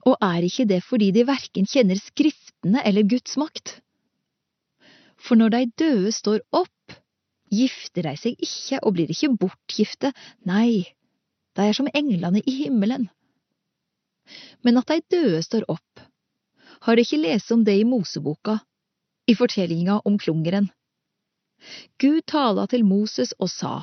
[0.05, 3.79] Og er ikke det fordi de verken kjenner Skriftene eller Guds makt?
[5.15, 6.97] For når de døde står opp,
[7.49, 10.11] gifter de seg ikke og blir ikke bortgifte,
[10.45, 10.83] nei,
[11.55, 13.07] de er som englene i himmelen.
[14.65, 16.03] Men at de døde står opp,
[16.85, 18.59] har de ikke lest om det i Moseboka,
[19.25, 20.67] i fortellinga om klungeren.
[21.97, 23.75] Gud tala til Moses og sa,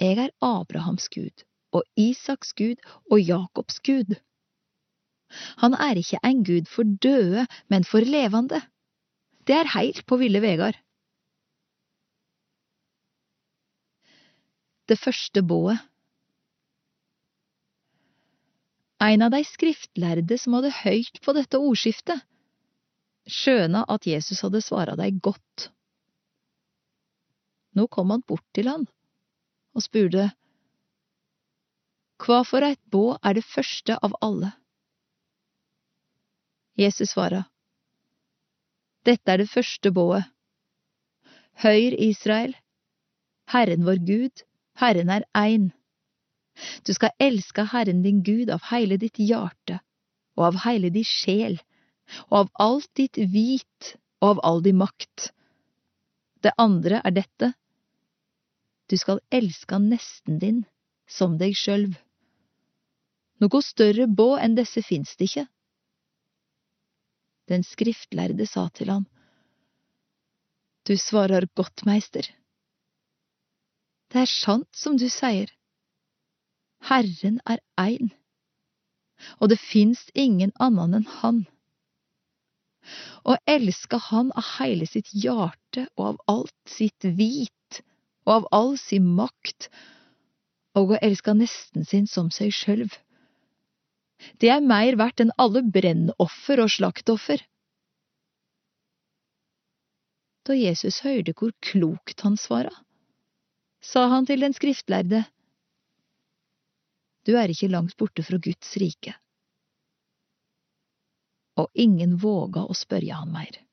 [0.00, 2.76] Jeg er Abrahams Gud og Isaks Gud
[3.10, 4.16] og Jakobs Gud.
[5.62, 8.60] Han er ikke en gud for døde, men for levende.
[9.46, 10.76] Det er heilt på ville vegar.
[14.88, 15.78] Det første bået
[19.00, 22.22] En av de skriftlærde som hadde høyt på dette ordskiftet,
[23.28, 25.68] skjøna at Jesus hadde svara dei godt.
[27.76, 28.86] Nå kom han bort til han
[29.76, 30.30] og spurte,
[32.16, 34.54] Hva for eit båd er det første av alle?
[36.80, 37.44] Jesus svara,
[39.06, 40.24] Dette er det første bået.
[41.62, 42.56] Høyr, Israel,
[43.52, 44.42] Herren vår Gud,
[44.80, 45.70] Herren er ein.
[46.84, 49.78] Du skal elske Herren din Gud av heile ditt hjarte
[50.36, 51.60] og av heile di sjel
[52.28, 55.30] og av alt ditt hvit og av all di makt.
[56.42, 57.52] Det andre er dette,
[58.90, 60.64] du skal elske nesten din
[61.10, 61.96] som deg sjølv.
[63.42, 65.46] Noe større båd enn disse fins det ikke.
[67.50, 69.06] Den skriftlærde sa til ham,
[70.86, 72.26] Du svarer godt, meister.
[74.12, 75.50] Det er sant som du sier.
[76.86, 78.12] Herren er ein,
[79.40, 81.42] og det fins ingen annen enn Han.
[83.26, 87.55] Å elske Han av hele sitt hjerte og av alt sitt vit
[88.26, 89.68] og av all sin makt,
[90.76, 92.90] og å elske nesten sin som seg sjølv.
[94.40, 97.42] Det er meir verdt enn alle brennoffer og slaktoffer.
[100.46, 102.74] Da Jesus hørte hvor klokt han svara,
[103.82, 105.24] sa han til den skriftlærde,
[107.26, 109.16] Du er ikke langt borte fra Guds rike.
[111.58, 113.65] Og ingen våga å spørre han mer.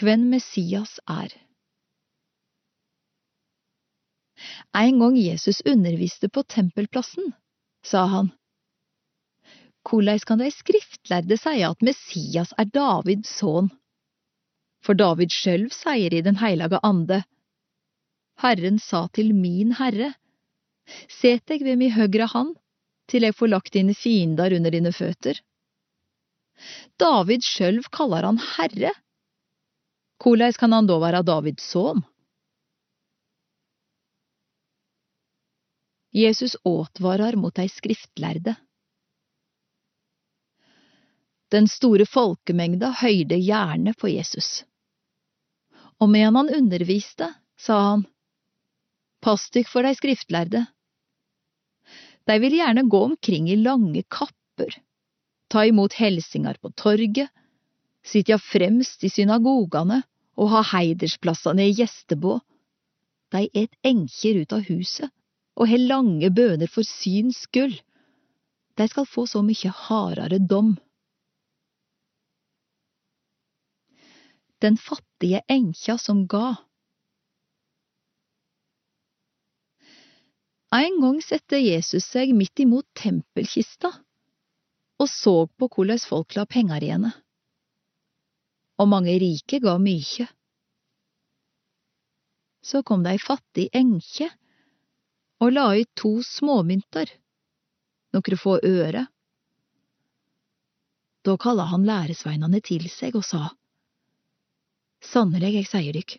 [0.00, 1.32] Hvem Messias er.
[4.74, 7.32] En gang Jesus underviste på tempelplassen,
[7.84, 8.32] sa han,
[9.82, 13.70] Hvordan kan de skriftlærde si at Messias er Davids sønn?
[14.82, 17.22] For David sjøl sier i Den heilage ande,
[18.42, 20.14] Herren sa til min Herre,
[21.08, 22.56] Set deg ved mi høgre hand,
[23.06, 25.38] til jeg får lagt dine fiender under dine føtter.
[26.98, 28.90] David sjøl kaller han Herre.
[30.22, 32.02] Hvordan kan han da være Davids son?
[36.12, 38.54] Jesus åtvarar mot dei skriftlærde.
[41.52, 44.62] Den store folkemengda høyde gjerne på Jesus.
[45.98, 48.06] Og medan han underviste, sa han,
[49.22, 50.64] Pass dykk for dei skriftlærde.
[52.26, 54.74] De vil gjerne gå omkring i lange kapper,
[55.50, 57.30] ta imot helsingar på torget,
[58.06, 60.02] sitja fremst i synagogane
[60.40, 62.38] og ha heidersplassane i gjestebå.
[63.32, 65.10] De et enkjer ut av huset
[65.56, 67.78] og har lange bøner for syns skyld.
[68.76, 70.74] De skal få så mykje hardere dom.
[74.62, 76.54] Den fattige enkja som ga.
[80.72, 83.90] En gang sette Jesus seg midt imot tempelkista
[85.02, 87.10] og så på hvordan folk la penger i henne.
[88.82, 90.26] Og mange rike ga mykje.
[92.62, 94.28] Så kom det ei fattig enkje
[95.42, 97.08] og la ut to småmynter,
[98.14, 99.06] nokre få øre.
[101.26, 103.48] Da kalla han læresveinane til seg og sa,
[105.02, 106.12] Sannelig, jeg sier dykk,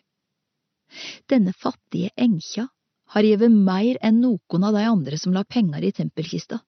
[1.32, 2.66] denne fattige enkja
[3.14, 6.60] har gjeve meir enn noen av de andre som la penger i tempelkista,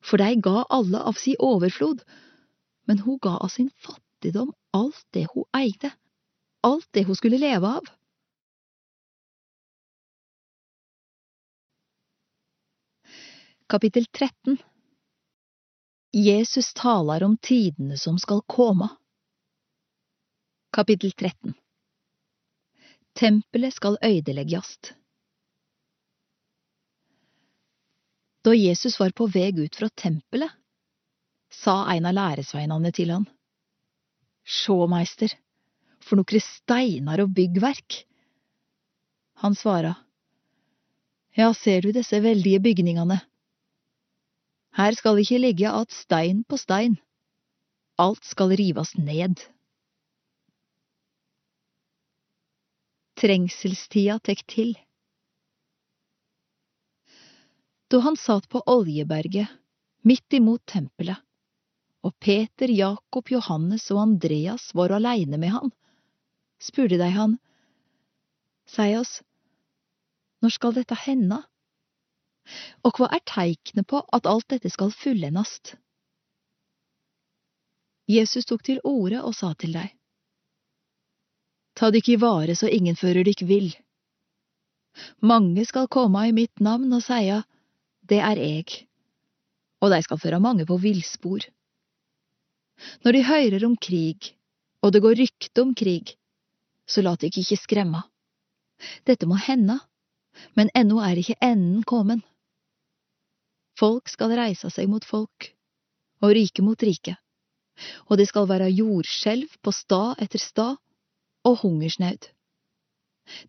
[0.00, 2.00] for de ga alle av si overflod,
[2.88, 3.68] men hun ga av sin
[4.18, 5.90] fattigdom alt det hun eide,
[6.62, 7.84] alt det hun skulle leve av.
[13.68, 14.58] Kapittel 13
[16.12, 18.88] Jesus taler om tidene som skal komme.
[20.72, 21.54] Kapittel 13
[23.12, 24.94] Tempelet skal øydeleggjast.
[28.44, 30.50] Da Jesus var på veg ut fra tempelet,
[31.50, 33.26] sa en av læresveinene til han,
[34.48, 35.34] Sjå, meister,
[36.00, 38.02] for nokre steinar og byggverk.
[39.44, 39.94] Han svara,
[41.38, 43.20] Ja, ser du disse veldige bygningane?
[44.74, 46.96] Her skal ikkje ligge att stein på stein.
[47.98, 49.38] Alt skal rivast ned.
[53.18, 54.74] Trengselstida tek til.
[57.90, 59.48] Da han satt på Oljeberget,
[60.02, 61.18] midt imot tempelet,
[62.06, 65.72] og Peter, Jakob, Johannes og Andreas var aleine med han,
[66.62, 67.38] spurte de han,
[68.68, 69.22] Sei oss,
[70.44, 71.40] når skal dette hende?
[72.84, 75.74] Og hva er teiknet på at alt dette skal fullendast?
[78.08, 79.92] Jesus tok til orde og sa til deg.
[81.76, 83.70] Ta dykk i vare så ingen fører dykk vill.
[85.20, 87.42] Mange skal komme i mitt navn og seia,
[88.08, 88.72] det er eg,
[89.84, 91.44] og dei skal føre mange på villspor.
[93.04, 94.32] Når de hører om krig,
[94.82, 96.14] og det går rykte om krig,
[96.88, 98.02] så la dykk ikke skremme.
[99.06, 99.78] Dette må hende,
[100.54, 102.22] men ennå er ikke enden kommet.
[103.78, 105.50] Folk skal reise seg mot folk,
[106.22, 107.14] og rike mot rike,
[108.10, 110.78] og det skal være jordskjelv på stad etter stad,
[111.46, 112.30] og hungersnød.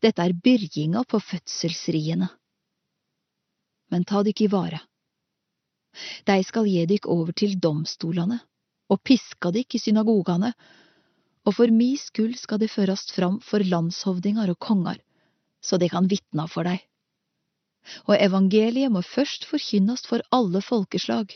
[0.03, 2.27] Dette er byrginga på fødselsriene.
[3.89, 4.81] Men ta dykk i vare.
[6.27, 8.37] De skal gi dykk over til domstolene
[8.89, 10.53] og piska dykk i synagogane,
[11.47, 14.99] og for mi skyld skal de førast fram for landshovdinger og konger,
[15.61, 16.81] så de kan vitna for deg.
[18.07, 21.31] Og evangeliet må først forkynnast for alle folkeslag.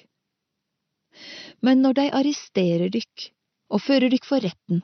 [1.62, 3.30] Men når de arresterer dykk
[3.74, 4.84] og fører dykk for retten,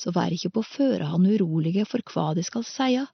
[0.00, 3.06] så vær ikke på førehand urolige for hva de skal seia,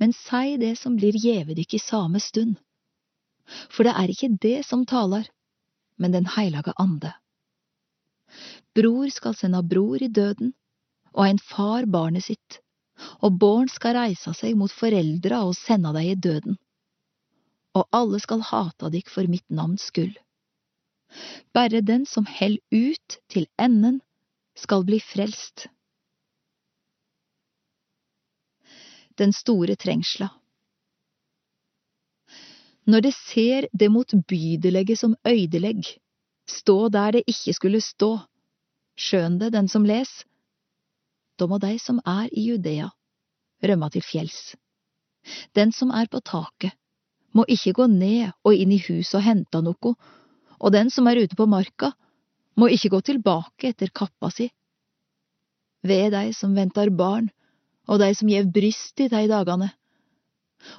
[0.00, 2.56] men sei det som blir gjeve dykk i same stund.
[3.70, 5.28] For det er ikke det som taler,
[5.96, 7.12] men Den heilage ande.
[8.74, 10.52] Bror skal sende bror i døden,
[11.14, 12.60] og ein far barnet sitt,
[13.22, 16.58] og barn skal reise seg mot foreldra og sende dei i døden.
[17.74, 20.14] Og alle skal hata dykk for mitt navns skyld.
[21.54, 24.00] Bare den som held ut til enden,
[24.54, 25.66] skal bli frelst.
[29.18, 30.28] Den store trengsla.
[32.86, 35.86] Når det ser det motbydelige som øydelegg,
[36.50, 38.18] stå der det ikke skulle stå,
[38.96, 40.10] skjøn det den som les,
[41.38, 42.90] da må dei som er i Judea,
[43.64, 44.54] rømme til fjells.
[45.56, 46.74] Den som er på taket,
[47.34, 49.94] må ikke gå ned og inn i huset og hente noe,
[50.60, 51.90] og den som er ute på marka,
[52.54, 54.46] må ikke gå tilbake etter kappa si.
[55.82, 57.26] Ved dei som venter barn,
[57.90, 59.72] og dei som gjev bryst i dei dagane,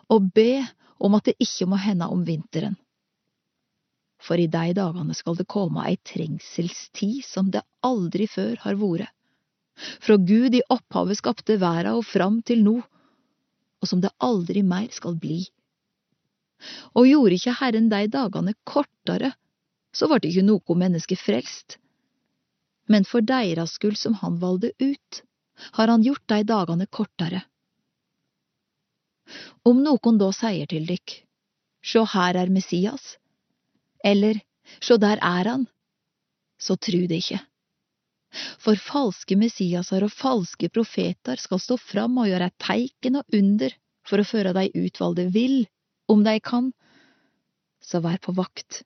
[0.10, 0.64] og be
[1.04, 2.78] om at det ikke må hende om vinteren.
[4.26, 9.12] For i dei dagane skal det komme ei trengselstid som det aldri før har vore
[9.76, 12.76] fra Gud i opphavet skapte verda og fram til nå,
[13.82, 15.44] og som det aldri mer skal bli.
[16.96, 19.34] Og gjorde ikke Herren dei dagane kortare,
[19.96, 21.78] så vart ikke noko menneske frelst.
[22.88, 25.22] Men for deira skuld som han valgte ut,
[25.78, 27.44] har han gjort dei dagane kortare.
[29.66, 31.20] Om noen da sier til dykk,
[31.86, 33.16] sjå her er Messias,
[34.06, 34.40] eller
[34.80, 35.68] sjå der er han,
[36.62, 37.42] så tru det ikke
[38.60, 43.76] for falske Messiaser og falske profeter skal stå fram og gjøre teiken og under
[44.06, 45.64] for å føre de utvalgte vill,
[46.12, 46.72] om de kan.
[47.82, 48.84] Så vær på vakt.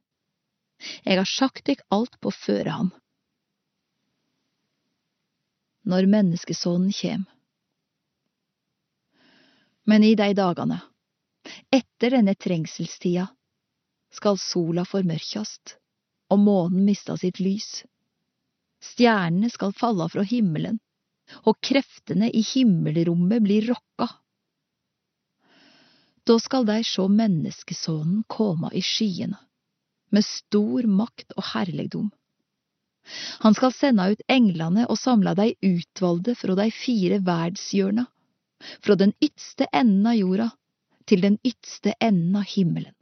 [1.03, 2.93] Jeg har sagt dykk alt på førehånd.
[5.89, 7.25] Når menneskesonen kjem.
[9.89, 10.77] Men i de dagane,
[11.73, 13.25] etter denne trengselstida,
[14.13, 15.77] skal sola formørkjast
[16.33, 17.83] og månen mista sitt lys
[18.79, 20.79] Stjernene skal falle fra himmelen,
[21.43, 24.07] og kreftene i himmelrommet blir rokka.
[26.23, 29.39] Da skal de sjå menneskesonen komme i skyene,
[30.15, 32.07] med stor makt og herligdom.
[33.43, 38.05] Han skal sende ut englene og samle de utvalgte fra de fire verdshjørna,
[38.83, 40.49] fra den ytste enden av jorda
[41.09, 42.93] til den ytste enden av himmelen.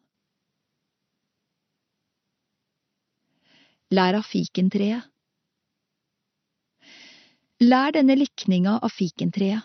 [3.87, 5.05] Lær av fikentreet
[7.63, 9.63] Lær denne likninga av fikentreet.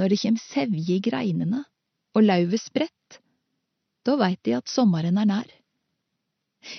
[0.00, 1.60] Når det kjem sevje i greinene
[2.16, 3.18] og lauvet spredt,
[4.08, 5.50] da veit de at sommeren er nær.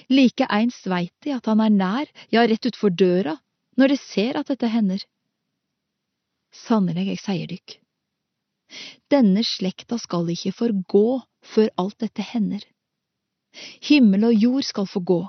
[0.10, 3.36] Like eins veit de at han er nær, ja, rett utfor døra,
[3.78, 5.06] når de ser at dette hender.
[6.50, 7.78] Sannelig, jeg sier dykk,
[9.14, 11.22] denne slekta skal ikke forgå
[11.54, 12.66] før alt dette hender.
[13.86, 15.22] Himmel og jord skal få gå,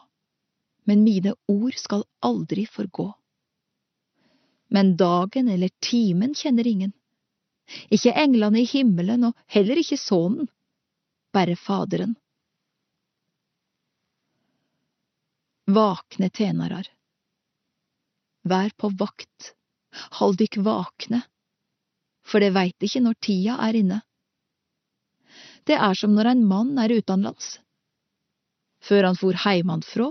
[0.85, 3.13] men mine ord skal aldri forgå
[4.75, 6.93] men dagen eller timen kjenner ingen.
[7.95, 10.49] Ikke englene i himmelen, og heller ikke Sønnen,
[11.31, 12.17] bare Faderen.
[15.71, 16.91] Vakne tjenarar.
[18.43, 19.55] Vær på vakt,
[20.19, 21.23] hold dykk vakne,
[22.27, 24.01] for det veit ikke når tida er inne.
[25.65, 27.61] Det er som når en mann er utenlands.
[28.83, 30.11] Før han for heimanfrå,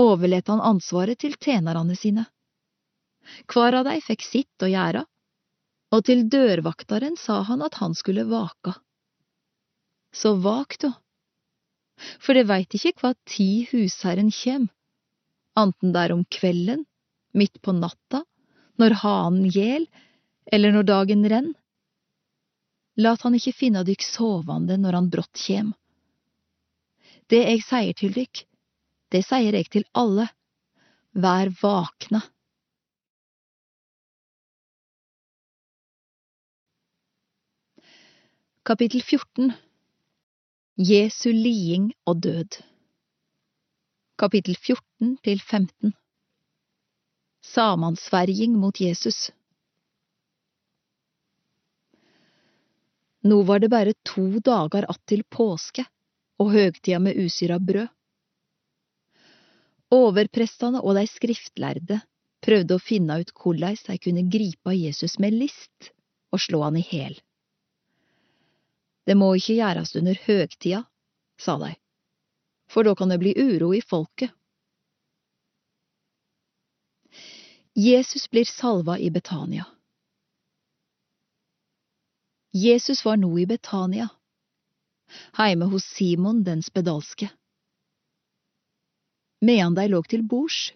[0.00, 2.26] overlet han ansvaret til tjenerne sine.
[3.48, 5.04] Hver av dei fikk sitt å gjøre,
[5.94, 8.74] og til dørvaktaren sa han at han skulle vaka.
[10.14, 10.92] så vak, da,
[12.18, 14.68] For det veit ikke hva tid husherren kjem,
[15.58, 16.84] anten det er om kvelden,
[17.32, 18.24] midt på natta,
[18.78, 19.86] når hanen gjel,
[20.52, 21.52] eller når dagen renn.
[22.96, 25.72] Lat han ikke finne dykk sovande når han brått kjem.
[27.30, 28.44] Det eg sier til dykk,
[29.14, 30.26] det sier eg til alle,
[31.14, 32.24] vær vakna.
[38.66, 39.52] Kapittel 14
[40.88, 42.58] Jesu liding og død.
[44.18, 45.94] Kapittel 14 til 15
[47.44, 49.28] Samansverging mot Jesus.
[53.22, 55.84] Nå var det bare to dager att til påske
[56.38, 57.88] og høgtida med usyra brød.
[59.94, 62.00] Overprestene og de skriftlærde
[62.44, 65.92] prøvde å finne ut hvordan de kunne gripe Jesus med list
[66.34, 67.14] og slå han i hæl.
[69.04, 70.80] Det må ikke gjøres under høgtida,
[71.38, 71.74] sa de,
[72.70, 74.32] for da kan det bli uro i folket.
[77.74, 79.66] Jesus blir salva i Betania.
[82.54, 84.08] Jesus var nå i Betania,
[85.38, 87.28] heime hos Simon den spedalske.
[89.44, 90.72] Medan dei lå til bords,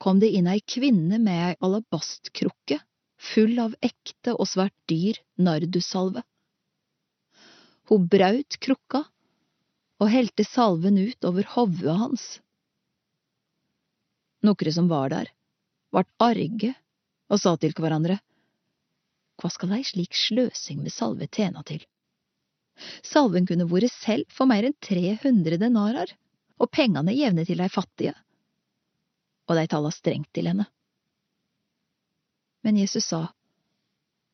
[0.00, 2.78] kom det inn ei kvinne med ei alabastkrukke
[3.18, 6.22] full av ekte og svært dyr nardussalve.
[7.90, 9.02] Hun braut krukka
[9.98, 12.26] og helte salven ut over hovudet hans.
[14.46, 15.32] Nokre som var der,
[15.90, 16.72] vart arge
[17.28, 18.20] og sa til hverandre,
[19.38, 21.82] Hva skal ei slik sløsing med salve tjene til?
[23.06, 26.10] Salven kunne vært selv for mer enn 300 denarer,
[26.58, 28.14] og pengene jevne til dei fattige.
[29.48, 30.66] Og de tala strengt til henne.
[32.66, 33.28] Men Jesus sa,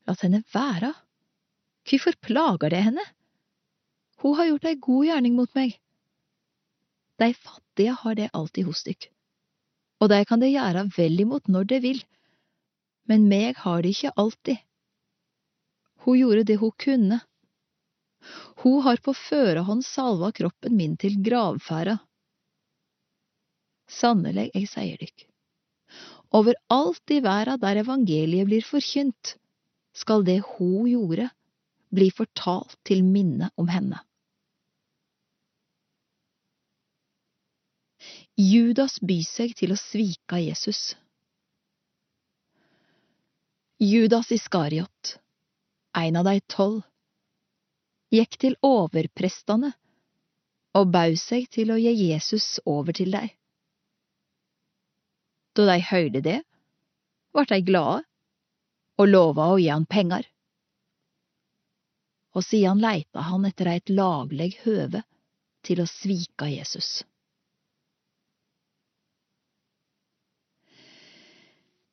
[0.05, 0.91] Lat henne være,
[1.89, 3.05] hvorfor plager det henne?
[4.21, 5.77] Hun har gjort ei god gjerning mot meg.
[7.21, 9.07] Dei fattige har det alltid hos dykk,
[10.03, 12.01] og de kan det gjøre vel imot når de vil,
[13.09, 14.59] men meg har de ikke alltid.
[16.05, 17.21] Hun gjorde det hun kunne.
[18.65, 21.99] Hun har på førehånd salva kroppen min til gravferda.
[23.91, 25.27] Sannelig, jeg sier dykk,
[26.35, 29.37] overalt i verda der evangeliet blir forkynt,
[29.95, 31.29] skal det hun gjorde,
[31.95, 34.01] bli fortalt til minne om henne.
[38.35, 40.97] Judas byr seg til å svike Jesus.
[43.79, 45.15] Judas Iskariot,
[45.95, 46.83] en av de tolv,
[48.15, 49.71] gikk til overprestene
[50.75, 53.29] og bød seg til å gi Jesus over til dei.
[55.55, 56.41] Da de høyrde det,
[57.35, 58.03] vart de glade
[58.99, 60.27] og lova å gi han penger.
[62.35, 65.05] Og siden leita han etter eit lagleg høve
[65.67, 67.03] til å svike Jesus.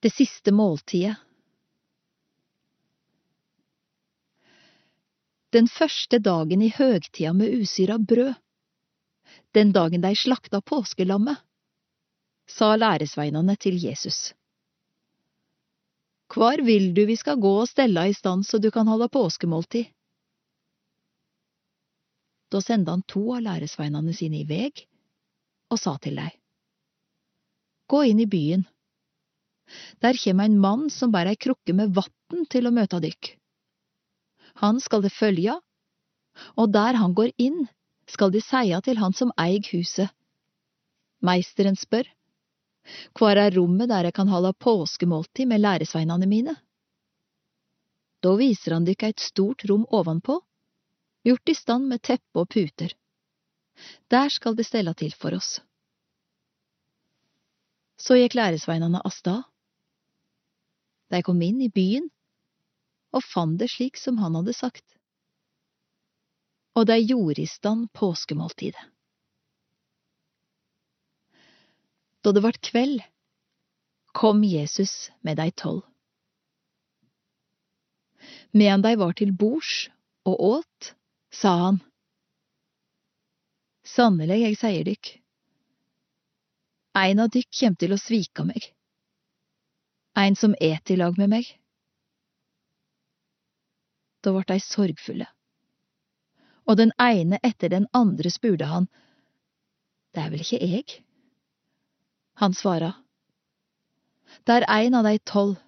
[0.01, 1.19] Det siste måltidet
[5.51, 8.37] Den første dagen i høgtida med usyra brød,
[9.51, 11.41] den dagen de slakta påskelammet,
[12.51, 14.33] sa læresveinene til Jesus.
[16.31, 19.89] Hvor vil du vi skal gå og stelle i stand så du kan holde påskemåltid?
[22.51, 24.85] Da sendte han to av læresveinene sine i veg
[25.71, 26.31] og sa til dei,
[27.91, 28.63] Gå inn i byen.
[30.03, 33.33] Der kjem ein mann som bærer ei krukke med vatn til å møte dykk.
[34.63, 35.57] Han skal det følge,
[36.55, 37.65] og der han går inn,
[38.07, 40.11] skal de seia til han som eig huset.
[41.23, 42.07] Meisteren spør,
[43.17, 46.55] Hvor er rommet der jeg kan holde påskemåltid med læresveinene mine?
[48.21, 50.37] Da viser han dykk et stort rom ovenpå,
[51.25, 52.93] gjort i stand med teppe og puter.
[54.11, 55.59] Der skal det stelle til for oss.
[58.01, 59.43] Så gikk læresveinene av stad.
[61.11, 62.07] De kom inn i byen
[63.11, 64.85] og fant det slik som han hadde sagt.
[66.77, 68.90] Og de gjorde i stand påskemåltidet.
[72.21, 73.01] Da det vart kveld,
[74.13, 75.81] kom Jesus med dei tolv.
[78.51, 79.89] Medan dei var til bords
[80.27, 80.93] og åt,
[81.33, 81.79] sa han,
[83.91, 85.07] Sannelig, jeg sier dykk,
[87.01, 88.67] ein av dykk kjem til å svike meg,
[90.13, 91.49] ein som et i lag med meg.
[94.21, 95.25] Da vart dei sorgfulle.
[96.69, 98.87] Og den ene etter den andre spurte han,
[100.13, 100.93] Det er vel ikke eg?
[102.41, 102.93] Han svara,
[104.43, 105.59] Det er ein av dei tolv,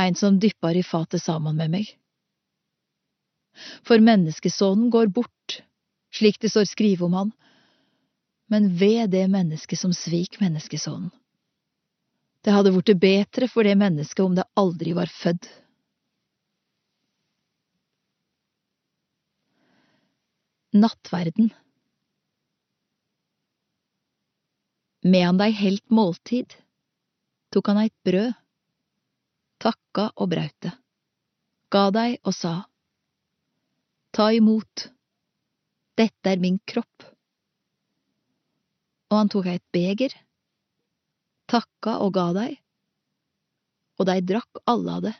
[0.00, 1.90] ein som dyppar i fatet sammen med meg.
[3.84, 5.58] For menneskesonen går bort,
[6.16, 7.32] slik det står skrive om han,
[8.48, 11.10] men ved det mennesket som svik menneskesonen.
[12.40, 15.50] Det hadde blitt bedre for det mennesket om det aldri var født.
[20.72, 21.52] Nattverden
[25.04, 26.54] Medan deg helt måltid,
[27.52, 28.32] tok han eit brød,
[29.60, 30.70] takka og braut det,
[31.68, 32.54] ga deg og sa,
[34.14, 34.86] Ta imot,
[35.98, 37.04] dette er min kropp.
[39.10, 40.14] Og han tok eit beger,
[41.52, 42.56] takka og ga deg,
[43.98, 45.14] og dei drakk alle av det.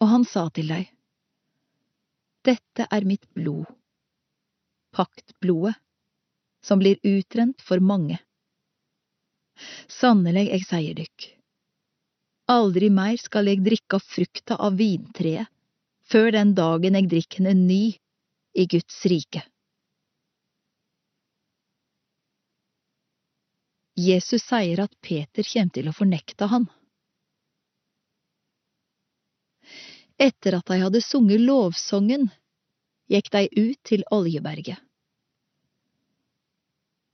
[0.00, 0.88] Og han sa til deg,
[2.48, 3.66] Dette er mitt blod,
[4.96, 5.76] paktblodet
[6.64, 8.18] som blir utrent for mange.
[9.88, 11.28] Sannelig, eg sier dykk,
[12.50, 15.48] aldri meir skal eg drikke frukta av vintreet
[16.10, 17.82] før den dagen eg drikker henne ny
[18.58, 19.44] i Guds rike.
[24.00, 26.66] Jesus sier at Peter kommer til å fornekte han.
[30.20, 32.28] Etter at de hadde sunget lovsongen,
[33.12, 34.80] gikk de ut til Oljeberget.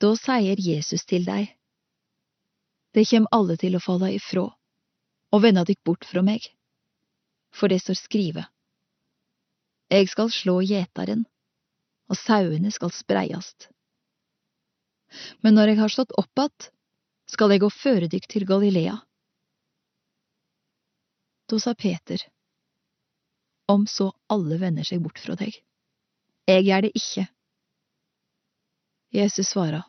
[0.01, 1.48] Da sier Jesus til deg,
[2.93, 4.44] det kjem alle til å falle ifrå
[5.35, 6.44] og vende dykk bort fra meg,
[7.52, 8.44] for det står skrive,
[9.86, 11.23] Eg skal slå gjetaren,
[12.10, 13.68] og sauene skal spreiast.
[15.43, 16.70] Men når eg har stått opp att,
[17.31, 18.97] skal eg gå føre dykk til Galilea.
[21.47, 22.18] Da sa Peter,
[23.70, 25.55] om så alle vender seg bort fra deg,
[26.51, 27.28] eg gjør det ikke.
[29.14, 29.82] Jesus svara,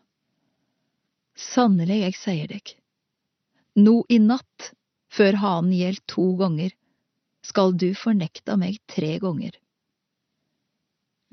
[1.37, 2.73] Sannelig, jeg sier deg,
[3.77, 4.71] nå i natt,
[5.13, 6.73] før hanen gjeld to ganger,
[7.45, 9.53] skal du fornekta meg tre ganger.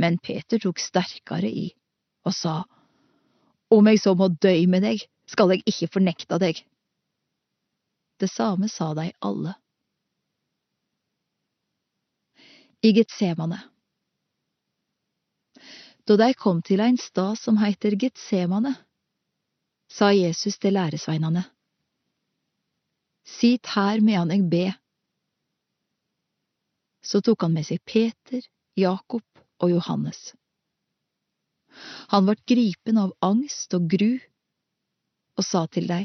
[0.00, 1.70] Men Peter tok sterkere i
[2.24, 2.62] og sa,
[3.72, 6.60] Om jeg så må dø med deg, skal jeg ikke fornekta deg.
[8.20, 9.54] Det samme sa de alle.
[12.84, 13.73] I Getsemane
[16.04, 18.74] da de kom til ein stad som heiter Getsemane,
[19.88, 21.44] sa Jesus til læresveinane,
[23.24, 24.64] Sit her medan eg be.
[27.00, 28.42] Så tok han med seg Peter,
[28.76, 29.24] Jakob
[29.64, 30.34] og Johannes.
[32.12, 34.12] Han vart gripen av angst og gru,
[35.40, 36.04] og sa til dei,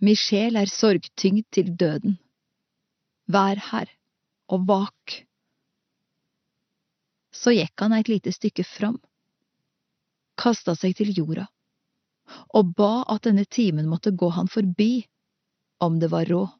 [0.00, 2.16] Mi sjel er sorgtyngd til døden.
[3.30, 3.90] Vær her
[4.50, 5.20] og vak
[7.30, 8.98] så gikk han et lite stykke fram,
[10.40, 11.46] kasta seg til jorda,
[12.54, 15.06] og ba at denne timen måtte gå han forbi,
[15.80, 16.50] om det var råd.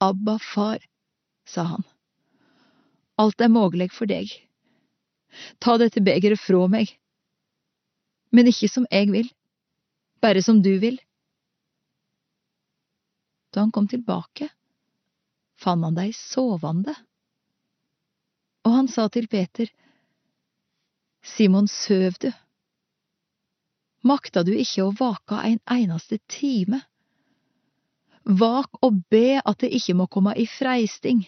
[0.00, 0.78] Abba, far,
[1.46, 1.84] sa han,
[3.18, 4.30] alt er mogleg for deg,
[5.58, 6.94] ta dette begeret fra meg,
[8.30, 9.28] men ikke som jeg vil,
[10.22, 10.98] bare som du vil.
[13.54, 14.50] Da han kom tilbake,
[15.58, 16.94] fant han deg sovende
[18.68, 19.70] og han sa til Peter,
[21.24, 22.28] Simon, søv du?
[24.04, 26.82] Makta du ikke å vake en eneste time?
[28.28, 31.24] Vak og be at det ikke må komme i freisting.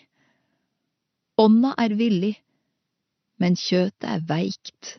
[1.40, 2.34] Ånda er villig,
[3.40, 4.98] men kjøtet er veikt.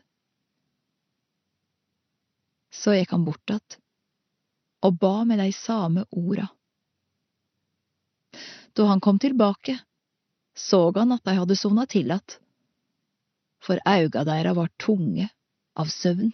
[2.74, 3.78] Så gikk han bort att
[4.82, 6.48] og ba med de samme orda.
[8.74, 9.78] Da han kom tilbake,
[10.54, 12.40] så han at de hadde sovna til att,
[13.62, 15.30] for auga deira var tunge
[15.74, 16.32] av søvn.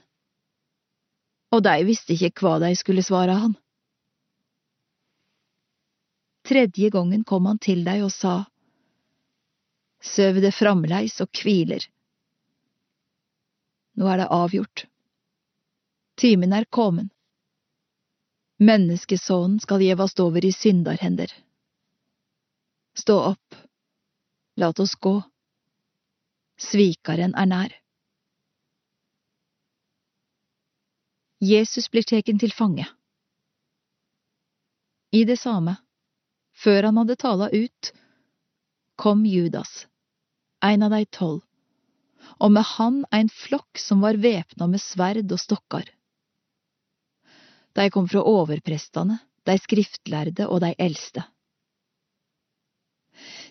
[1.51, 3.55] Og de visste ikke hva de skulle svare han.
[6.47, 8.45] Tredje gangen kom han til dei og sa,
[10.03, 11.81] Søv det framleis og kviler.
[13.97, 14.85] Nå er det avgjort.
[16.21, 17.09] Timen er kommen.
[18.61, 21.33] Menneskesonen skal gjevast over i syndarhender.
[22.97, 23.57] Stå opp
[24.57, 25.21] Lat oss gå.
[26.57, 27.73] Svikaren er nær.
[31.37, 32.87] Jesus blir teken til fange.
[35.13, 35.75] I det samme,
[36.57, 37.91] før han hadde tala ut,
[38.97, 39.85] kom Judas,
[40.65, 41.43] ein av dei tolv,
[42.41, 45.85] og med han ein flokk som var væpna med sverd og stokkar.
[47.77, 51.21] De kom fra overprestane, de skriftlærde og de eldste.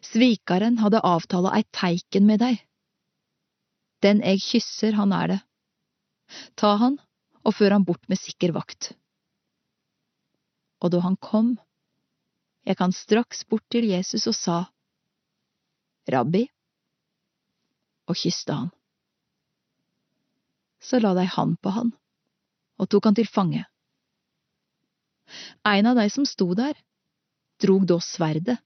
[0.05, 2.60] Svikaren hadde avtala eit teiken med deg.
[4.05, 5.40] Den eg kysser, han er det.
[6.59, 6.98] Ta han
[7.47, 8.90] og før han bort med sikker vakt.
[10.82, 11.55] Og da han kom,
[12.66, 14.56] gikk han straks bort til Jesus og sa,
[16.10, 16.44] Rabbi,
[18.06, 18.68] og kysste han.
[20.82, 21.94] Så la dei hand på han
[22.77, 23.64] og tok han til fange.
[25.66, 26.77] En av de som sto der,
[27.62, 28.60] drog da sverdet,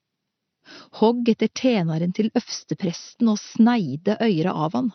[1.01, 4.91] hogg etter tjeneren til øverstepresten og sneide øyret av han.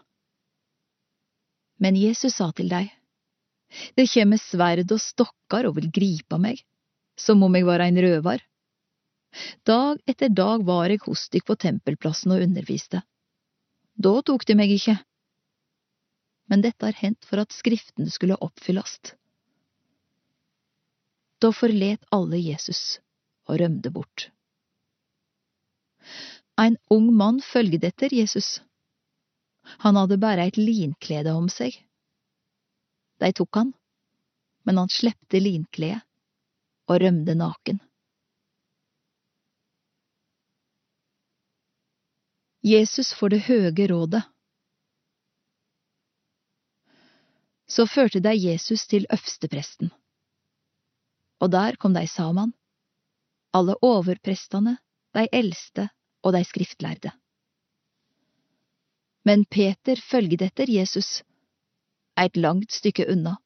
[1.82, 2.92] Men Jesus sa til deg,
[3.98, 6.62] Det kjem sverd og stokkar og vil gripa meg,
[7.18, 8.40] som om jeg var ein røvar.
[9.68, 13.02] Dag etter dag var eg hos dykk på tempelplassen og underviste.
[13.96, 14.96] Da tok de meg ikke.
[16.48, 19.16] Men dette har hendt for at skriftene skulle oppfyllast.
[21.42, 23.02] Da forlet alle Jesus
[23.50, 24.30] og rømde bort.
[26.58, 28.62] En ung mann følgde etter Jesus.
[29.84, 31.76] Han hadde bare et linklede om seg.
[33.20, 33.74] De tok han,
[34.64, 36.04] men han slepte linkledet
[36.86, 37.80] og rømde naken.
[42.66, 44.24] Jesus får det høge rådet.
[47.70, 49.90] Så førte de Jesus til øvstepresten,
[51.42, 52.54] og der kom de sammen,
[53.54, 54.78] alle overprestene,
[55.16, 55.88] de eldste
[56.26, 57.12] og de skriftlærde.
[59.26, 61.24] Men Peter følget etter Jesus,
[62.20, 63.38] eit langt stykke unna,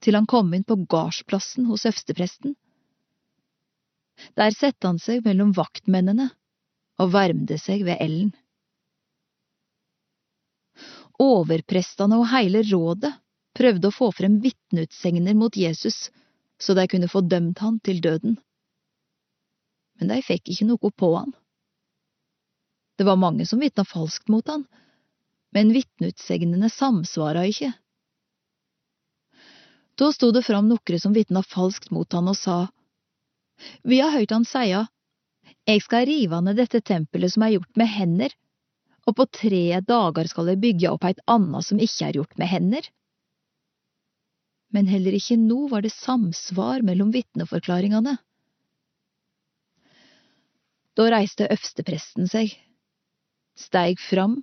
[0.00, 2.56] til han kom inn på gardsplassen hos øvstepresten.
[4.38, 6.30] Der sette han seg mellom vaktmennene
[7.02, 8.32] og varmde seg ved elden.
[11.20, 13.12] Overprestene og hele rådet
[13.54, 16.08] prøvde å få frem vitneutsegner mot Jesus
[16.60, 18.38] så de kunne få dømt han til døden.
[20.00, 21.34] Men de fikk ikke noe på han.
[22.98, 24.66] Det var mange som vitna falskt mot han,
[25.54, 27.72] men vitneutsegnene samsvara ikke.
[29.98, 32.58] Da sto det fram nokre som vitna falskt mot han og sa,
[33.82, 34.86] Vi har høyrt han seia,
[35.64, 38.34] Eg skal rive ned dette tempelet som er gjort med hender,
[39.08, 42.50] og på tre dager skal eg bygge opp eit anna som ikke er gjort med
[42.50, 42.88] hender.
[44.74, 48.16] Men heller ikke nå var det samsvar mellom vitneforklaringene.
[50.94, 52.52] Da reiste øverstepresten seg,
[53.58, 54.38] steig fram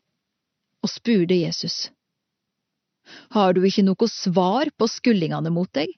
[0.84, 1.90] og spurte Jesus.
[3.32, 5.94] Har du ikke noe svar på skuldingene mot deg?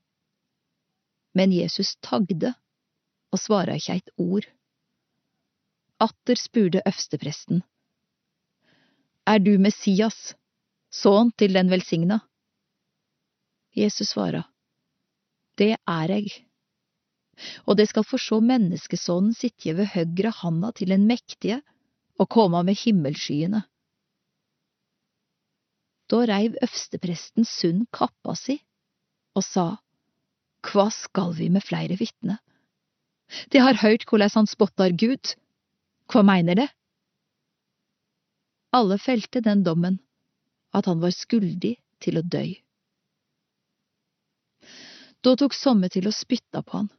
[1.34, 2.54] Men Jesus tagde
[3.34, 4.46] og svara ikke eit ord.
[6.04, 7.64] Atter spurte øverstepresten.
[9.26, 10.36] Er du Messias,
[10.94, 12.20] sønn til den velsigna?
[13.74, 14.44] Jesus svara.
[15.58, 16.34] Det er eg.
[17.68, 21.62] Og det skal få så menneskesonen sitje ved høgre handa til den mektige
[22.22, 23.64] og koma med himmelskyene.
[26.12, 28.60] Da reiv øvstepresten sund kappa si
[29.34, 29.68] og sa,
[30.64, 32.38] Hva skal vi med flere vitne?
[33.50, 35.34] De har høyrt korleis han spottar Gud.
[36.12, 36.68] Hva mener det?
[38.74, 40.00] Alle felte den dommen,
[40.74, 42.54] at han var skuldig til å døy.
[45.24, 46.90] Da tok somme til å spytta på han,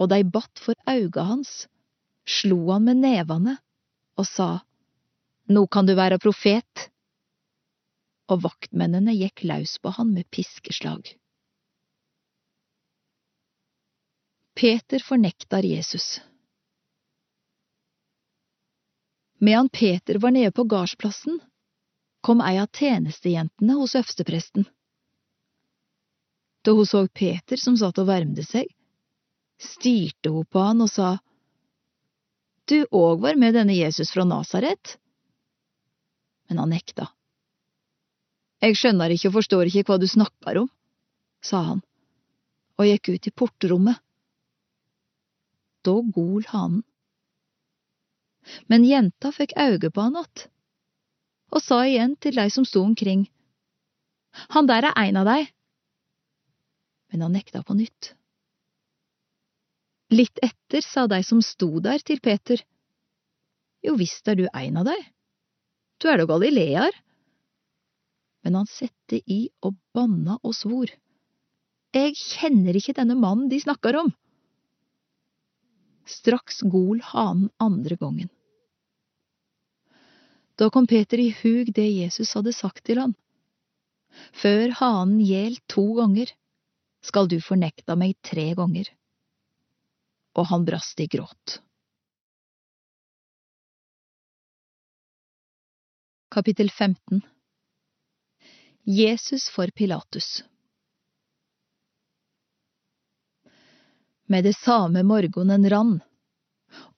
[0.00, 1.66] og dei batt for auga hans,
[2.24, 3.58] slo han med nevane
[4.20, 4.50] og sa,
[5.50, 6.86] Nå kan du være profet.
[8.30, 11.08] Og vaktmennene gikk løs på han med piskeslag.
[14.54, 16.20] Peter fornektar Jesus.
[19.42, 21.40] Medan Peter var nede på gardsplassen,
[22.20, 24.68] kom ei av tjenestejentene hos øverstepresten.
[26.62, 28.68] Da hun så Peter som satt og varmde seg,
[29.60, 31.18] styrte hun på han og sa,
[32.64, 34.96] Du òg var med denne Jesus fra Nasaret?
[36.48, 37.08] Men han nekta.
[38.60, 40.68] Jeg skjønner ikke og forstår ikke hva du snakker om,
[41.42, 41.80] sa han,
[42.76, 44.00] og gikk ut i portrommet.
[45.84, 46.82] Da gol hanen.
[48.68, 50.48] Men jenta fikk auge på han att,
[51.50, 53.28] og sa igjen til dei som sto omkring,
[54.54, 55.50] Han der er ein av dei
[57.10, 58.14] men han nekta på nytt.
[60.10, 62.62] Litt etter sa de som sto der til Peter,
[63.80, 64.98] Jo visst er du ein av dei,
[66.00, 66.92] du er da galilear.
[68.44, 70.90] Men han sette i og banna og svor.
[71.96, 74.12] Jeg kjenner ikke denne mannen de snakker om.
[76.08, 78.30] Straks gol hanen andre gongen.
[80.60, 83.16] Da kom Peter i hug det Jesus hadde sagt til han.
[84.36, 86.32] Før hanen gjel to ganger,
[87.00, 88.90] skal du fornekta meg tre ganger.
[90.38, 91.58] Og han brast i gråt.
[96.30, 97.20] Kapittel 15
[98.82, 100.44] Jesus for Pilatus
[104.26, 105.96] Med det samme morgonen rann,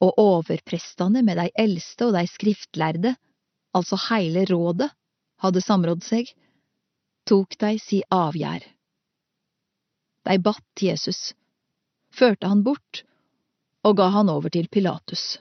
[0.04, 3.14] og overprestene med de eldste og de skriftlærde,
[3.72, 4.90] altså heile rådet,
[5.40, 6.28] hadde samrådd seg,
[7.24, 8.66] tok de si avgjerd.
[10.28, 11.32] De batt Jesus,
[12.12, 13.00] førte han bort
[13.82, 15.40] og ga han over til Pilatus.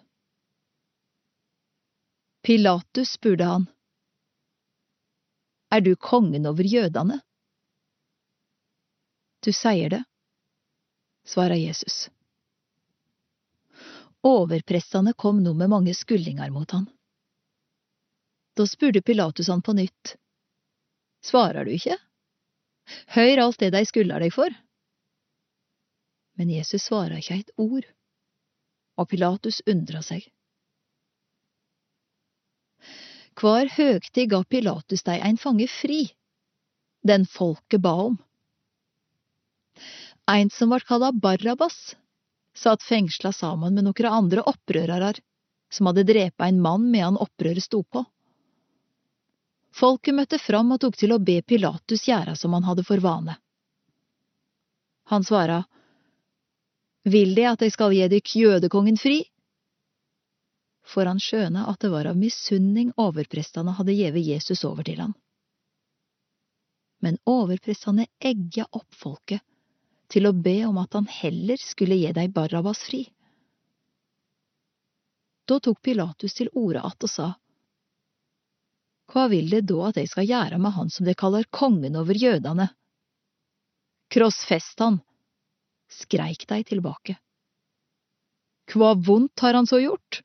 [2.41, 3.67] Pilatus spurte han,
[5.69, 7.19] Er du kongen over jødene?
[9.45, 10.03] Du sier det,
[11.25, 12.09] svarer Jesus.
[14.21, 16.85] Overprestene kom nå med mange skuldinger mot han.
[18.57, 20.15] Da spurte Pilatus han på nytt.
[21.25, 21.97] Svarer du ikke?
[23.15, 24.53] Hør alt det de skulder deg for.
[26.37, 27.85] Men Jesus svarer ikke et ord,
[29.01, 30.27] og Pilatus undra seg.
[33.41, 36.03] Hver høgtid ga Pilatus dei ein fange fri,
[37.07, 38.19] den folket ba om.
[40.29, 41.95] Ein som vart kalla Barrabas,
[42.53, 45.17] satt fengsla sammen med nokre andre opprørarar
[45.71, 48.03] som hadde drepa ein mann medan opprøret sto på.
[49.71, 53.37] Folket møtte fram og tok til å be Pilatus gjera som han hadde for vane.
[55.11, 55.63] Han svara,
[57.03, 59.23] Vil De at Jeg skal gi dykk jødekongen fri?
[60.85, 65.13] For han skjøna at det var av misunning overprestane hadde gjeve Jesus over til han.
[67.01, 69.41] Men overprestane egga opp folket
[70.11, 73.05] til å be om at han heller skulle gi dei Barrabas fri.
[75.47, 77.33] Da tok Pilatus til orde att og sa,
[79.11, 82.15] Hva vil det da at jeg skal gjøre med han som de kaller kongen over
[82.15, 82.69] jødene?
[84.11, 85.01] Krossfest han,
[85.93, 87.17] skreik de tilbake.
[88.71, 90.21] Hva vondt har han så gjort?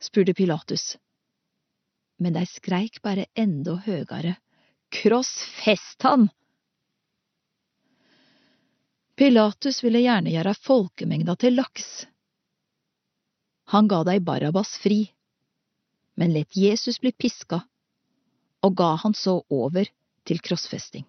[0.00, 0.96] spurte Pilatus.
[2.20, 4.36] Men de skreik bare enda høgere.
[4.92, 6.28] Krossfest han!
[9.16, 12.06] Pilatus ville gjerne gjøre folkemengda til laks.
[13.72, 15.06] Han ga dei Barabas fri,
[16.18, 17.62] men let Jesus bli piska,
[18.60, 19.88] og ga han så over
[20.26, 21.06] til krossfesting.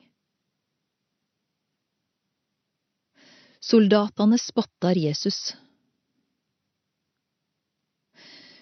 [3.65, 5.55] Soldatene spottar Jesus.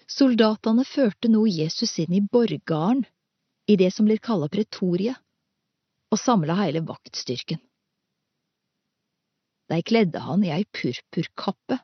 [0.07, 3.03] Soldatene førte nå Jesus inn i borgarden,
[3.67, 5.19] i det som blir kalla pretoriet,
[6.07, 7.59] og samla hele vaktstyrken.
[9.67, 11.81] De kledde han i ei purpurkappe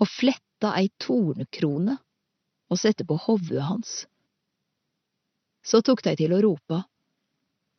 [0.00, 2.00] og fletta ei tornekrone
[2.72, 3.96] og sette på hovudet hans.
[5.60, 6.84] Så tok de til å rope,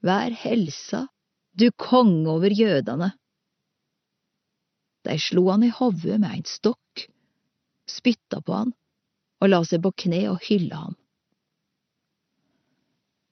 [0.06, 1.08] Vær helsa,
[1.58, 3.16] du konge over jødene.
[5.08, 7.08] De slo han i hodet med en stokk,
[7.88, 8.74] spytta på han
[9.40, 10.98] og la seg på kne og hylla han.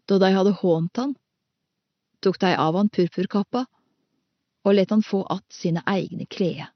[0.06, 1.15] Da de hadde hånt han,
[2.22, 3.65] tok de av han purpurkappa
[4.65, 6.68] og let han få att sine egne klede.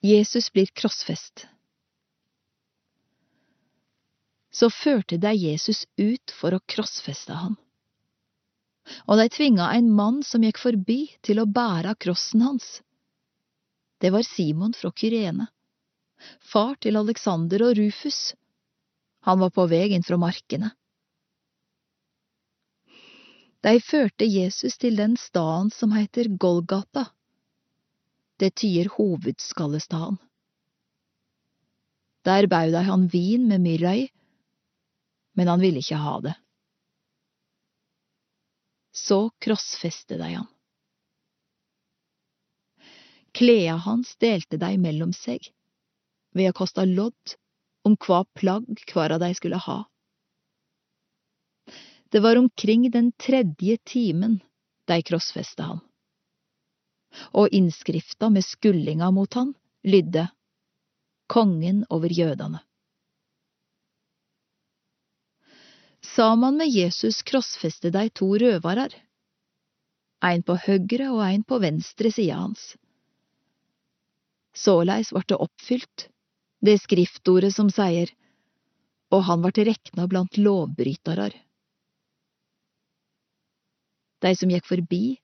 [0.00, 1.46] Jesus blir krossfest.
[4.50, 7.54] Så førte de Jesus ut for å krossfeste han.
[9.06, 12.80] Og de tvinga en mann som gikk forbi, til å bære krossen hans.
[14.02, 15.46] Det var Simon fra Kyrene,
[16.42, 18.32] far til Alexander og Rufus.
[19.22, 20.72] Han var på vei inn fra markene.
[23.62, 27.06] De førte Jesus til den staden som heter Golgata.
[28.42, 30.18] Det tyder hovedskallestaden.
[32.26, 34.08] Der baude de han vin med myrra i,
[35.38, 36.34] men han ville ikke ha det.
[38.92, 40.46] Så krossfeste de han.
[43.32, 45.48] Kleda hans delte de mellom seg,
[46.36, 47.36] ved å koste lodd
[47.88, 49.78] om hva plagg hver av de skulle ha.
[52.12, 54.42] Det var omkring den tredje timen
[54.84, 55.80] de krossfesta han.
[57.32, 59.54] Og innskrifta med skullinga mot han
[59.84, 60.28] lydde
[61.32, 62.60] Kongen over jødene.
[66.16, 68.92] Saman med Jesus krossfeste deg to røvarar,
[70.20, 72.74] ein på høgre og ein på venstre sida hans.
[74.52, 76.08] Såleis vart det oppfylt,
[76.60, 78.12] det skriftordet som sier,
[79.12, 81.32] og han vart rekna blant lovbrytarar.
[84.22, 85.16] De som gikk forbi,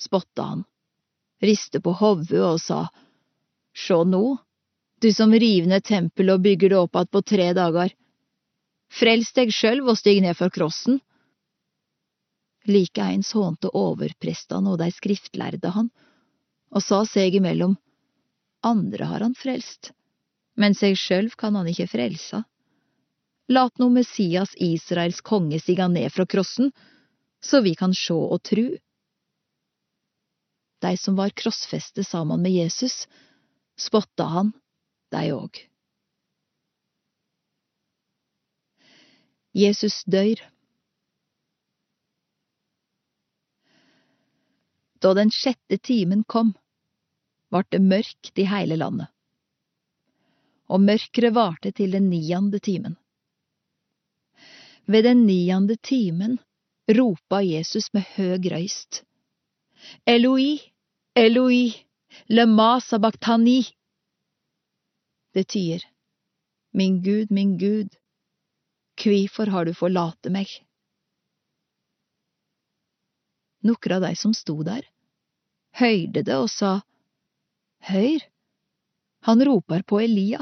[0.00, 0.64] spotta han,
[1.44, 2.86] riste på hovudet og sa,
[3.76, 4.24] Sjå nå,
[5.04, 7.92] du som riv ned tempelet og bygger det opp att på tre dager.
[8.92, 11.00] Frels deg sjølv og stig ned for krossen.
[12.66, 15.90] Likeeins hånte overprestene og de skriftlærde han,
[16.74, 17.76] og sa seg imellom,
[18.66, 19.92] andre har han frelst,
[20.58, 22.42] men seg sjølv kan han ikke frelsa.
[23.52, 26.72] Lat nå Messias, Israels konge, stiga ned fra krossen,
[27.38, 28.66] så vi kan sjå og tru.
[30.86, 33.06] de som var krossfeste sammen med Jesus,
[33.78, 34.52] spotta han
[35.10, 35.58] dei òg.
[39.56, 40.40] Jesus dør.
[45.00, 46.52] Da den sjette timen kom,
[47.48, 49.08] vart det mørkt i heile landet.
[50.68, 52.98] Og mørket varte til den niende timen.
[54.84, 56.38] Ved den niende timen
[56.92, 59.04] ropa Jesus med høg røyst.
[60.04, 60.60] Eloi,
[61.16, 61.72] Eloi,
[62.28, 63.60] lema sabachthani.
[65.32, 65.84] Det tyder,
[66.72, 67.88] Min Gud, min Gud,
[68.96, 70.50] kvifor har du forlate meg?
[73.66, 74.84] Nokre av dei som sto der,
[75.80, 76.78] høyrde det og sa,
[77.86, 78.22] Høyr,
[79.26, 80.40] han ropar på Elia.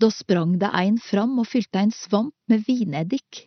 [0.00, 3.46] Da sprang det ein fram og fylte ein svamp med vineddik,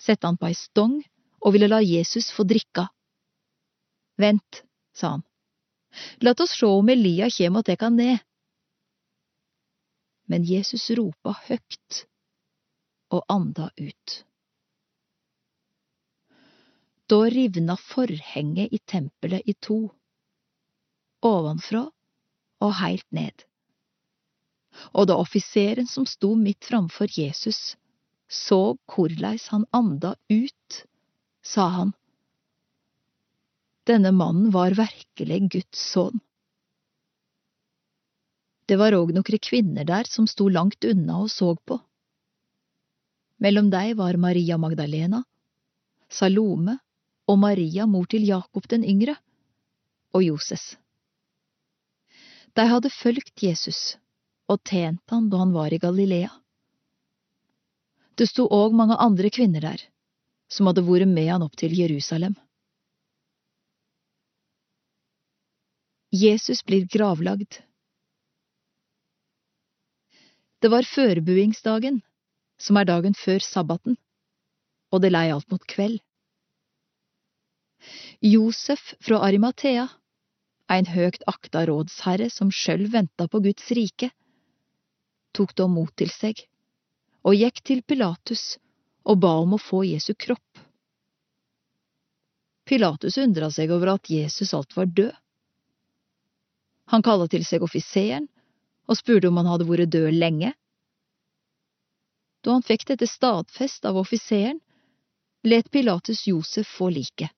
[0.00, 0.98] sette han på ei stong
[1.44, 2.88] og ville la Jesus få drikka.
[4.20, 4.62] Vent,
[4.96, 5.24] sa han,
[6.24, 8.20] lat oss sjå om Elia kjem og tek han ned.
[10.28, 12.04] Men Jesus ropa høgt
[13.12, 14.24] og anda ut.
[17.06, 19.78] Da rivna forhenget i tempelet i to,
[21.24, 21.84] ovenfra
[22.64, 23.44] og heilt ned.
[24.96, 27.76] Og da offiseren som sto midt framfor Jesus,
[28.28, 30.80] så korleis han anda ut,
[31.44, 31.92] sa han,
[33.84, 36.20] denne mannen var virkelig Guds sønn.
[38.64, 41.76] Det var òg nokre kvinner der som sto langt unna og så på.
[43.42, 45.24] Mellom deg var Maria Magdalena,
[46.08, 46.78] Salome
[47.26, 49.16] og Maria, mor til Jakob den yngre,
[50.14, 50.76] og Joses.
[52.54, 53.96] De hadde fulgt Jesus
[54.46, 56.30] og tjent han da han var i Galilea.
[58.14, 59.80] Det sto òg mange andre kvinner der,
[60.46, 62.36] som hadde vært med han opp til Jerusalem.
[66.14, 67.58] Jesus blir gravlagd.
[70.62, 71.98] Det var førebuingsdagen,
[72.64, 73.98] som er dagen før sabbaten,
[74.92, 76.00] og det lei alt mot kveld.
[78.24, 79.88] Josef fra Arimathea,
[80.72, 84.08] ein høgt akta rådsherre som sjølv venta på Guds rike,
[85.36, 86.46] tok da mot til seg
[87.24, 88.54] og gikk til Pilatus
[89.04, 90.62] og ba om å få Jesu kropp.
[92.64, 95.12] Pilatus undra seg over at Jesus alt var død.
[96.92, 98.28] Han kalla til seg offiseren
[98.88, 100.52] og spurte om han hadde vært død lenge.
[102.44, 104.60] Da han fikk dette stadfest av offiseren,
[105.44, 107.32] let Pilatus Josef få liket.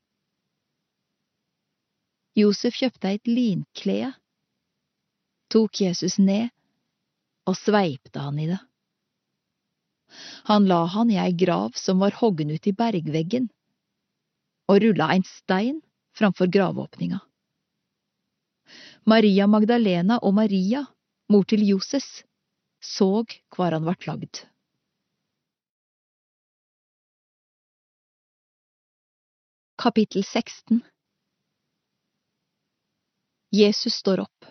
[2.36, 4.10] Josef kjøpte et linklede,
[5.48, 6.50] tok Jesus ned
[7.46, 8.58] og sveipte han i det.
[10.50, 13.48] Han la han i ei grav som var hoggen ut i bergveggen,
[14.68, 15.80] og rulla ein stein
[16.18, 17.22] framfor gravåpninga.
[19.06, 20.82] Maria Magdalena og Maria,
[21.30, 22.24] mor til Joses,
[22.82, 24.42] såg hvor han vart lagd.
[29.82, 30.80] Kapittel 16
[33.50, 34.44] Jesus står opp.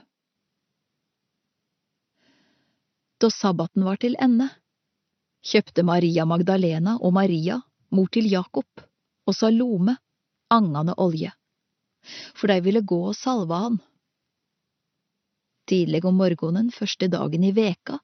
[3.17, 4.45] Da sabbaten var til ende,
[5.41, 7.57] kjøpte Maria Magdalena og Maria,
[7.89, 8.83] mor til Jakob,
[9.25, 9.95] og Salome
[10.53, 11.31] angande olje,
[12.37, 13.79] for de ville gå og salve han.
[15.65, 17.97] Tidlig om morgenen første dagen i veka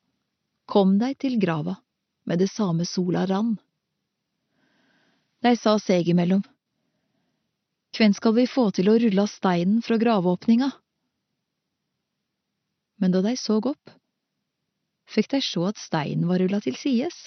[0.66, 1.78] kom de til grava
[2.26, 3.60] med det samme sola rann.
[5.46, 6.42] De sa seg imellom,
[8.02, 10.72] Hvem skal vi få til å rulle steinen fra gravåpninga?
[12.98, 13.92] Men da de så opp,
[15.06, 17.20] fikk de sjå at steinen var rulla til sides.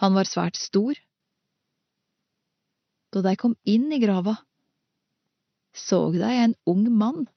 [0.00, 0.96] Han var svært stor.
[3.12, 4.38] Da de kom inn i grava,
[5.76, 7.28] så de en ung mann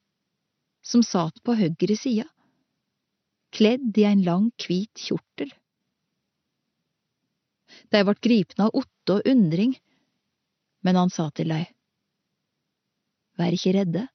[0.87, 2.29] som satt på høyre sida,
[3.51, 5.51] kledd i en lang, hvit kjortel.
[7.91, 9.75] De vart gripne av otte og undring,
[10.83, 11.63] men han sa til dei,
[13.39, 14.07] Vær ikke redde.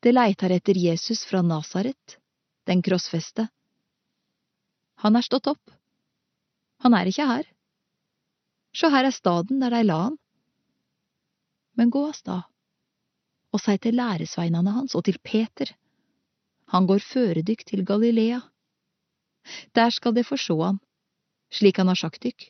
[0.00, 2.16] De leitar etter Jesus fra Nasaret,
[2.66, 3.48] den krossfeste.
[5.04, 5.72] Han er stått opp.
[6.84, 7.48] Han er ikke her.
[8.76, 10.16] Sjå her er staden der de la han.
[11.76, 12.46] Men gå av stad
[13.50, 15.72] og si til læresveinene hans og til Peter,
[16.70, 18.38] han går føredykk til Galilea.
[19.74, 20.78] Der skal de få sjå han,
[21.50, 22.46] slik han har sagt dykk.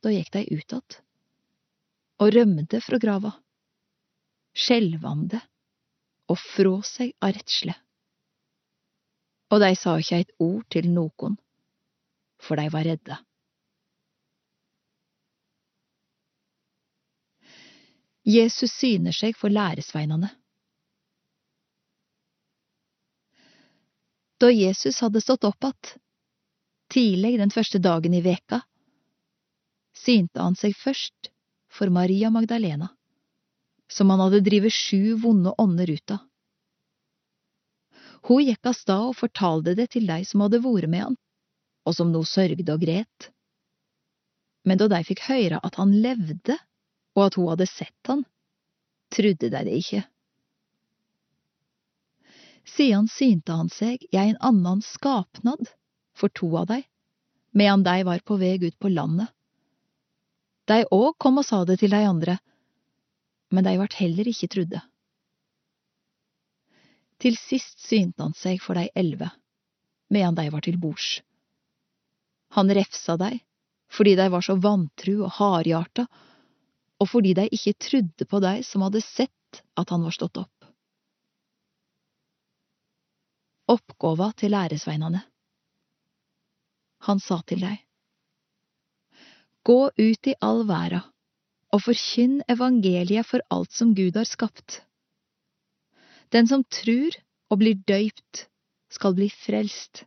[0.00, 1.02] Da gikk de ut att
[2.20, 3.32] og rømte fra grava,
[4.52, 5.40] skjelvande
[6.30, 7.74] og frå seg av redsle.
[9.50, 11.38] Og de sa ikke et ord til nokon,
[12.40, 13.16] for de var redde.
[18.30, 20.28] Jesus syner seg for læresveinene.
[24.40, 25.96] Da Jesus hadde stått opp att,
[26.88, 28.60] tidlig den første dagen i veka,
[29.96, 31.32] synte han seg først
[31.70, 32.88] for Maria Magdalena,
[33.90, 36.26] som han hadde drivet sju vonde ånder ut av.
[38.28, 41.18] Hun gikk av stad og fortalte det til de som hadde vært med han,
[41.88, 43.30] og som nå sørgde og gret.
[44.66, 46.58] Men da de fikk høre at han levde,
[47.16, 48.26] og at hun hadde sett han,
[49.14, 50.02] trodde de det ikke.
[52.68, 55.72] Siden synte han seg i en annen skapnad
[56.14, 56.82] for to av dei,
[57.56, 59.32] medan de var på vei ut på landet.
[60.70, 62.36] De òg kom og sa det til de andre,
[63.50, 64.80] men de vart heller ikke trudde.
[67.20, 69.28] Til sist synte han seg for de elleve,
[70.14, 71.18] medan de var til bords.
[72.56, 73.36] Han refsa dei
[73.90, 76.04] fordi de var så vantru og hardhjarta,
[77.02, 80.68] og fordi de ikke trudde på dei som hadde sett at han var stått opp.
[83.74, 85.24] Oppgåva til læresveinane
[87.08, 87.74] Han sa til dei,
[89.62, 91.02] Gå ut i all verda
[91.70, 94.80] og forkynn evangeliet for alt som Gud har skapt.
[96.34, 97.14] Den som trur
[97.50, 98.46] og blir døypt,
[98.90, 100.04] skal bli frelst.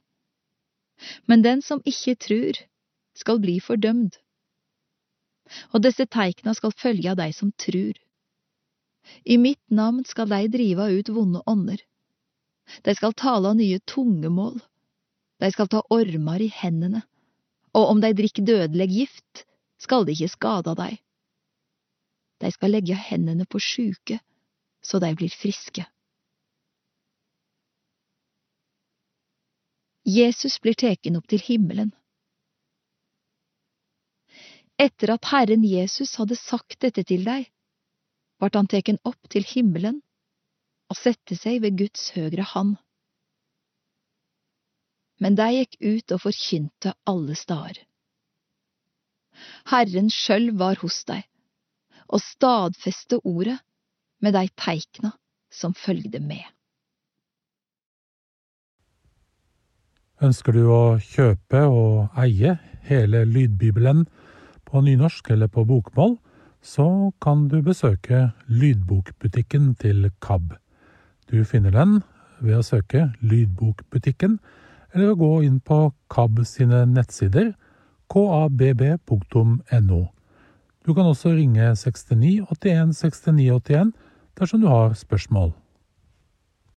[1.28, 2.60] Men den som ikke trur,
[3.16, 4.18] skal bli fordømd.
[5.72, 7.96] Og disse teikna skal følge av dei som trur.
[9.24, 11.80] I mitt navn skal dei drive ut vonde ånder.
[12.84, 14.62] De skal tale nye tungemål.
[15.44, 17.04] De skal ta ormar i hendene,
[17.74, 19.46] og om de drikker dødeleg gift,
[19.82, 20.94] skal det ikke skade dei.
[22.42, 24.20] De skal legge hendene på sjuke,
[24.84, 25.86] så de blir friske.
[30.04, 31.94] Jesus blir teken opp til himmelen.
[34.76, 37.48] Etter at Herren Jesus hadde sagt dette til deg,
[38.42, 40.02] vart han teken opp til himmelen
[40.92, 42.76] og sette seg ved Guds høgre hand.
[45.24, 47.78] Men de gikk ut og forkynte alle stader.
[49.72, 51.24] Herren sjøl var hos deg,
[52.12, 53.58] og stadfeste ordet
[54.24, 55.14] med de teikna
[55.54, 56.44] som følgde med.
[60.24, 64.06] Ønsker du å kjøpe og eie hele lydbibelen
[64.68, 66.18] på nynorsk eller på bokmål,
[66.64, 70.54] så kan du besøke lydbokbutikken til KAB.
[71.28, 71.98] Du finner den
[72.44, 74.38] ved å søke Lydbokbutikken,
[74.94, 77.54] eller å gå inn på KAB sine nettsider
[78.14, 80.02] kabb.no.
[80.84, 83.94] Du kan også ringe 69 81 69 81
[84.40, 85.54] dersom du har spørsmål.